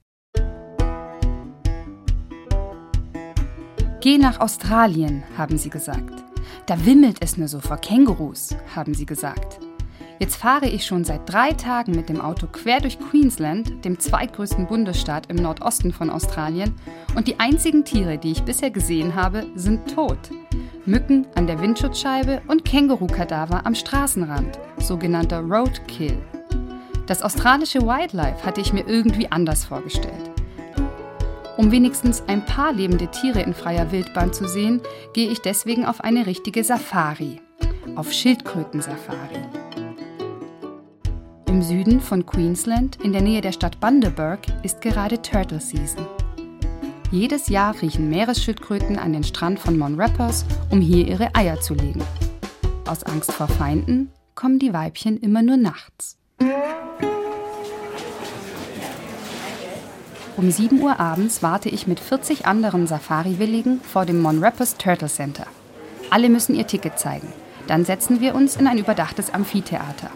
Geh 4.00 4.16
nach 4.16 4.38
Australien, 4.38 5.24
haben 5.36 5.58
sie 5.58 5.70
gesagt. 5.70 6.22
Da 6.66 6.86
wimmelt 6.86 7.16
es 7.20 7.36
nur 7.36 7.48
so 7.48 7.58
vor 7.58 7.78
Kängurus, 7.78 8.54
haben 8.76 8.94
sie 8.94 9.06
gesagt. 9.06 9.58
Jetzt 10.20 10.36
fahre 10.36 10.68
ich 10.68 10.86
schon 10.86 11.02
seit 11.02 11.28
drei 11.28 11.50
Tagen 11.52 11.92
mit 11.92 12.08
dem 12.08 12.20
Auto 12.20 12.46
quer 12.46 12.80
durch 12.80 13.00
Queensland, 13.00 13.84
dem 13.84 13.98
zweitgrößten 13.98 14.68
Bundesstaat 14.68 15.26
im 15.30 15.36
Nordosten 15.36 15.92
von 15.92 16.10
Australien, 16.10 16.76
und 17.16 17.26
die 17.26 17.40
einzigen 17.40 17.84
Tiere, 17.84 18.18
die 18.18 18.30
ich 18.30 18.44
bisher 18.44 18.70
gesehen 18.70 19.16
habe, 19.16 19.46
sind 19.56 19.92
tot. 19.92 20.18
Mücken 20.86 21.26
an 21.34 21.48
der 21.48 21.60
Windschutzscheibe 21.60 22.40
und 22.46 22.64
Kängurukadaver 22.64 23.66
am 23.66 23.74
Straßenrand, 23.74 24.60
sogenannter 24.78 25.40
Roadkill. 25.40 26.18
Das 27.06 27.22
australische 27.22 27.82
Wildlife 27.82 28.44
hatte 28.44 28.60
ich 28.60 28.72
mir 28.72 28.86
irgendwie 28.86 29.30
anders 29.32 29.64
vorgestellt. 29.64 30.37
Um 31.58 31.72
wenigstens 31.72 32.22
ein 32.28 32.44
paar 32.44 32.72
lebende 32.72 33.08
Tiere 33.08 33.42
in 33.42 33.52
freier 33.52 33.90
Wildbahn 33.90 34.32
zu 34.32 34.46
sehen, 34.46 34.80
gehe 35.12 35.28
ich 35.28 35.40
deswegen 35.40 35.86
auf 35.86 36.00
eine 36.00 36.24
richtige 36.24 36.62
Safari. 36.62 37.40
Auf 37.96 38.12
Schildkrötensafari. 38.12 39.42
Im 41.48 41.60
Süden 41.60 42.00
von 42.00 42.24
Queensland, 42.24 43.02
in 43.02 43.12
der 43.12 43.22
Nähe 43.22 43.40
der 43.40 43.50
Stadt 43.50 43.80
Bundaberg, 43.80 44.38
ist 44.62 44.80
gerade 44.82 45.20
Turtle 45.20 45.58
Season. 45.58 46.06
Jedes 47.10 47.48
Jahr 47.48 47.74
riechen 47.82 48.08
Meeresschildkröten 48.08 48.96
an 48.96 49.12
den 49.12 49.24
Strand 49.24 49.58
von 49.58 49.76
Monreppers, 49.76 50.44
um 50.70 50.80
hier 50.80 51.08
ihre 51.08 51.34
Eier 51.34 51.60
zu 51.60 51.74
legen. 51.74 52.04
Aus 52.86 53.02
Angst 53.02 53.32
vor 53.32 53.48
Feinden 53.48 54.12
kommen 54.36 54.60
die 54.60 54.72
Weibchen 54.72 55.18
immer 55.18 55.42
nur 55.42 55.56
nachts. 55.56 56.18
Um 60.38 60.52
7 60.52 60.80
Uhr 60.80 61.00
abends 61.00 61.42
warte 61.42 61.68
ich 61.68 61.88
mit 61.88 61.98
40 61.98 62.46
anderen 62.46 62.86
Safari-Willigen 62.86 63.80
vor 63.80 64.06
dem 64.06 64.20
Monreppers 64.20 64.76
Turtle 64.76 65.08
Center. 65.08 65.48
Alle 66.10 66.28
müssen 66.28 66.54
ihr 66.54 66.64
Ticket 66.64 66.96
zeigen. 66.96 67.32
Dann 67.66 67.84
setzen 67.84 68.20
wir 68.20 68.36
uns 68.36 68.54
in 68.54 68.68
ein 68.68 68.78
überdachtes 68.78 69.34
Amphitheater. 69.34 70.10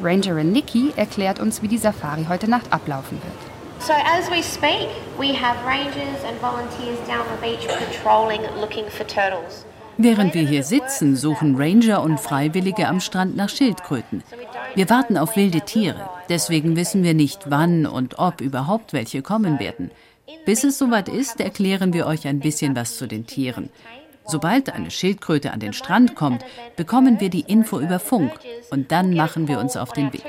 Rangerin 0.00 0.52
Nikki 0.52 0.92
erklärt 0.94 1.40
uns, 1.40 1.60
wie 1.60 1.66
die 1.66 1.76
Safari 1.76 2.26
heute 2.28 2.48
Nacht 2.48 2.72
ablaufen 2.72 3.20
wird. 3.20 3.84
So 3.84 3.94
as 3.94 4.30
we 4.30 4.44
speak, 4.44 4.90
we 5.18 5.34
have 5.34 5.56
rangers 5.66 6.22
and 6.24 6.40
volunteers 6.40 7.00
down 7.08 7.26
the 7.34 7.44
beach 7.44 7.66
patrolling, 7.66 8.42
looking 8.60 8.84
for 8.88 9.04
turtles. 9.08 9.64
Während 10.00 10.32
wir 10.34 10.46
hier 10.46 10.62
sitzen, 10.62 11.16
suchen 11.16 11.56
Ranger 11.56 12.02
und 12.02 12.20
Freiwillige 12.20 12.86
am 12.86 13.00
Strand 13.00 13.34
nach 13.36 13.48
Schildkröten. 13.48 14.22
Wir 14.76 14.88
warten 14.88 15.18
auf 15.18 15.34
wilde 15.34 15.62
Tiere, 15.62 16.08
deswegen 16.28 16.76
wissen 16.76 17.02
wir 17.02 17.14
nicht, 17.14 17.50
wann 17.50 17.84
und 17.84 18.20
ob 18.20 18.40
überhaupt 18.40 18.92
welche 18.92 19.22
kommen 19.22 19.58
werden. 19.58 19.90
Bis 20.46 20.62
es 20.62 20.78
soweit 20.78 21.08
ist, 21.08 21.40
erklären 21.40 21.92
wir 21.92 22.06
euch 22.06 22.28
ein 22.28 22.38
bisschen 22.38 22.76
was 22.76 22.96
zu 22.96 23.08
den 23.08 23.26
Tieren. 23.26 23.70
Sobald 24.24 24.72
eine 24.72 24.92
Schildkröte 24.92 25.52
an 25.52 25.58
den 25.58 25.72
Strand 25.72 26.14
kommt, 26.14 26.44
bekommen 26.76 27.18
wir 27.18 27.28
die 27.30 27.40
Info 27.40 27.80
über 27.80 27.98
Funk 27.98 28.30
und 28.70 28.92
dann 28.92 29.14
machen 29.14 29.48
wir 29.48 29.58
uns 29.58 29.76
auf 29.76 29.92
den 29.92 30.12
Weg. 30.12 30.22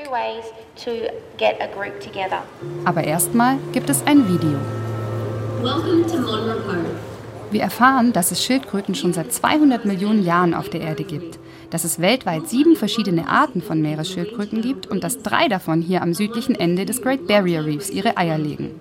Aber 2.84 3.04
erstmal 3.04 3.58
gibt 3.72 3.88
es 3.88 4.04
ein 4.04 4.26
Video. 4.28 4.58
Wir 7.50 7.62
erfahren, 7.62 8.12
dass 8.12 8.30
es 8.30 8.44
Schildkröten 8.44 8.94
schon 8.94 9.12
seit 9.12 9.32
200 9.32 9.84
Millionen 9.84 10.24
Jahren 10.24 10.54
auf 10.54 10.68
der 10.68 10.82
Erde 10.82 11.02
gibt, 11.02 11.40
dass 11.70 11.84
es 11.84 12.00
weltweit 12.00 12.48
sieben 12.48 12.76
verschiedene 12.76 13.28
Arten 13.28 13.60
von 13.60 13.82
Meeresschildkröten 13.82 14.62
gibt 14.62 14.86
und 14.86 15.02
dass 15.02 15.22
drei 15.22 15.48
davon 15.48 15.82
hier 15.82 16.02
am 16.02 16.14
südlichen 16.14 16.54
Ende 16.54 16.86
des 16.86 17.02
Great 17.02 17.26
Barrier 17.26 17.64
Reefs 17.64 17.90
ihre 17.90 18.16
Eier 18.16 18.38
legen. 18.38 18.78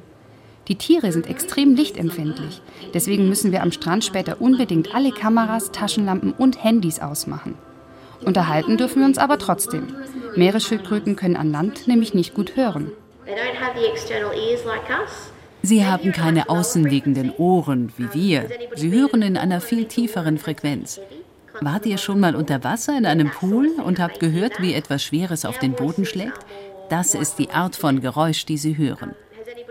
Die 0.68 0.76
Tiere 0.76 1.12
sind 1.12 1.28
extrem 1.28 1.74
lichtempfindlich. 1.74 2.62
Deswegen 2.94 3.28
müssen 3.28 3.52
wir 3.52 3.64
am 3.64 3.72
Strand 3.72 4.06
später 4.06 4.40
unbedingt 4.40 4.94
alle 4.94 5.12
Kameras, 5.12 5.72
Taschenlampen 5.72 6.32
und 6.32 6.64
Handys 6.64 7.00
ausmachen. 7.00 7.56
Unterhalten 8.24 8.78
dürfen 8.78 9.00
wir 9.00 9.08
uns 9.08 9.18
aber 9.18 9.40
trotzdem. 9.40 9.96
Meeresschildkröten 10.36 11.16
können 11.16 11.38
an 11.38 11.52
Land 11.52 11.88
nämlich 11.88 12.14
nicht 12.14 12.36
gut 12.36 12.56
hören. 12.56 12.92
Sie 15.62 15.86
haben 15.86 16.12
keine 16.12 16.50
außenliegenden 16.50 17.32
Ohren 17.38 17.92
wie 17.98 18.14
wir. 18.14 18.50
Sie 18.76 18.92
hören 18.92 19.22
in 19.22 19.38
einer 19.38 19.62
viel 19.62 19.86
tieferen 19.86 20.38
Frequenz. 20.38 21.00
Wart 21.62 21.86
ihr 21.86 21.98
schon 21.98 22.20
mal 22.20 22.36
unter 22.36 22.64
Wasser 22.64 22.98
in 22.98 23.06
einem 23.06 23.30
Pool 23.32 23.70
und 23.84 24.00
habt 24.00 24.20
gehört, 24.20 24.62
wie 24.62 24.74
etwas 24.74 25.04
Schweres 25.04 25.44
auf 25.46 25.60
den 25.60 25.74
Boden 25.74 26.06
schlägt? 26.06 26.46
Das 26.90 27.14
ist 27.14 27.38
die 27.38 27.52
Art 27.52 27.76
von 27.76 28.02
Geräusch, 28.02 28.46
die 28.46 28.58
Sie 28.58 28.78
hören. 28.78 29.14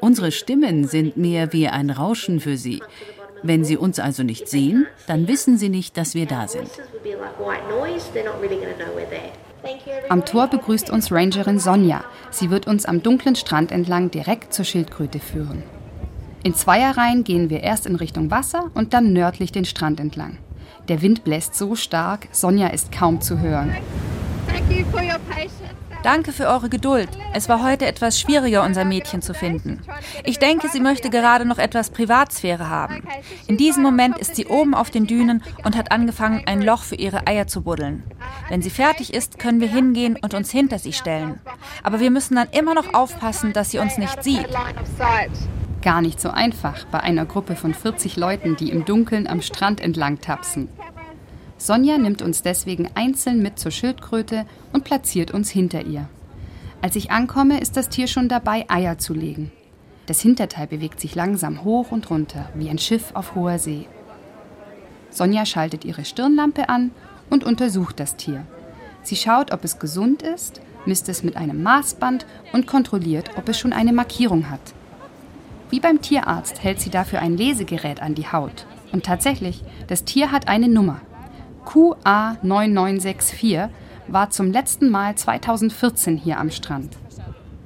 Unsere 0.01 0.30
Stimmen 0.30 0.86
sind 0.86 1.16
mehr 1.16 1.53
wie 1.53 1.68
ein 1.68 1.91
Rauschen 1.91 2.41
für 2.41 2.57
sie. 2.57 2.82
Wenn 3.43 3.64
sie 3.64 3.76
uns 3.76 3.99
also 3.99 4.22
nicht 4.22 4.49
sehen, 4.49 4.86
dann 5.07 5.28
wissen 5.28 5.59
sie 5.59 5.68
nicht, 5.68 5.97
dass 5.97 6.14
wir 6.14 6.26
da 6.26 6.49
sind. 6.49 6.68
Am 10.09 10.24
Tor 10.24 10.47
begrüßt 10.49 10.91
uns 10.91 11.12
Rangerin 11.12 11.59
Sonja. 11.59 12.05
Sie 12.30 12.51
wird 12.51 12.66
uns 12.66 12.84
am 12.84 13.03
dunklen 13.03 13.36
Strand 13.36 13.72
entlang 13.72 14.11
direkt 14.11 14.55
zur 14.55 14.64
Schildkröte 14.64 15.18
führen. 15.18 15.62
In 16.49 16.55
Zweierreihen 16.55 17.24
gehen 17.24 17.51
wir 17.51 17.62
erst 17.62 17.84
in 17.84 17.94
Richtung 17.94 18.30
Wasser 18.30 18.70
und 18.72 18.94
dann 18.94 19.12
nördlich 19.12 19.53
den 19.53 19.66
Strand 19.66 20.01
entlang. 20.01 20.38
Der 20.88 21.03
Wind 21.03 21.22
bläst 21.22 21.55
so 21.55 21.74
stark, 21.74 22.26
Sonja 22.32 22.68
ist 22.68 22.90
kaum 22.90 23.20
zu 23.20 23.38
hören. 23.38 23.76
Danke 26.03 26.32
für 26.32 26.46
eure 26.46 26.70
Geduld. 26.70 27.11
Es 27.34 27.51
war 27.51 27.62
heute 27.62 27.84
etwas 27.84 28.18
schwieriger, 28.18 28.62
unser 28.62 28.86
Mädchen 28.86 29.20
zu 29.20 29.34
finden. 29.34 29.82
Ich 30.24 30.38
denke, 30.38 30.70
sie 30.70 30.80
möchte 30.80 31.11
gerade 31.11 31.44
noch 31.44 31.59
etwas 31.59 31.90
Privatsphäre 31.90 32.70
haben. 32.70 33.03
In 33.46 33.59
diesem 33.59 33.82
Moment 33.82 34.16
ist 34.16 34.34
sie 34.34 34.46
oben 34.46 34.74
auf 34.74 34.90
den 34.90 35.07
Dünen 35.07 35.42
und 35.64 35.76
hat 35.76 35.92
angefangen, 35.92 36.44
ein 36.46 36.62
Loch 36.62 36.82
für 36.82 36.94
ihre 36.94 37.26
Eier 37.26 37.46
zu 37.46 37.61
buddeln. 37.61 38.05
Wenn 38.49 38.62
sie 38.62 38.70
fertig 38.70 39.12
ist, 39.12 39.38
können 39.38 39.61
wir 39.61 39.68
hingehen 39.68 40.16
und 40.16 40.32
uns 40.32 40.51
hinter 40.51 40.78
sie 40.78 40.94
stellen. 40.94 41.40
Aber 41.82 42.01
wir 42.01 42.11
müssen 42.11 42.36
dann 42.36 42.49
immer 42.53 42.72
noch 42.72 42.94
aufpassen, 42.94 43.53
dass 43.53 43.70
sie 43.70 43.80
uns 43.80 43.99
nicht 43.99 44.22
sieht. 44.22 44.49
Gar 45.83 46.03
nicht 46.03 46.20
so 46.20 46.31
einfach 46.31 46.85
bei 46.87 47.01
einer 47.01 47.24
Gruppe 47.24 47.55
von 47.55 47.72
40 47.72 48.16
Leuten, 48.16 48.57
die 48.57 48.70
im 48.70 48.85
Dunkeln 48.85 49.29
am 49.29 49.41
Strand 49.41 49.81
entlang 49.81 50.20
tapsen. 50.20 50.68
Sonja 51.57 51.99
nimmt 51.99 52.20
uns 52.22 52.43
deswegen 52.43 52.89
einzeln 52.95 53.43
mit 53.43 53.59
zur 53.59 53.70
Schildkröte 53.70 54.45
und 54.72 54.85
platziert 54.85 55.31
uns 55.33 55.51
hinter 55.51 55.85
ihr. 55.85 56.09
Als 56.83 56.97
ich 56.97 57.11
ankomme, 57.11 57.61
ist 57.61 57.76
das 57.76 57.89
Tier 57.89 58.07
schon 58.07 58.29
dabei, 58.29 58.64
Eier 58.68 58.99
zu 58.99 59.14
legen. 59.14 59.53
Das 60.07 60.20
Hinterteil 60.20 60.66
bewegt 60.66 61.01
sich 61.01 61.14
langsam 61.14 61.64
hoch 61.64 61.93
und 61.93 62.09
runter, 62.11 62.49
wie 62.55 62.70
ein 62.70 62.79
Schiff 62.79 63.11
auf 63.14 63.35
hoher 63.35 63.59
See. 63.59 63.87
Sonja 65.11 65.47
schaltet 65.47 65.85
ihre 65.85 66.05
Stirnlampe 66.05 66.68
an 66.68 66.93
und 67.31 67.45
untersucht 67.45 68.01
das 68.01 68.16
Tier. 68.16 68.47
Sie 69.03 69.16
schaut, 69.16 69.53
ob 69.53 69.64
es 69.64 69.79
gesund 69.79 70.22
ist, 70.22 70.61
misst 70.87 71.09
es 71.09 71.22
mit 71.22 71.37
einem 71.37 71.62
Maßband 71.62 72.26
und 72.53 72.66
kontrolliert, 72.66 73.31
ob 73.37 73.49
es 73.49 73.59
schon 73.59 73.72
eine 73.72 73.93
Markierung 73.93 74.51
hat. 74.51 74.61
Wie 75.71 75.81
beim 75.81 76.01
Tierarzt 76.01 76.62
hält 76.62 76.81
sie 76.81 76.91
dafür 76.91 77.21
ein 77.21 77.37
Lesegerät 77.37 78.01
an 78.01 78.14
die 78.14 78.27
Haut. 78.27 78.66
Und 78.93 79.05
tatsächlich, 79.05 79.62
das 79.87 80.05
Tier 80.05 80.33
hat 80.33 80.49
eine 80.49 80.69
Nummer. 80.69 81.03
QA9964 81.66 83.69
war 84.09 84.31
zum 84.31 84.51
letzten 84.51 84.91
Mal 84.91 85.14
2014 85.14 86.16
hier 86.16 86.41
am 86.41 86.51
Strand. 86.51 86.97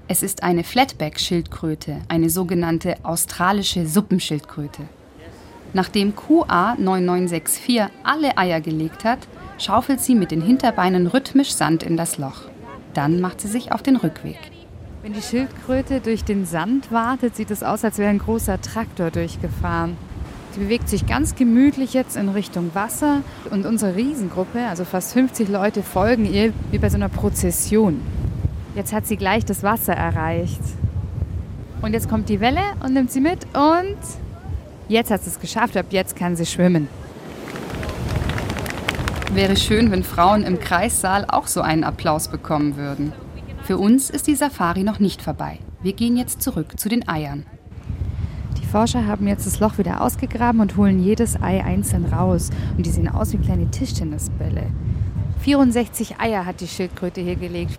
Es 0.09 0.25
ist 0.25 0.43
eine 0.43 0.65
Flatback-Schildkröte, 0.65 2.01
eine 2.09 2.29
sogenannte 2.29 2.97
australische 3.05 3.87
Suppenschildkröte. 3.87 4.83
Nachdem 5.73 6.13
QA9964 6.13 7.89
alle 8.03 8.37
Eier 8.37 8.61
gelegt 8.61 9.05
hat, 9.05 9.21
schaufelt 9.59 10.01
sie 10.01 10.15
mit 10.15 10.31
den 10.31 10.43
Hinterbeinen 10.43 11.07
rhythmisch 11.07 11.53
Sand 11.53 11.83
in 11.83 11.97
das 11.97 12.19
Loch. 12.19 12.43
Dann 12.95 13.21
macht 13.21 13.41
sie 13.41 13.49
sich 13.49 13.73
auf 13.73 13.83
den 13.83 13.97
Rückweg. 13.97 14.39
Wenn 15.03 15.15
die 15.15 15.21
Schildkröte 15.21 16.01
durch 16.01 16.23
den 16.23 16.47
Sand 16.47 16.93
wartet, 16.93 17.35
sieht 17.35 17.51
es 17.51 17.65
aus, 17.65 17.85
als 17.85 17.99
wäre 17.99 18.09
ein 18.09 18.21
großer 18.21 18.61
Traktor 18.61 19.11
durchgefahren. 19.11 19.97
Sie 20.53 20.61
bewegt 20.61 20.89
sich 20.89 21.09
ganz 21.09 21.35
gemütlich 21.35 21.93
jetzt 21.93 22.17
in 22.17 22.29
Richtung 22.29 22.71
Wasser 22.75 23.23
und 23.51 23.67
unsere 23.67 23.97
Riesengruppe, 23.97 24.61
also 24.61 24.85
fast 24.85 25.13
50 25.15 25.49
Leute, 25.49 25.83
folgen 25.83 26.25
ihr 26.25 26.53
wie 26.71 26.79
bei 26.79 26.89
so 26.89 26.95
einer 26.95 27.09
Prozession. 27.09 28.01
Jetzt 28.77 28.93
hat 28.93 29.09
sie 29.09 29.17
gleich 29.17 29.45
das 29.45 29.65
Wasser 29.65 29.93
erreicht. 29.93 30.61
Und 31.81 31.95
jetzt 31.95 32.09
kommt 32.09 32.29
die 32.29 32.39
Welle 32.39 32.63
und 32.79 32.93
nimmt 32.93 33.11
sie 33.11 33.21
mit 33.21 33.45
und 33.55 33.99
jetzt 34.87 35.11
hat 35.11 35.25
sie 35.25 35.31
es 35.31 35.41
geschafft. 35.41 35.77
Ab 35.77 35.87
jetzt 35.91 36.15
kann 36.15 36.37
sie 36.37 36.47
schwimmen. 36.47 36.87
Wäre 39.35 39.57
schön, 39.57 39.91
wenn 39.91 40.05
Frauen 40.05 40.45
im 40.45 40.61
Kreissaal 40.61 41.25
auch 41.25 41.49
so 41.49 41.61
einen 41.61 41.83
Applaus 41.83 42.29
bekommen 42.29 42.77
würden. 42.77 43.13
Für 43.63 43.79
uns 43.79 44.11
ist 44.11 44.27
die 44.27 44.35
Safari 44.35 44.83
noch 44.83 44.99
nicht 44.99 45.23
vorbei. 45.23 45.61
Wir 45.83 45.93
gehen 45.93 46.17
jetzt 46.17 46.43
zurück 46.43 46.81
zu 46.81 46.89
den 46.89 47.09
Eiern. 47.09 47.47
Die 48.61 48.67
Forscher 48.67 49.07
haben 49.07 49.29
jetzt 49.29 49.47
das 49.47 49.61
Loch 49.61 49.79
wieder 49.79 50.01
ausgegraben 50.01 50.61
und 50.61 50.77
holen 50.77 51.01
jedes 51.01 51.41
Ei 51.41 51.63
einzeln 51.63 52.07
raus. 52.07 52.51
Und 52.77 52.87
die 52.87 52.91
sehen 52.91 53.07
aus 53.07 53.33
wie 53.33 53.39
kleine 53.39 53.71
Tischtennisbälle. 53.71 54.65
64 55.43 56.19
Eier 56.19 56.45
hat 56.45 56.61
die 56.61 56.67
Schildkröte 56.67 57.21
hier 57.21 57.37
gelegt. 57.37 57.79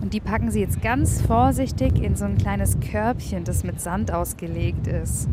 Und 0.00 0.14
die 0.14 0.20
packen 0.20 0.50
sie 0.50 0.60
jetzt 0.60 0.80
ganz 0.80 1.20
vorsichtig 1.20 2.02
in 2.02 2.16
so 2.16 2.24
ein 2.24 2.38
kleines 2.38 2.80
Körbchen, 2.80 3.44
das 3.44 3.62
mit 3.62 3.82
Sand 3.82 4.10
ausgelegt 4.10 4.86
ist. 4.86 5.28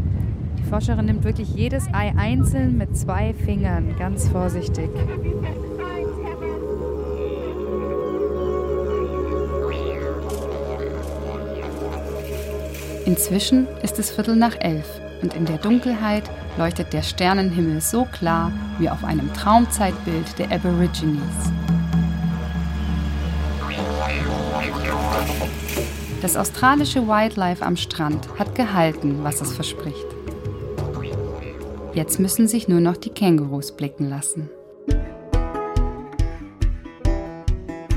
Die 0.59 0.63
Forscherin 0.63 1.05
nimmt 1.05 1.23
wirklich 1.23 1.55
jedes 1.55 1.87
Ei 1.93 2.13
einzeln 2.17 2.77
mit 2.77 2.97
zwei 2.97 3.33
Fingern, 3.33 3.95
ganz 3.97 4.27
vorsichtig. 4.27 4.89
Inzwischen 13.11 13.67
ist 13.83 13.99
es 13.99 14.09
Viertel 14.09 14.37
nach 14.37 14.55
elf 14.61 14.87
und 15.21 15.33
in 15.33 15.43
der 15.43 15.57
Dunkelheit 15.57 16.23
leuchtet 16.57 16.93
der 16.93 17.01
Sternenhimmel 17.01 17.81
so 17.81 18.05
klar 18.05 18.53
wie 18.79 18.89
auf 18.89 19.03
einem 19.03 19.33
Traumzeitbild 19.33 20.39
der 20.39 20.49
Aborigines. 20.49 21.51
Das 26.21 26.37
australische 26.37 27.05
Wildlife 27.05 27.65
am 27.65 27.75
Strand 27.75 28.29
hat 28.39 28.55
gehalten, 28.55 29.25
was 29.25 29.41
es 29.41 29.51
verspricht. 29.51 30.07
Jetzt 31.93 32.17
müssen 32.17 32.47
sich 32.47 32.69
nur 32.69 32.79
noch 32.79 32.95
die 32.95 33.09
Kängurus 33.09 33.73
blicken 33.73 34.09
lassen. 34.09 34.49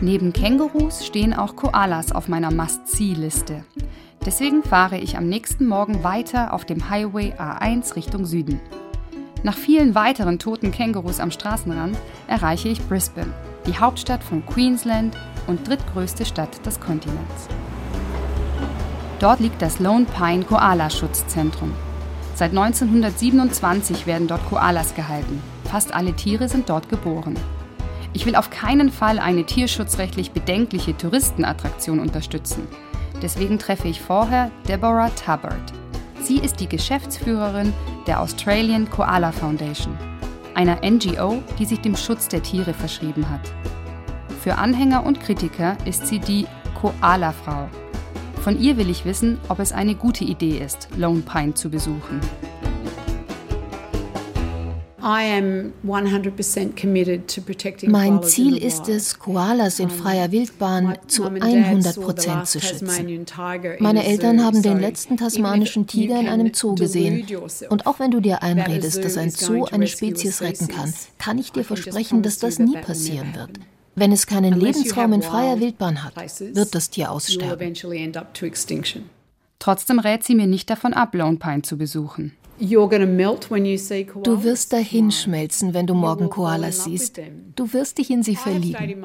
Neben 0.00 0.32
Kängurus 0.32 1.06
stehen 1.06 1.32
auch 1.32 1.54
Koalas 1.54 2.10
auf 2.10 2.26
meiner 2.26 2.52
Must-See-Liste. 2.52 3.62
Deswegen 4.24 4.62
fahre 4.62 4.96
ich 4.96 5.18
am 5.18 5.28
nächsten 5.28 5.66
Morgen 5.66 6.02
weiter 6.02 6.54
auf 6.54 6.64
dem 6.64 6.88
Highway 6.88 7.34
A1 7.38 7.94
Richtung 7.94 8.24
Süden. 8.24 8.58
Nach 9.42 9.56
vielen 9.56 9.94
weiteren 9.94 10.38
toten 10.38 10.72
Kängurus 10.72 11.20
am 11.20 11.30
Straßenrand 11.30 11.98
erreiche 12.26 12.70
ich 12.70 12.80
Brisbane, 12.88 13.34
die 13.66 13.76
Hauptstadt 13.78 14.24
von 14.24 14.44
Queensland 14.46 15.14
und 15.46 15.68
drittgrößte 15.68 16.24
Stadt 16.24 16.64
des 16.64 16.80
Kontinents. 16.80 17.48
Dort 19.20 19.40
liegt 19.40 19.60
das 19.60 19.78
Lone 19.78 20.06
Pine 20.06 20.44
Koala 20.44 20.88
Schutzzentrum. 20.88 21.72
Seit 22.34 22.50
1927 22.50 24.06
werden 24.06 24.26
dort 24.26 24.48
Koalas 24.48 24.94
gehalten. 24.94 25.42
Fast 25.64 25.94
alle 25.94 26.14
Tiere 26.14 26.48
sind 26.48 26.70
dort 26.70 26.88
geboren. 26.88 27.36
Ich 28.14 28.24
will 28.24 28.36
auf 28.36 28.48
keinen 28.48 28.90
Fall 28.90 29.18
eine 29.18 29.44
tierschutzrechtlich 29.44 30.30
bedenkliche 30.30 30.96
Touristenattraktion 30.96 32.00
unterstützen. 32.00 32.66
Deswegen 33.24 33.58
treffe 33.58 33.88
ich 33.88 34.02
vorher 34.02 34.50
Deborah 34.68 35.08
Tubbard. 35.08 35.72
Sie 36.20 36.36
ist 36.36 36.60
die 36.60 36.68
Geschäftsführerin 36.68 37.72
der 38.06 38.20
Australian 38.20 38.90
Koala 38.90 39.32
Foundation, 39.32 39.96
einer 40.54 40.78
NGO, 40.84 41.42
die 41.58 41.64
sich 41.64 41.80
dem 41.80 41.96
Schutz 41.96 42.28
der 42.28 42.42
Tiere 42.42 42.74
verschrieben 42.74 43.30
hat. 43.30 43.40
Für 44.42 44.56
Anhänger 44.56 45.06
und 45.06 45.20
Kritiker 45.20 45.78
ist 45.86 46.06
sie 46.06 46.18
die 46.18 46.46
Koala-Frau. 46.78 47.66
Von 48.42 48.60
ihr 48.60 48.76
will 48.76 48.90
ich 48.90 49.06
wissen, 49.06 49.38
ob 49.48 49.58
es 49.58 49.72
eine 49.72 49.94
gute 49.94 50.24
Idee 50.24 50.58
ist, 50.58 50.90
Lone 50.94 51.22
Pine 51.22 51.54
zu 51.54 51.70
besuchen. 51.70 52.20
Mein 57.86 58.22
Ziel 58.22 58.56
ist 58.56 58.88
es, 58.88 59.18
Koalas 59.18 59.78
in 59.78 59.90
freier 59.90 60.32
Wildbahn 60.32 60.96
zu 61.06 61.24
100 61.24 62.00
Prozent 62.00 62.46
zu 62.46 62.58
schützen. 62.58 63.26
Meine 63.80 64.06
Eltern 64.06 64.42
haben 64.42 64.62
den 64.62 64.80
letzten 64.80 65.18
tasmanischen 65.18 65.86
Tiger 65.86 66.18
in 66.18 66.28
einem 66.28 66.54
Zoo 66.54 66.74
gesehen. 66.74 67.26
Und 67.68 67.86
auch 67.86 67.98
wenn 67.98 68.12
du 68.12 68.20
dir 68.20 68.42
einredest, 68.42 69.04
dass 69.04 69.18
ein 69.18 69.30
Zoo 69.30 69.66
eine 69.66 69.88
Spezies 69.88 70.40
retten 70.40 70.68
kann, 70.68 70.94
kann 71.18 71.36
ich 71.38 71.52
dir 71.52 71.64
versprechen, 71.64 72.22
dass 72.22 72.38
das 72.38 72.58
nie 72.58 72.78
passieren 72.78 73.34
wird. 73.34 73.50
Wenn 73.96 74.10
es 74.10 74.26
keinen 74.26 74.58
Lebensraum 74.58 75.12
in 75.12 75.22
freier 75.22 75.60
Wildbahn 75.60 76.02
hat, 76.02 76.14
wird 76.16 76.74
das 76.74 76.88
Tier 76.88 77.10
aussterben. 77.10 77.74
Trotzdem 79.58 79.98
rät 79.98 80.24
sie 80.24 80.34
mir 80.34 80.46
nicht 80.46 80.70
davon 80.70 80.94
ab, 80.94 81.14
Lone 81.14 81.36
Pine 81.36 81.62
zu 81.62 81.76
besuchen. 81.76 82.32
Du 82.58 84.44
wirst 84.44 84.72
dahin 84.72 85.10
schmelzen, 85.10 85.74
wenn 85.74 85.86
du 85.86 85.94
morgen 85.94 86.30
Koalas 86.30 86.84
siehst. 86.84 87.20
Du 87.56 87.72
wirst 87.72 87.98
dich 87.98 88.10
in 88.10 88.22
sie 88.22 88.36
verlieben. 88.36 89.04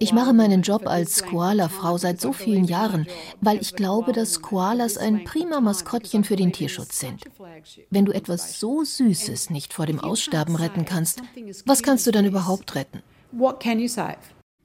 Ich 0.00 0.12
mache 0.12 0.32
meinen 0.32 0.62
Job 0.62 0.86
als 0.86 1.24
Koala-Frau 1.24 1.98
seit 1.98 2.20
so 2.20 2.32
vielen 2.32 2.64
Jahren, 2.64 3.06
weil 3.40 3.60
ich 3.60 3.76
glaube, 3.76 4.12
dass 4.12 4.42
Koalas 4.42 4.96
ein 4.96 5.24
prima 5.24 5.60
Maskottchen 5.60 6.24
für 6.24 6.36
den 6.36 6.52
Tierschutz 6.52 6.98
sind. 6.98 7.22
Wenn 7.90 8.04
du 8.04 8.12
etwas 8.12 8.58
so 8.58 8.82
Süßes 8.82 9.50
nicht 9.50 9.72
vor 9.72 9.86
dem 9.86 10.00
Aussterben 10.00 10.56
retten 10.56 10.84
kannst, 10.84 11.22
was 11.64 11.82
kannst 11.82 12.06
du 12.06 12.10
dann 12.10 12.24
überhaupt 12.24 12.74
retten? 12.74 13.02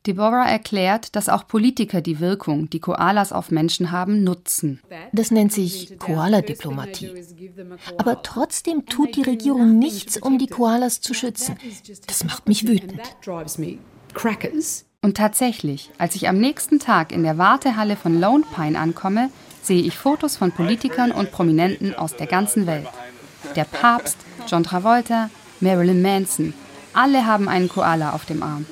Deborah 0.07 0.49
erklärt, 0.49 1.15
dass 1.15 1.29
auch 1.29 1.47
Politiker 1.47 2.01
die 2.01 2.19
Wirkung, 2.19 2.69
die 2.69 2.79
Koalas 2.79 3.33
auf 3.33 3.51
Menschen 3.51 3.91
haben, 3.91 4.23
nutzen. 4.23 4.81
Das 5.11 5.31
nennt 5.31 5.51
sich 5.51 5.99
Koala-Diplomatie. 5.99 7.11
Aber 7.97 8.23
trotzdem 8.23 8.85
tut 8.85 9.15
die 9.15 9.23
Regierung 9.23 9.77
nichts, 9.77 10.17
um 10.17 10.37
die 10.37 10.47
Koalas 10.47 11.01
zu 11.01 11.13
schützen. 11.13 11.57
Das 12.07 12.23
macht 12.23 12.47
mich 12.47 12.67
wütend. 12.67 13.01
Und 15.01 15.17
tatsächlich, 15.17 15.91
als 15.97 16.15
ich 16.15 16.27
am 16.27 16.39
nächsten 16.39 16.79
Tag 16.79 17.11
in 17.11 17.23
der 17.23 17.37
Wartehalle 17.37 17.95
von 17.95 18.19
Lone 18.19 18.43
Pine 18.55 18.79
ankomme, 18.79 19.29
sehe 19.61 19.81
ich 19.81 19.97
Fotos 19.97 20.37
von 20.37 20.51
Politikern 20.51 21.11
und 21.11 21.31
Prominenten 21.31 21.93
aus 21.93 22.15
der 22.15 22.27
ganzen 22.27 22.65
Welt. 22.65 22.87
Der 23.55 23.65
Papst, 23.65 24.17
John 24.47 24.63
Travolta, 24.63 25.29
Marilyn 25.59 26.01
Manson, 26.01 26.53
alle 26.93 27.25
haben 27.25 27.47
einen 27.49 27.69
Koala 27.69 28.13
auf 28.13 28.25
dem 28.25 28.41
Arm. 28.41 28.65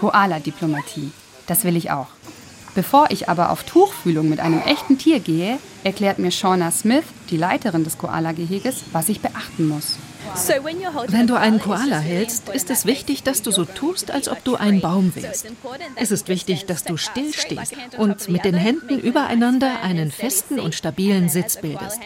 Koala-Diplomatie. 0.00 1.12
Das 1.46 1.64
will 1.64 1.76
ich 1.76 1.90
auch. 1.90 2.08
Bevor 2.74 3.10
ich 3.10 3.28
aber 3.28 3.50
auf 3.50 3.64
Tuchfühlung 3.64 4.28
mit 4.28 4.40
einem 4.40 4.60
echten 4.62 4.96
Tier 4.96 5.20
gehe, 5.20 5.58
erklärt 5.84 6.18
mir 6.18 6.30
Shauna 6.30 6.70
Smith, 6.70 7.04
die 7.30 7.36
Leiterin 7.36 7.84
des 7.84 7.98
Koala-Geheges, 7.98 8.84
was 8.92 9.08
ich 9.08 9.20
beachten 9.20 9.68
muss. 9.68 9.96
Wenn 11.08 11.26
du 11.26 11.34
einen 11.34 11.60
Koala 11.60 11.98
hältst, 11.98 12.50
ist 12.50 12.70
es 12.70 12.86
wichtig, 12.86 13.22
dass 13.22 13.42
du 13.42 13.50
so 13.50 13.64
tust, 13.64 14.10
als 14.10 14.28
ob 14.28 14.44
du 14.44 14.54
ein 14.54 14.80
Baum 14.80 15.12
wärst. 15.14 15.46
Es 15.96 16.10
ist 16.10 16.28
wichtig, 16.28 16.66
dass 16.66 16.84
du 16.84 16.96
still 16.96 17.32
stehst 17.32 17.74
und 17.98 18.28
mit 18.28 18.44
den 18.44 18.54
Händen 18.54 19.00
übereinander 19.00 19.82
einen 19.82 20.10
festen 20.10 20.60
und 20.60 20.74
stabilen 20.74 21.28
Sitz 21.28 21.56
bildest. 21.56 21.98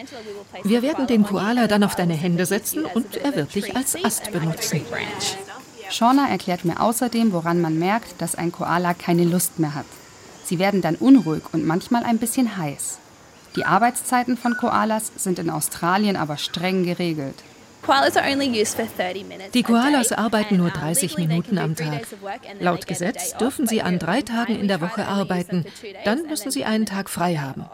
Wir 0.62 0.82
werden 0.82 1.06
den 1.06 1.24
Koala 1.24 1.66
dann 1.66 1.84
auf 1.84 1.96
deine 1.96 2.14
Hände 2.14 2.46
setzen 2.46 2.84
und 2.86 3.16
er 3.16 3.36
wird 3.36 3.54
dich 3.54 3.76
als 3.76 4.02
Ast 4.02 4.32
benutzen. 4.32 4.80
Shauna 5.90 6.28
erklärt 6.28 6.64
mir 6.64 6.80
außerdem, 6.80 7.32
woran 7.32 7.60
man 7.60 7.78
merkt, 7.78 8.20
dass 8.20 8.34
ein 8.34 8.52
Koala 8.52 8.94
keine 8.94 9.24
Lust 9.24 9.58
mehr 9.58 9.74
hat. 9.74 9.86
Sie 10.44 10.58
werden 10.58 10.82
dann 10.82 10.96
unruhig 10.96 11.42
und 11.52 11.64
manchmal 11.64 12.04
ein 12.04 12.18
bisschen 12.18 12.56
heiß. 12.56 12.98
Die 13.56 13.64
Arbeitszeiten 13.64 14.36
von 14.36 14.56
Koalas 14.56 15.12
sind 15.16 15.38
in 15.38 15.50
Australien 15.50 16.16
aber 16.16 16.36
streng 16.36 16.84
geregelt. 16.84 17.36
Die 19.52 19.62
Koalas 19.62 20.12
arbeiten 20.12 20.56
nur 20.56 20.70
30 20.70 21.18
Minuten 21.18 21.58
am 21.58 21.76
Tag. 21.76 22.06
Laut 22.58 22.86
Gesetz 22.86 23.36
dürfen 23.36 23.66
sie 23.66 23.82
an 23.82 23.98
drei 23.98 24.22
Tagen 24.22 24.58
in 24.58 24.68
der 24.68 24.80
Woche 24.80 25.06
arbeiten. 25.06 25.66
Dann 26.04 26.26
müssen 26.26 26.50
sie 26.50 26.64
einen 26.64 26.86
Tag 26.86 27.10
frei 27.10 27.36
haben. 27.36 27.66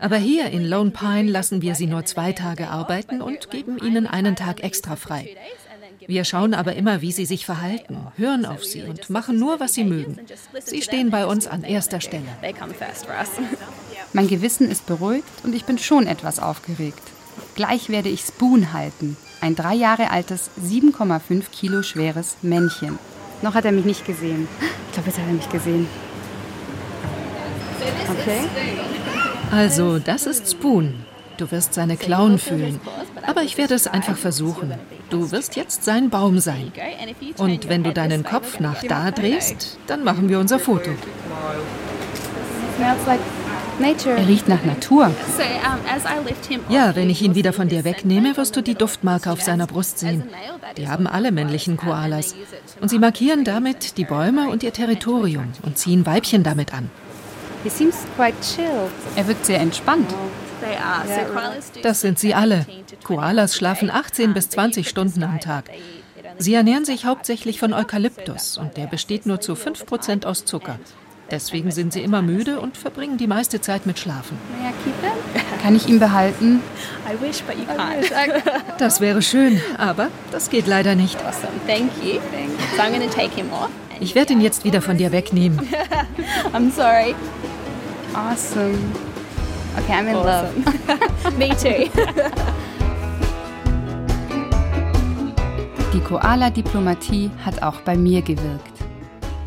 Aber 0.00 0.16
hier 0.16 0.50
in 0.50 0.64
Lone 0.64 0.90
Pine 0.90 1.30
lassen 1.30 1.62
wir 1.62 1.74
sie 1.74 1.86
nur 1.86 2.04
zwei 2.04 2.32
Tage 2.32 2.68
arbeiten 2.68 3.20
und 3.22 3.50
geben 3.50 3.78
ihnen 3.78 4.06
einen 4.06 4.36
Tag 4.36 4.62
extra 4.62 4.96
frei. 4.96 5.34
Wir 6.08 6.24
schauen 6.24 6.54
aber 6.54 6.74
immer, 6.74 7.02
wie 7.02 7.12
sie 7.12 7.26
sich 7.26 7.44
verhalten, 7.44 7.98
hören 8.16 8.46
auf 8.46 8.64
sie 8.64 8.82
und 8.82 9.10
machen 9.10 9.38
nur, 9.38 9.60
was 9.60 9.74
sie 9.74 9.84
mögen. 9.84 10.18
Sie 10.64 10.80
stehen 10.80 11.10
bei 11.10 11.26
uns 11.26 11.46
an 11.46 11.64
erster 11.64 12.00
Stelle. 12.00 12.24
Mein 14.14 14.26
Gewissen 14.26 14.70
ist 14.70 14.86
beruhigt 14.86 15.28
und 15.44 15.54
ich 15.54 15.66
bin 15.66 15.76
schon 15.76 16.06
etwas 16.06 16.38
aufgeregt. 16.38 17.02
Gleich 17.56 17.90
werde 17.90 18.08
ich 18.08 18.22
Spoon 18.22 18.72
halten, 18.72 19.18
ein 19.42 19.54
drei 19.54 19.74
Jahre 19.74 20.10
altes, 20.10 20.50
7,5 20.66 21.50
Kilo 21.52 21.82
schweres 21.82 22.38
Männchen. 22.40 22.98
Noch 23.42 23.52
hat 23.52 23.66
er 23.66 23.72
mich 23.72 23.84
nicht 23.84 24.06
gesehen. 24.06 24.48
Ich 24.86 24.94
glaube, 24.94 25.10
jetzt 25.10 25.18
hat 25.18 25.26
er 25.26 25.34
mich 25.34 25.48
gesehen. 25.50 25.86
Okay. 28.08 28.48
Also, 29.52 29.98
das 29.98 30.24
ist 30.24 30.50
Spoon. 30.50 31.04
Du 31.36 31.50
wirst 31.50 31.74
seine 31.74 31.98
Klauen 31.98 32.38
fühlen. 32.38 32.80
Aber 33.26 33.42
ich 33.42 33.58
werde 33.58 33.74
es 33.74 33.86
einfach 33.86 34.16
versuchen. 34.16 34.72
Du 35.10 35.30
wirst 35.30 35.56
jetzt 35.56 35.84
sein 35.84 36.10
Baum 36.10 36.38
sein. 36.38 36.70
Und 37.38 37.68
wenn 37.68 37.82
du 37.82 37.92
deinen 37.92 38.24
Kopf 38.24 38.60
nach 38.60 38.82
da 38.82 39.10
drehst, 39.10 39.78
dann 39.86 40.04
machen 40.04 40.28
wir 40.28 40.38
unser 40.38 40.58
Foto. 40.58 40.90
Er 43.80 44.28
riecht 44.28 44.48
nach 44.48 44.64
Natur. 44.64 45.10
Ja, 46.68 46.96
wenn 46.96 47.10
ich 47.10 47.22
ihn 47.22 47.34
wieder 47.34 47.52
von 47.52 47.68
dir 47.68 47.84
wegnehme, 47.84 48.36
wirst 48.36 48.56
du 48.56 48.62
die 48.62 48.74
Duftmarke 48.74 49.30
auf 49.30 49.40
seiner 49.40 49.66
Brust 49.66 50.00
sehen. 50.00 50.24
Die 50.76 50.88
haben 50.88 51.06
alle 51.06 51.32
männlichen 51.32 51.76
Koalas. 51.76 52.34
Und 52.80 52.88
sie 52.88 52.98
markieren 52.98 53.44
damit 53.44 53.96
die 53.96 54.04
Bäume 54.04 54.48
und 54.50 54.62
ihr 54.62 54.72
Territorium 54.72 55.52
und 55.62 55.78
ziehen 55.78 56.06
Weibchen 56.06 56.42
damit 56.42 56.74
an. 56.74 56.90
Er 59.16 59.28
wirkt 59.28 59.46
sehr 59.46 59.60
entspannt. 59.60 60.14
Das 61.82 62.00
sind 62.00 62.18
sie 62.18 62.34
alle. 62.34 62.66
Koalas 63.04 63.56
schlafen 63.56 63.90
18 63.90 64.34
bis 64.34 64.48
20 64.50 64.88
Stunden 64.88 65.22
am 65.22 65.40
Tag. 65.40 65.70
Sie 66.38 66.54
ernähren 66.54 66.84
sich 66.84 67.04
hauptsächlich 67.04 67.58
von 67.58 67.72
Eukalyptus 67.72 68.58
und 68.58 68.76
der 68.76 68.86
besteht 68.86 69.26
nur 69.26 69.40
zu 69.40 69.54
5% 69.54 70.24
aus 70.24 70.44
Zucker. 70.44 70.78
Deswegen 71.30 71.70
sind 71.70 71.92
sie 71.92 72.00
immer 72.00 72.22
müde 72.22 72.58
und 72.58 72.78
verbringen 72.78 73.18
die 73.18 73.26
meiste 73.26 73.60
Zeit 73.60 73.84
mit 73.84 73.98
Schlafen. 73.98 74.38
Kann 75.62 75.76
ich 75.76 75.86
ihn 75.86 75.98
behalten? 75.98 76.62
Das 78.78 79.00
wäre 79.00 79.20
schön, 79.20 79.60
aber 79.76 80.08
das 80.30 80.48
geht 80.48 80.66
leider 80.66 80.94
nicht. 80.94 81.18
Ich 84.00 84.14
werde 84.14 84.32
ihn 84.32 84.40
jetzt 84.40 84.64
wieder 84.64 84.80
von 84.80 84.96
dir 84.96 85.12
wegnehmen. 85.12 85.60
I'm 86.54 86.70
sorry. 86.70 87.14
Awesome. 88.14 88.78
Okay, 89.78 89.92
I'm 89.92 90.08
in 90.08 90.16
awesome. 90.16 90.64
love. 90.64 91.38
Me 91.38 91.48
too. 91.50 91.88
Die 95.92 96.00
Koala-Diplomatie 96.00 97.30
hat 97.44 97.62
auch 97.62 97.80
bei 97.82 97.96
mir 97.96 98.22
gewirkt. 98.22 98.72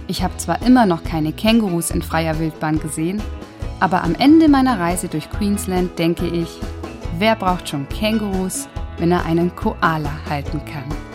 Ich 0.07 0.23
habe 0.23 0.35
zwar 0.37 0.61
immer 0.61 0.85
noch 0.85 1.03
keine 1.03 1.33
Kängurus 1.33 1.91
in 1.91 2.01
freier 2.01 2.39
Wildbahn 2.39 2.79
gesehen, 2.79 3.21
aber 3.79 4.03
am 4.03 4.15
Ende 4.15 4.47
meiner 4.47 4.79
Reise 4.79 5.07
durch 5.07 5.29
Queensland 5.29 5.97
denke 5.99 6.27
ich, 6.27 6.59
wer 7.17 7.35
braucht 7.35 7.67
schon 7.67 7.87
Kängurus, 7.89 8.67
wenn 8.97 9.11
er 9.11 9.25
einen 9.25 9.55
Koala 9.55 10.11
halten 10.29 10.61
kann? 10.65 11.10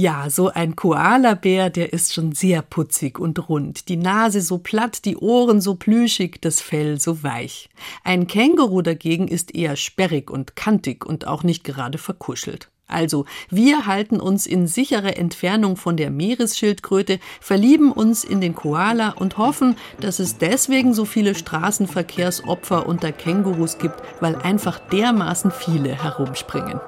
Ja, 0.00 0.30
so 0.30 0.48
ein 0.48 0.76
Koalabär, 0.76 1.68
der 1.68 1.92
ist 1.92 2.14
schon 2.14 2.32
sehr 2.32 2.62
putzig 2.62 3.18
und 3.18 3.50
rund. 3.50 3.90
Die 3.90 3.98
Nase 3.98 4.40
so 4.40 4.56
platt, 4.56 5.04
die 5.04 5.18
Ohren 5.18 5.60
so 5.60 5.74
plüschig, 5.74 6.38
das 6.40 6.62
Fell 6.62 6.98
so 6.98 7.22
weich. 7.22 7.68
Ein 8.02 8.26
Känguru 8.26 8.80
dagegen 8.80 9.28
ist 9.28 9.54
eher 9.54 9.76
sperrig 9.76 10.30
und 10.30 10.56
kantig 10.56 11.04
und 11.04 11.26
auch 11.26 11.42
nicht 11.42 11.64
gerade 11.64 11.98
verkuschelt. 11.98 12.70
Also, 12.86 13.26
wir 13.50 13.84
halten 13.84 14.20
uns 14.20 14.46
in 14.46 14.66
sicherer 14.66 15.18
Entfernung 15.18 15.76
von 15.76 15.98
der 15.98 16.10
Meeresschildkröte, 16.10 17.20
verlieben 17.38 17.92
uns 17.92 18.24
in 18.24 18.40
den 18.40 18.54
Koala 18.54 19.10
und 19.10 19.36
hoffen, 19.36 19.76
dass 20.00 20.18
es 20.18 20.38
deswegen 20.38 20.94
so 20.94 21.04
viele 21.04 21.34
Straßenverkehrsopfer 21.34 22.86
unter 22.86 23.12
Kängurus 23.12 23.76
gibt, 23.76 23.96
weil 24.20 24.34
einfach 24.36 24.78
dermaßen 24.78 25.50
viele 25.50 26.02
herumspringen. 26.02 26.80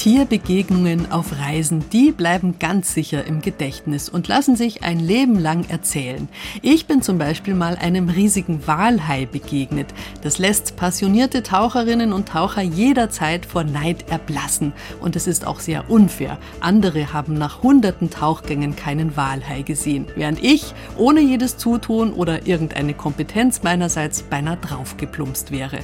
Tierbegegnungen 0.00 1.12
auf 1.12 1.38
Reisen, 1.38 1.84
die 1.92 2.10
bleiben 2.10 2.58
ganz 2.58 2.94
sicher 2.94 3.26
im 3.26 3.42
Gedächtnis 3.42 4.08
und 4.08 4.28
lassen 4.28 4.56
sich 4.56 4.82
ein 4.82 4.98
Leben 4.98 5.38
lang 5.38 5.68
erzählen. 5.68 6.26
Ich 6.62 6.86
bin 6.86 7.02
zum 7.02 7.18
Beispiel 7.18 7.54
mal 7.54 7.76
einem 7.76 8.08
riesigen 8.08 8.66
Walhai 8.66 9.26
begegnet. 9.26 9.88
Das 10.22 10.38
lässt 10.38 10.76
passionierte 10.76 11.42
Taucherinnen 11.42 12.14
und 12.14 12.30
Taucher 12.30 12.62
jederzeit 12.62 13.44
vor 13.44 13.62
Neid 13.62 14.10
erblassen. 14.10 14.72
Und 15.02 15.16
es 15.16 15.26
ist 15.26 15.46
auch 15.46 15.60
sehr 15.60 15.90
unfair. 15.90 16.38
Andere 16.60 17.12
haben 17.12 17.34
nach 17.34 17.62
hunderten 17.62 18.08
Tauchgängen 18.08 18.76
keinen 18.76 19.18
Walhai 19.18 19.60
gesehen, 19.60 20.06
während 20.16 20.42
ich 20.42 20.72
ohne 20.96 21.20
jedes 21.20 21.58
Zutun 21.58 22.14
oder 22.14 22.46
irgendeine 22.46 22.94
Kompetenz 22.94 23.62
meinerseits 23.62 24.22
beinahe 24.22 24.56
draufgeplumpst 24.56 25.50
wäre. 25.50 25.80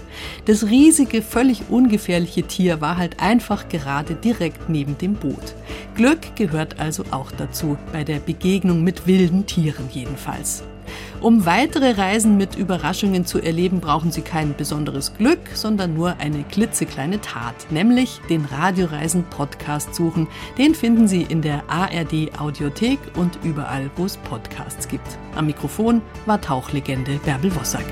Das 0.47 0.65
riesige, 0.65 1.21
völlig 1.21 1.65
ungefährliche 1.69 2.45
Tier 2.45 2.81
war 2.81 2.97
halt 2.97 3.21
einfach 3.21 3.69
gerade 3.69 4.06
gerade 4.07 4.15
direkt 4.15 4.69
neben 4.69 4.97
dem 4.99 5.15
Boot. 5.15 5.55
Glück 5.95 6.37
gehört 6.37 6.79
also 6.79 7.05
auch 7.11 7.31
dazu, 7.33 7.77
bei 7.93 8.05
der 8.05 8.19
Begegnung 8.19 8.83
mit 8.83 9.07
wilden 9.07 9.47
Tieren 9.47 9.89
jedenfalls. 9.93 10.63
Um 11.21 11.47
weitere 11.47 11.93
Reisen 11.93 12.37
mit 12.37 12.57
Überraschungen 12.57 13.25
zu 13.25 13.41
erleben, 13.41 13.81
brauchen 13.81 14.13
Sie 14.13 14.21
kein 14.21 14.55
besonderes 14.55 15.15
Glück, 15.15 15.41
sondern 15.55 15.95
nur 15.95 16.17
eine 16.19 16.45
klitzekleine 16.45 17.21
Tat, 17.21 17.55
nämlich 17.71 18.21
den 18.29 18.45
Radioreisen 18.45 19.25
Podcast 19.25 19.95
suchen. 19.95 20.29
Den 20.59 20.75
finden 20.75 21.09
Sie 21.09 21.23
in 21.23 21.43
der 21.43 21.69
ARD 21.69 22.39
Audiothek 22.39 23.01
und 23.17 23.39
überall, 23.43 23.91
wo 23.97 24.05
es 24.05 24.17
Podcasts 24.19 24.87
gibt. 24.87 25.19
Am 25.35 25.47
Mikrofon 25.47 26.03
war 26.27 26.41
Tauchlegende 26.41 27.19
Bärbel 27.25 27.55
Wossack. 27.57 27.87